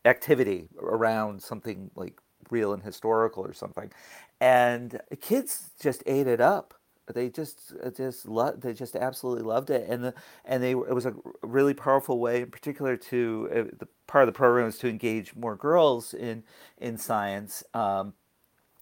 activity 0.06 0.68
around 0.80 1.42
something 1.42 1.92
like 1.96 2.20
real 2.50 2.74
and 2.74 2.84
historical 2.84 3.46
or 3.46 3.54
something, 3.54 3.92
and 4.40 5.00
kids 5.22 5.72
just 5.82 6.04
ate 6.06 6.28
it 6.28 6.42
up. 6.42 6.74
They 7.14 7.30
just 7.30 7.74
just 7.96 8.28
loved. 8.28 8.62
They 8.62 8.74
just 8.74 8.96
absolutely 8.96 9.44
loved 9.44 9.70
it, 9.70 9.90
and 9.90 10.04
the 10.04 10.14
and 10.44 10.62
they 10.62 10.72
it 10.72 10.94
was 10.94 11.06
a 11.06 11.16
really 11.42 11.74
powerful 11.74 12.20
way, 12.20 12.42
in 12.42 12.52
particular, 12.52 12.98
to 12.98 13.50
uh, 13.52 13.76
the 13.80 13.88
part 14.08 14.24
of 14.24 14.34
the 14.34 14.38
program 14.38 14.66
was 14.66 14.78
to 14.80 14.90
engage 14.90 15.36
more 15.36 15.56
girls 15.56 16.14
in 16.14 16.44
in 16.80 16.98
science, 16.98 17.64
um, 17.74 18.14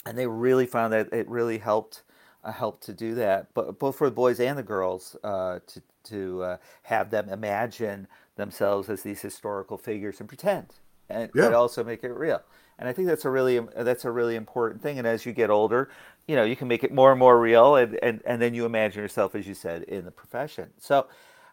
and 0.08 0.18
they 0.18 0.26
really 0.26 0.66
found 0.66 0.92
that 0.94 1.14
it 1.14 1.28
really 1.30 1.60
helped 1.60 2.04
helped 2.52 2.84
to 2.84 2.94
do 2.94 3.16
that, 3.16 3.54
but 3.54 3.80
both 3.80 3.98
for 3.98 4.10
the 4.10 4.16
boys 4.16 4.40
and 4.40 4.58
the 4.58 4.64
girls 4.64 5.16
uh, 5.24 5.60
to 5.68 5.82
to 6.06 6.44
uh, 6.44 6.58
have 6.84 7.10
them 7.10 7.30
imagine 7.30 8.08
themselves 8.36 8.90
as 8.90 9.02
these 9.02 9.22
historical 9.22 9.78
figures 9.78 10.20
and 10.20 10.30
pretend 10.30 10.68
and 11.10 11.32
yeah. 11.34 11.44
but 11.46 11.54
also 11.54 11.84
make 11.84 12.04
it 12.04 12.12
real. 12.12 12.42
And 12.78 12.90
I 12.90 12.94
think 12.94 13.08
that's 13.08 13.26
a 13.26 13.30
really 13.30 13.60
that's 13.78 14.06
a 14.06 14.12
really 14.12 14.36
important 14.36 14.82
thing. 14.82 14.98
And 14.98 15.08
as 15.08 15.26
you 15.26 15.32
get 15.32 15.50
older, 15.50 15.90
you 16.28 16.36
know, 16.36 16.44
you 16.44 16.56
can 16.56 16.68
make 16.68 16.84
it 16.84 16.94
more 16.94 17.12
and 17.12 17.20
more 17.20 17.40
real, 17.40 17.76
and 17.76 17.98
and, 18.04 18.22
and 18.26 18.42
then 18.42 18.54
you 18.54 18.66
imagine 18.66 19.02
yourself, 19.02 19.34
as 19.34 19.48
you 19.48 19.54
said, 19.54 19.84
in 19.84 20.04
the 20.04 20.12
profession. 20.12 20.70
So 20.78 21.08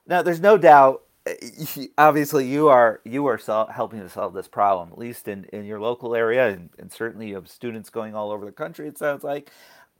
now 0.06 0.22
there's 0.22 0.40
no 0.40 0.58
doubt. 0.58 1.02
Obviously, 1.96 2.48
you 2.48 2.68
are 2.68 3.00
you 3.04 3.26
are 3.26 3.38
sol- 3.38 3.68
helping 3.68 4.00
to 4.00 4.08
solve 4.08 4.34
this 4.34 4.48
problem, 4.48 4.88
at 4.90 4.98
least 4.98 5.28
in, 5.28 5.44
in 5.52 5.64
your 5.64 5.80
local 5.80 6.16
area, 6.16 6.48
and, 6.48 6.70
and 6.76 6.90
certainly 6.90 7.28
you 7.28 7.36
have 7.36 7.48
students 7.48 7.90
going 7.90 8.16
all 8.16 8.32
over 8.32 8.44
the 8.44 8.50
country. 8.50 8.88
It 8.88 8.98
sounds 8.98 9.22
like, 9.22 9.52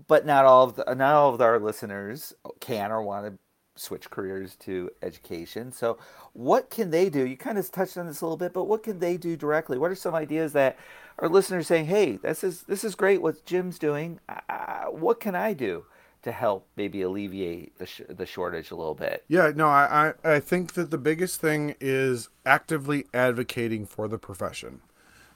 but 0.09 0.27
not 0.27 0.45
all 0.45 0.65
of 0.65 0.77
the, 0.77 0.85
not 0.95 1.15
all 1.15 1.35
of 1.35 1.41
our 1.41 1.59
listeners 1.59 2.35
can 2.61 2.91
or 2.91 3.03
want 3.03 3.27
to 3.27 3.39
switch 3.75 4.11
careers 4.11 4.55
to 4.57 4.91
education. 5.03 5.73
So, 5.73 5.99
what 6.33 6.71
can 6.71 6.91
they 6.91 7.09
do? 7.09 7.27
You 7.27 7.37
kind 7.37 7.59
of 7.59 7.71
touched 7.71 7.97
on 7.97 8.07
this 8.07 8.21
a 8.21 8.25
little 8.25 8.37
bit, 8.37 8.53
but 8.53 8.65
what 8.65 8.83
can 8.83 8.99
they 8.99 9.17
do 9.17 9.37
directly? 9.37 9.79
What 9.79 9.91
are 9.91 9.97
some 9.97 10.15
ideas 10.15 10.53
that 10.53 10.77
our 11.19 11.29
listeners 11.29 11.67
saying, 11.67 11.87
"Hey, 11.87 12.17
this 12.17 12.45
is 12.45 12.63
this 12.63 12.85
is 12.85 12.95
great 12.95 13.23
what 13.23 13.45
Jim's 13.45 13.79
doing. 13.79 14.21
Uh, 14.29 14.87
what 14.87 15.21
can 15.21 15.35
I 15.35 15.53
do?" 15.53 15.85
To 16.23 16.31
help 16.31 16.69
maybe 16.77 17.03
alleviate 17.03 17.77
the, 17.79 17.87
sh- 17.87 18.03
the 18.09 18.27
shortage 18.27 18.71
a 18.71 18.77
little 18.77 18.95
bit. 18.95 19.25
Yeah, 19.27 19.51
no, 19.57 19.67
I, 19.67 20.13
I, 20.25 20.35
I 20.35 20.39
think 20.39 20.75
that 20.75 20.93
the 20.93 20.99
biggest 20.99 21.41
thing 21.41 21.75
is 21.81 22.29
actively 22.47 23.07
advocating 23.13 23.87
for 23.87 24.07
the 24.07 24.19
profession. 24.19 24.83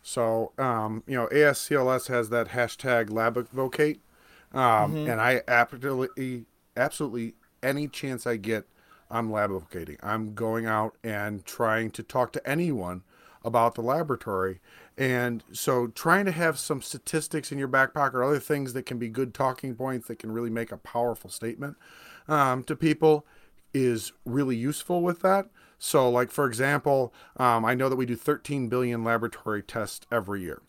So, 0.00 0.52
um, 0.59 1.02
you 1.09 1.16
know, 1.16 1.26
ASCLS 1.33 2.07
has 2.07 2.29
that 2.29 2.50
hashtag 2.50 3.09
LabAdvocate, 3.09 3.98
um, 4.53 4.95
mm-hmm. 4.95 5.11
and 5.11 5.21
I 5.21 5.43
absolutely, 5.49 6.47
absolutely 6.77 7.35
any 7.63 7.89
chance 7.89 8.27
I 8.27 8.37
get, 8.37 8.67
I'm 9.11 9.31
lab 9.31 9.51
advocating. 9.51 9.99
I'm 10.03 10.35
going 10.35 10.67
out 10.67 10.97
and 11.05 11.45
trying 11.45 11.91
to 11.93 12.03
talk 12.03 12.33
to 12.33 12.49
anyone 12.49 13.03
about 13.45 13.77
the 13.77 13.83
laboratory. 13.83 14.61
And 14.99 15.45
so 15.53 15.87
trying 15.87 16.25
to 16.25 16.33
have 16.33 16.59
some 16.59 16.83
statistics 16.83 17.53
in 17.53 17.59
your 17.59 17.69
back 17.69 17.95
pocket 17.95 18.17
or 18.17 18.25
other 18.25 18.41
things 18.41 18.73
that 18.73 18.87
can 18.87 18.99
be 18.99 19.09
good 19.09 19.35
talking 19.35 19.75
points 19.75 20.09
that 20.09 20.19
can 20.19 20.33
really 20.33 20.51
make 20.51 20.73
a 20.73 20.77
powerful 20.77 21.31
statement 21.31 21.77
um, 22.29 22.65
to 22.65 22.75
people 22.75 23.25
is 23.73 24.13
really 24.25 24.57
useful 24.57 25.03
with 25.03 25.21
that. 25.21 25.49
So, 25.79 26.09
like 26.11 26.31
for 26.31 26.47
example, 26.47 27.13
um, 27.37 27.65
I 27.65 27.75
know 27.75 27.89
that 27.89 27.97
we 27.97 28.07
do 28.07 28.17
13 28.17 28.69
billion 28.69 29.05
laboratory 29.05 29.63
tests 29.63 30.07
every 30.11 30.41
year. 30.43 30.63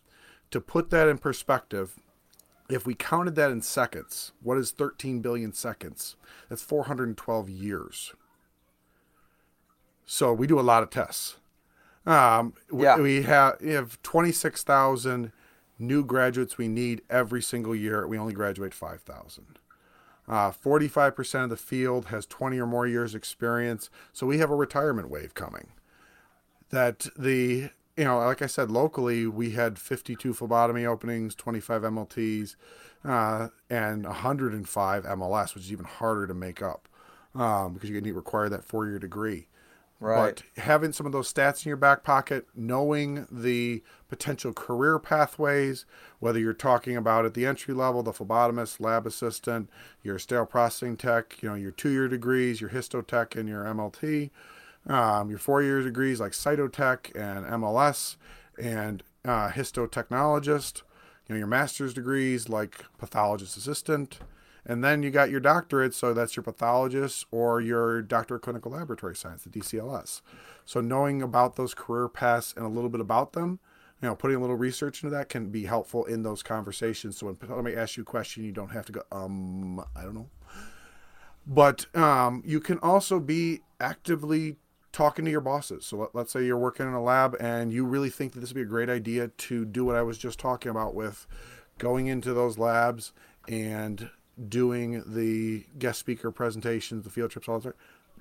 To 0.51 0.61
put 0.61 0.89
that 0.91 1.07
in 1.07 1.17
perspective, 1.17 1.97
if 2.69 2.85
we 2.85 2.93
counted 2.93 3.35
that 3.35 3.51
in 3.51 3.61
seconds, 3.61 4.33
what 4.41 4.57
is 4.57 4.71
13 4.71 5.21
billion 5.21 5.53
seconds? 5.53 6.15
That's 6.49 6.61
412 6.61 7.49
years. 7.49 8.13
So 10.05 10.33
we 10.33 10.47
do 10.47 10.59
a 10.59 10.61
lot 10.61 10.83
of 10.83 10.89
tests. 10.89 11.37
Um, 12.05 12.53
yeah. 12.73 12.97
we, 12.97 13.23
have, 13.23 13.57
we 13.59 13.71
have 13.71 14.01
26,000 14.01 15.31
new 15.79 16.03
graduates 16.03 16.57
we 16.57 16.67
need 16.67 17.01
every 17.09 17.41
single 17.41 17.75
year. 17.75 18.07
We 18.07 18.17
only 18.17 18.33
graduate 18.33 18.73
5,000. 18.73 19.59
Uh, 20.27 20.51
45% 20.51 21.43
of 21.45 21.49
the 21.49 21.57
field 21.57 22.05
has 22.05 22.25
20 22.25 22.59
or 22.59 22.65
more 22.65 22.87
years 22.87 23.15
experience. 23.15 23.89
So 24.11 24.27
we 24.27 24.39
have 24.39 24.49
a 24.49 24.55
retirement 24.55 25.09
wave 25.09 25.33
coming. 25.33 25.69
That 26.69 27.07
the 27.17 27.69
you 27.97 28.03
know, 28.03 28.19
like 28.19 28.41
I 28.41 28.47
said, 28.47 28.69
locally 28.69 29.25
we 29.25 29.51
had 29.51 29.79
52 29.79 30.33
phlebotomy 30.33 30.85
openings, 30.85 31.33
25 31.33 31.81
MLTs, 31.81 32.55
uh, 33.03 33.47
and 33.69 34.05
105 34.05 35.03
MLS, 35.03 35.55
which 35.55 35.63
is 35.65 35.71
even 35.71 35.85
harder 35.85 36.27
to 36.27 36.33
make 36.33 36.61
up 36.61 36.87
um, 37.33 37.73
because 37.73 37.89
you 37.89 37.99
need 37.99 38.11
to 38.11 38.15
require 38.15 38.49
that 38.49 38.63
four-year 38.63 38.99
degree. 38.99 39.47
Right. 39.99 40.43
But 40.55 40.63
having 40.63 40.93
some 40.93 41.07
of 41.07 41.11
those 41.11 41.33
stats 41.33 41.65
in 41.65 41.69
your 41.69 41.77
back 41.77 42.03
pocket, 42.03 42.45
knowing 42.55 43.25
the 43.31 43.81
potential 44.09 44.53
career 44.53 44.99
pathways, 44.99 45.85
whether 46.19 46.37
you're 46.37 46.53
talking 46.53 46.95
about 46.95 47.25
at 47.25 47.33
the 47.33 47.47
entry 47.47 47.73
level, 47.73 48.03
the 48.03 48.11
phlebotomist, 48.11 48.79
lab 48.79 49.07
assistant, 49.07 49.71
your 50.03 50.19
sterile 50.19 50.45
processing 50.45 50.97
tech, 50.97 51.41
you 51.41 51.49
know, 51.49 51.55
your 51.55 51.71
two-year 51.71 52.07
degrees, 52.07 52.61
your 52.61 52.69
histotech, 52.69 53.35
and 53.35 53.49
your 53.49 53.63
MLT 53.63 54.29
um, 54.87 55.29
your 55.29 55.39
four 55.39 55.61
year 55.61 55.81
degrees 55.81 56.19
like 56.19 56.31
cytotech 56.31 57.15
and 57.15 57.45
MLS 57.61 58.15
and 58.59 59.03
uh, 59.25 59.49
histotechnologist, 59.49 60.81
you 61.27 61.35
know, 61.35 61.39
your 61.39 61.47
master's 61.47 61.93
degrees 61.93 62.49
like 62.49 62.85
pathologist 62.97 63.57
assistant, 63.57 64.19
and 64.65 64.83
then 64.83 65.03
you 65.03 65.11
got 65.11 65.29
your 65.29 65.39
doctorate, 65.39 65.93
so 65.93 66.13
that's 66.13 66.35
your 66.35 66.43
pathologist 66.43 67.25
or 67.31 67.61
your 67.61 68.01
doctor 68.01 68.35
of 68.35 68.41
clinical 68.41 68.71
laboratory 68.71 69.15
science, 69.15 69.43
the 69.43 69.49
DCLS. 69.49 70.21
So 70.65 70.81
knowing 70.81 71.21
about 71.21 71.55
those 71.55 71.73
career 71.73 72.09
paths 72.09 72.53
and 72.55 72.65
a 72.65 72.69
little 72.69 72.89
bit 72.89 72.99
about 73.01 73.33
them, 73.33 73.59
you 74.01 74.09
know, 74.09 74.15
putting 74.15 74.37
a 74.37 74.39
little 74.41 74.57
research 74.57 75.03
into 75.03 75.15
that 75.15 75.29
can 75.29 75.49
be 75.49 75.65
helpful 75.65 76.05
in 76.05 76.23
those 76.23 76.43
conversations. 76.43 77.17
So 77.17 77.27
when 77.27 77.37
somebody 77.39 77.75
asks 77.75 77.97
you 77.97 78.03
a 78.03 78.05
question, 78.05 78.43
you 78.43 78.51
don't 78.51 78.71
have 78.71 78.85
to 78.87 78.91
go, 78.91 79.01
um, 79.11 79.83
I 79.95 80.03
don't 80.03 80.13
know. 80.13 80.29
But 81.47 81.93
um, 81.95 82.43
you 82.45 82.59
can 82.59 82.77
also 82.79 83.19
be 83.21 83.61
actively 83.79 84.57
talking 84.91 85.25
to 85.25 85.31
your 85.31 85.41
bosses. 85.41 85.85
So 85.85 86.09
let, 86.13 86.25
us 86.25 86.31
say 86.31 86.45
you're 86.45 86.57
working 86.57 86.87
in 86.87 86.93
a 86.93 87.01
lab 87.01 87.35
and 87.39 87.71
you 87.71 87.85
really 87.85 88.09
think 88.09 88.33
that 88.33 88.39
this 88.39 88.49
would 88.49 88.55
be 88.55 88.61
a 88.61 88.65
great 88.65 88.89
idea 88.89 89.27
to 89.27 89.65
do 89.65 89.85
what 89.85 89.95
I 89.95 90.01
was 90.01 90.17
just 90.17 90.39
talking 90.39 90.69
about 90.69 90.95
with 90.95 91.27
going 91.77 92.07
into 92.07 92.33
those 92.33 92.57
labs 92.57 93.13
and 93.47 94.09
doing 94.47 95.03
the 95.05 95.65
guest 95.77 95.99
speaker 95.99 96.31
presentations, 96.31 97.03
the 97.03 97.09
field 97.09 97.31
trips, 97.31 97.47
all 97.47 97.59
that. 97.59 97.75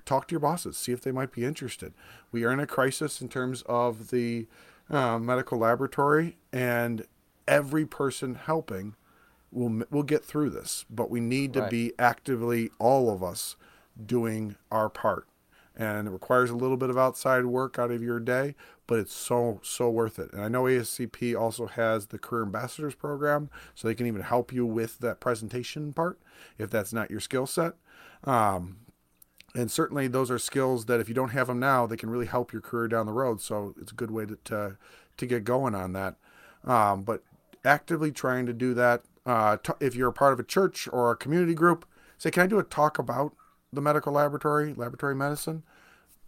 Talk 0.05 0.27
to 0.29 0.33
your 0.33 0.39
bosses, 0.39 0.77
see 0.77 0.93
if 0.93 1.01
they 1.01 1.11
might 1.11 1.33
be 1.33 1.43
interested. 1.43 1.93
We 2.31 2.45
are 2.45 2.51
in 2.51 2.61
a 2.61 2.67
crisis 2.67 3.21
in 3.21 3.27
terms 3.27 3.61
of 3.63 4.09
the 4.09 4.47
uh, 4.89 5.19
medical 5.19 5.57
laboratory, 5.57 6.37
and 6.53 7.05
every 7.45 7.85
person 7.85 8.35
helping 8.35 8.95
will 9.51 9.83
will 9.91 10.03
get 10.03 10.23
through 10.23 10.51
this. 10.51 10.85
But 10.89 11.09
we 11.09 11.19
need 11.19 11.51
to 11.53 11.63
right. 11.63 11.69
be 11.69 11.91
actively, 11.99 12.69
all 12.79 13.13
of 13.13 13.21
us, 13.21 13.57
doing 14.05 14.55
our 14.71 14.87
part 14.87 15.27
and 15.77 16.07
it 16.07 16.11
requires 16.11 16.49
a 16.49 16.55
little 16.55 16.75
bit 16.75 16.89
of 16.89 16.97
outside 16.97 17.45
work 17.45 17.77
out 17.77 17.91
of 17.91 18.01
your 18.01 18.19
day, 18.19 18.55
but 18.87 18.99
it's 18.99 19.13
so 19.13 19.59
so 19.63 19.89
worth 19.89 20.17
it. 20.17 20.33
And 20.33 20.41
I 20.41 20.47
know 20.47 20.63
ASCP 20.63 21.39
also 21.39 21.67
has 21.67 22.07
the 22.07 22.17
Career 22.17 22.43
Ambassadors 22.43 22.95
program, 22.95 23.49
so 23.75 23.87
they 23.87 23.95
can 23.95 24.07
even 24.07 24.21
help 24.21 24.51
you 24.51 24.65
with 24.65 24.99
that 24.99 25.19
presentation 25.19 25.93
part 25.93 26.19
if 26.57 26.69
that's 26.69 26.91
not 26.91 27.11
your 27.11 27.19
skill 27.19 27.45
set. 27.45 27.73
Um, 28.23 28.77
and 29.55 29.71
certainly 29.71 30.07
those 30.07 30.29
are 30.29 30.39
skills 30.39 30.85
that 30.85 30.99
if 30.99 31.07
you 31.07 31.15
don't 31.15 31.29
have 31.29 31.47
them 31.47 31.59
now, 31.59 31.85
they 31.85 31.97
can 31.97 32.09
really 32.09 32.25
help 32.25 32.51
your 32.51 32.61
career 32.61 32.87
down 32.87 33.05
the 33.05 33.13
road. 33.13 33.39
So 33.39 33.75
it's 33.79 33.91
a 33.91 33.95
good 33.95 34.11
way 34.11 34.25
to 34.25 34.35
to, 34.45 34.77
to 35.17 35.25
get 35.25 35.43
going 35.43 35.75
on 35.75 35.93
that. 35.93 36.15
Um, 36.63 37.03
but 37.03 37.23
actively 37.63 38.11
trying 38.11 38.45
to 38.47 38.53
do 38.53 38.73
that 38.73 39.03
uh, 39.27 39.57
t- 39.57 39.73
if 39.79 39.93
you're 39.93 40.09
a 40.09 40.13
part 40.13 40.33
of 40.33 40.39
a 40.39 40.43
church 40.43 40.87
or 40.91 41.11
a 41.11 41.15
community 41.15 41.53
group, 41.53 41.85
say, 42.17 42.31
"Can 42.31 42.43
I 42.43 42.47
do 42.47 42.57
a 42.57 42.63
talk 42.63 42.97
about 42.97 43.33
the 43.71 43.81
medical 43.81 44.13
laboratory, 44.13 44.73
laboratory 44.73 45.15
medicine?" 45.15 45.63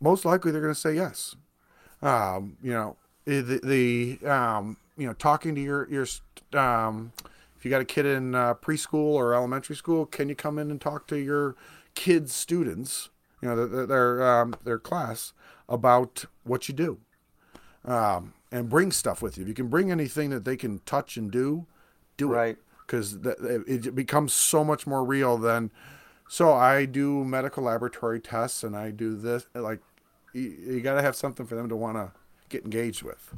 Most 0.02 0.26
likely, 0.26 0.52
they're 0.52 0.62
going 0.62 0.74
to 0.74 0.80
say 0.80 0.96
yes. 0.96 1.36
Um, 2.02 2.58
you 2.64 2.72
know, 2.72 2.96
the, 3.26 3.60
the 3.64 4.28
um, 4.30 4.78
you 4.98 5.08
know 5.08 5.14
talking 5.14 5.56
to 5.56 5.62
your 5.62 5.90
your 5.90 6.06
um, 6.60 7.12
if 7.58 7.66
you 7.66 7.72
got 7.72 7.82
a 7.82 7.86
kid 7.86 8.06
in 8.06 8.36
uh, 8.36 8.54
preschool 8.56 9.14
or 9.14 9.34
elementary 9.34 9.76
school, 9.76 10.06
can 10.06 10.30
you 10.30 10.36
come 10.36 10.58
in 10.58 10.72
and 10.72 10.80
talk 10.80 11.08
to 11.08 11.18
your 11.18 11.56
kids' 11.94 12.34
students, 12.34 13.10
you 13.42 13.50
know, 13.50 13.68
their 13.68 13.86
their, 13.86 14.42
um, 14.42 14.56
their 14.64 14.80
class 14.80 15.34
about 15.68 16.26
what 16.44 16.70
you 16.70 16.74
do, 16.74 17.00
um, 17.84 18.34
and 18.52 18.70
bring 18.70 18.92
stuff 18.92 19.22
with 19.22 19.38
you. 19.38 19.44
If 19.44 19.50
you 19.50 19.54
can 19.54 19.68
bring 19.68 19.92
anything 19.92 20.30
that 20.30 20.46
they 20.46 20.56
can 20.56 20.80
touch 20.86 21.18
and 21.18 21.30
do, 21.30 21.66
do 22.16 22.34
right. 22.34 22.52
it 22.52 22.58
because 22.88 23.20
it 23.26 23.94
becomes 23.94 24.34
so 24.34 24.64
much 24.64 24.88
more 24.88 25.04
real 25.04 25.38
than. 25.38 25.72
So 26.32 26.54
I 26.54 26.86
do 26.86 27.26
medical 27.26 27.64
laboratory 27.64 28.20
tests, 28.20 28.64
and 28.64 28.78
I 28.78 28.92
do 28.92 29.16
this. 29.16 29.48
Like, 29.56 29.80
you, 30.32 30.44
you 30.44 30.80
got 30.80 30.94
to 30.94 31.02
have 31.02 31.16
something 31.16 31.48
for 31.48 31.56
them 31.56 31.68
to 31.70 31.76
want 31.76 31.98
to 31.98 32.12
get 32.50 32.64
engaged 32.64 33.02
with. 33.02 33.34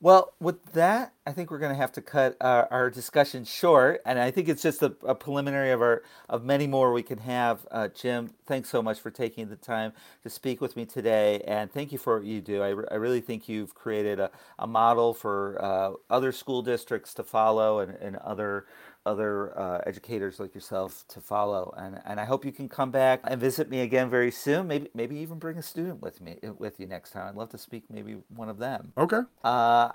Well, 0.00 0.34
with 0.38 0.62
that, 0.74 1.14
I 1.26 1.32
think 1.32 1.50
we're 1.50 1.58
going 1.58 1.72
to 1.72 1.76
have 1.76 1.90
to 1.92 2.02
cut 2.02 2.36
our, 2.40 2.68
our 2.70 2.90
discussion 2.90 3.44
short, 3.44 4.00
and 4.06 4.18
I 4.18 4.30
think 4.30 4.48
it's 4.48 4.62
just 4.62 4.80
a, 4.82 4.94
a, 5.02 5.14
preliminary 5.14 5.72
of 5.72 5.80
our 5.80 6.02
of 6.28 6.44
many 6.44 6.68
more 6.68 6.92
we 6.92 7.02
can 7.02 7.18
have. 7.18 7.66
Uh, 7.70 7.88
Jim, 7.88 8.30
thanks 8.44 8.68
so 8.68 8.82
much 8.82 9.00
for 9.00 9.10
taking 9.10 9.48
the 9.48 9.56
time 9.56 9.92
to 10.22 10.30
speak 10.30 10.60
with 10.60 10.76
me 10.76 10.84
today, 10.84 11.42
and 11.48 11.72
thank 11.72 11.90
you 11.90 11.98
for 11.98 12.18
what 12.18 12.26
you 12.26 12.42
do. 12.42 12.62
I, 12.62 12.68
re- 12.68 12.86
I 12.90 12.94
really 12.94 13.22
think 13.22 13.48
you've 13.48 13.74
created 13.74 14.20
a, 14.20 14.30
a 14.58 14.66
model 14.66 15.14
for 15.14 15.56
uh, 15.60 15.92
other 16.10 16.30
school 16.30 16.60
districts 16.60 17.14
to 17.14 17.24
follow 17.24 17.80
and, 17.80 17.96
and 17.96 18.16
other 18.16 18.66
other 19.06 19.58
uh, 19.58 19.80
educators 19.86 20.38
like 20.38 20.54
yourself 20.54 21.04
to 21.08 21.20
follow. 21.20 21.72
And, 21.78 22.00
and 22.04 22.20
I 22.20 22.24
hope 22.24 22.44
you 22.44 22.52
can 22.52 22.68
come 22.68 22.90
back 22.90 23.20
and 23.24 23.40
visit 23.40 23.70
me 23.70 23.80
again 23.80 24.10
very 24.10 24.30
soon. 24.30 24.66
Maybe 24.66 24.88
maybe 24.94 25.16
even 25.16 25.38
bring 25.38 25.56
a 25.56 25.62
student 25.62 26.02
with 26.02 26.20
me 26.20 26.38
with 26.58 26.78
you 26.80 26.86
next 26.86 27.10
time. 27.10 27.28
I'd 27.28 27.36
love 27.36 27.50
to 27.50 27.58
speak 27.58 27.84
maybe 27.90 28.18
one 28.28 28.48
of 28.48 28.58
them. 28.58 28.92
Okay. 28.98 29.20
Uh, 29.42 29.88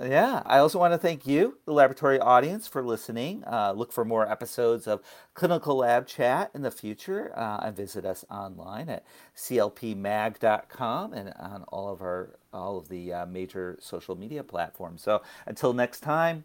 yeah, 0.00 0.42
I 0.46 0.58
also 0.58 0.78
want 0.78 0.94
to 0.94 0.98
thank 0.98 1.26
you, 1.26 1.58
the 1.66 1.72
laboratory 1.72 2.18
audience, 2.18 2.66
for 2.66 2.82
listening. 2.82 3.44
Uh, 3.44 3.72
look 3.72 3.92
for 3.92 4.04
more 4.04 4.30
episodes 4.30 4.86
of 4.86 5.00
Clinical 5.34 5.76
Lab 5.76 6.06
Chat 6.06 6.50
in 6.54 6.62
the 6.62 6.70
future 6.70 7.32
uh, 7.36 7.60
and 7.62 7.76
visit 7.76 8.04
us 8.04 8.24
online 8.30 8.88
at 8.88 9.04
clpmag.com 9.36 11.12
and 11.12 11.32
on 11.38 11.64
all 11.68 11.92
of 11.92 12.00
our 12.00 12.38
all 12.52 12.78
of 12.78 12.88
the 12.88 13.12
uh, 13.12 13.26
major 13.26 13.78
social 13.80 14.14
media 14.14 14.42
platforms. 14.42 15.02
So 15.02 15.22
until 15.46 15.72
next 15.72 16.00
time, 16.00 16.44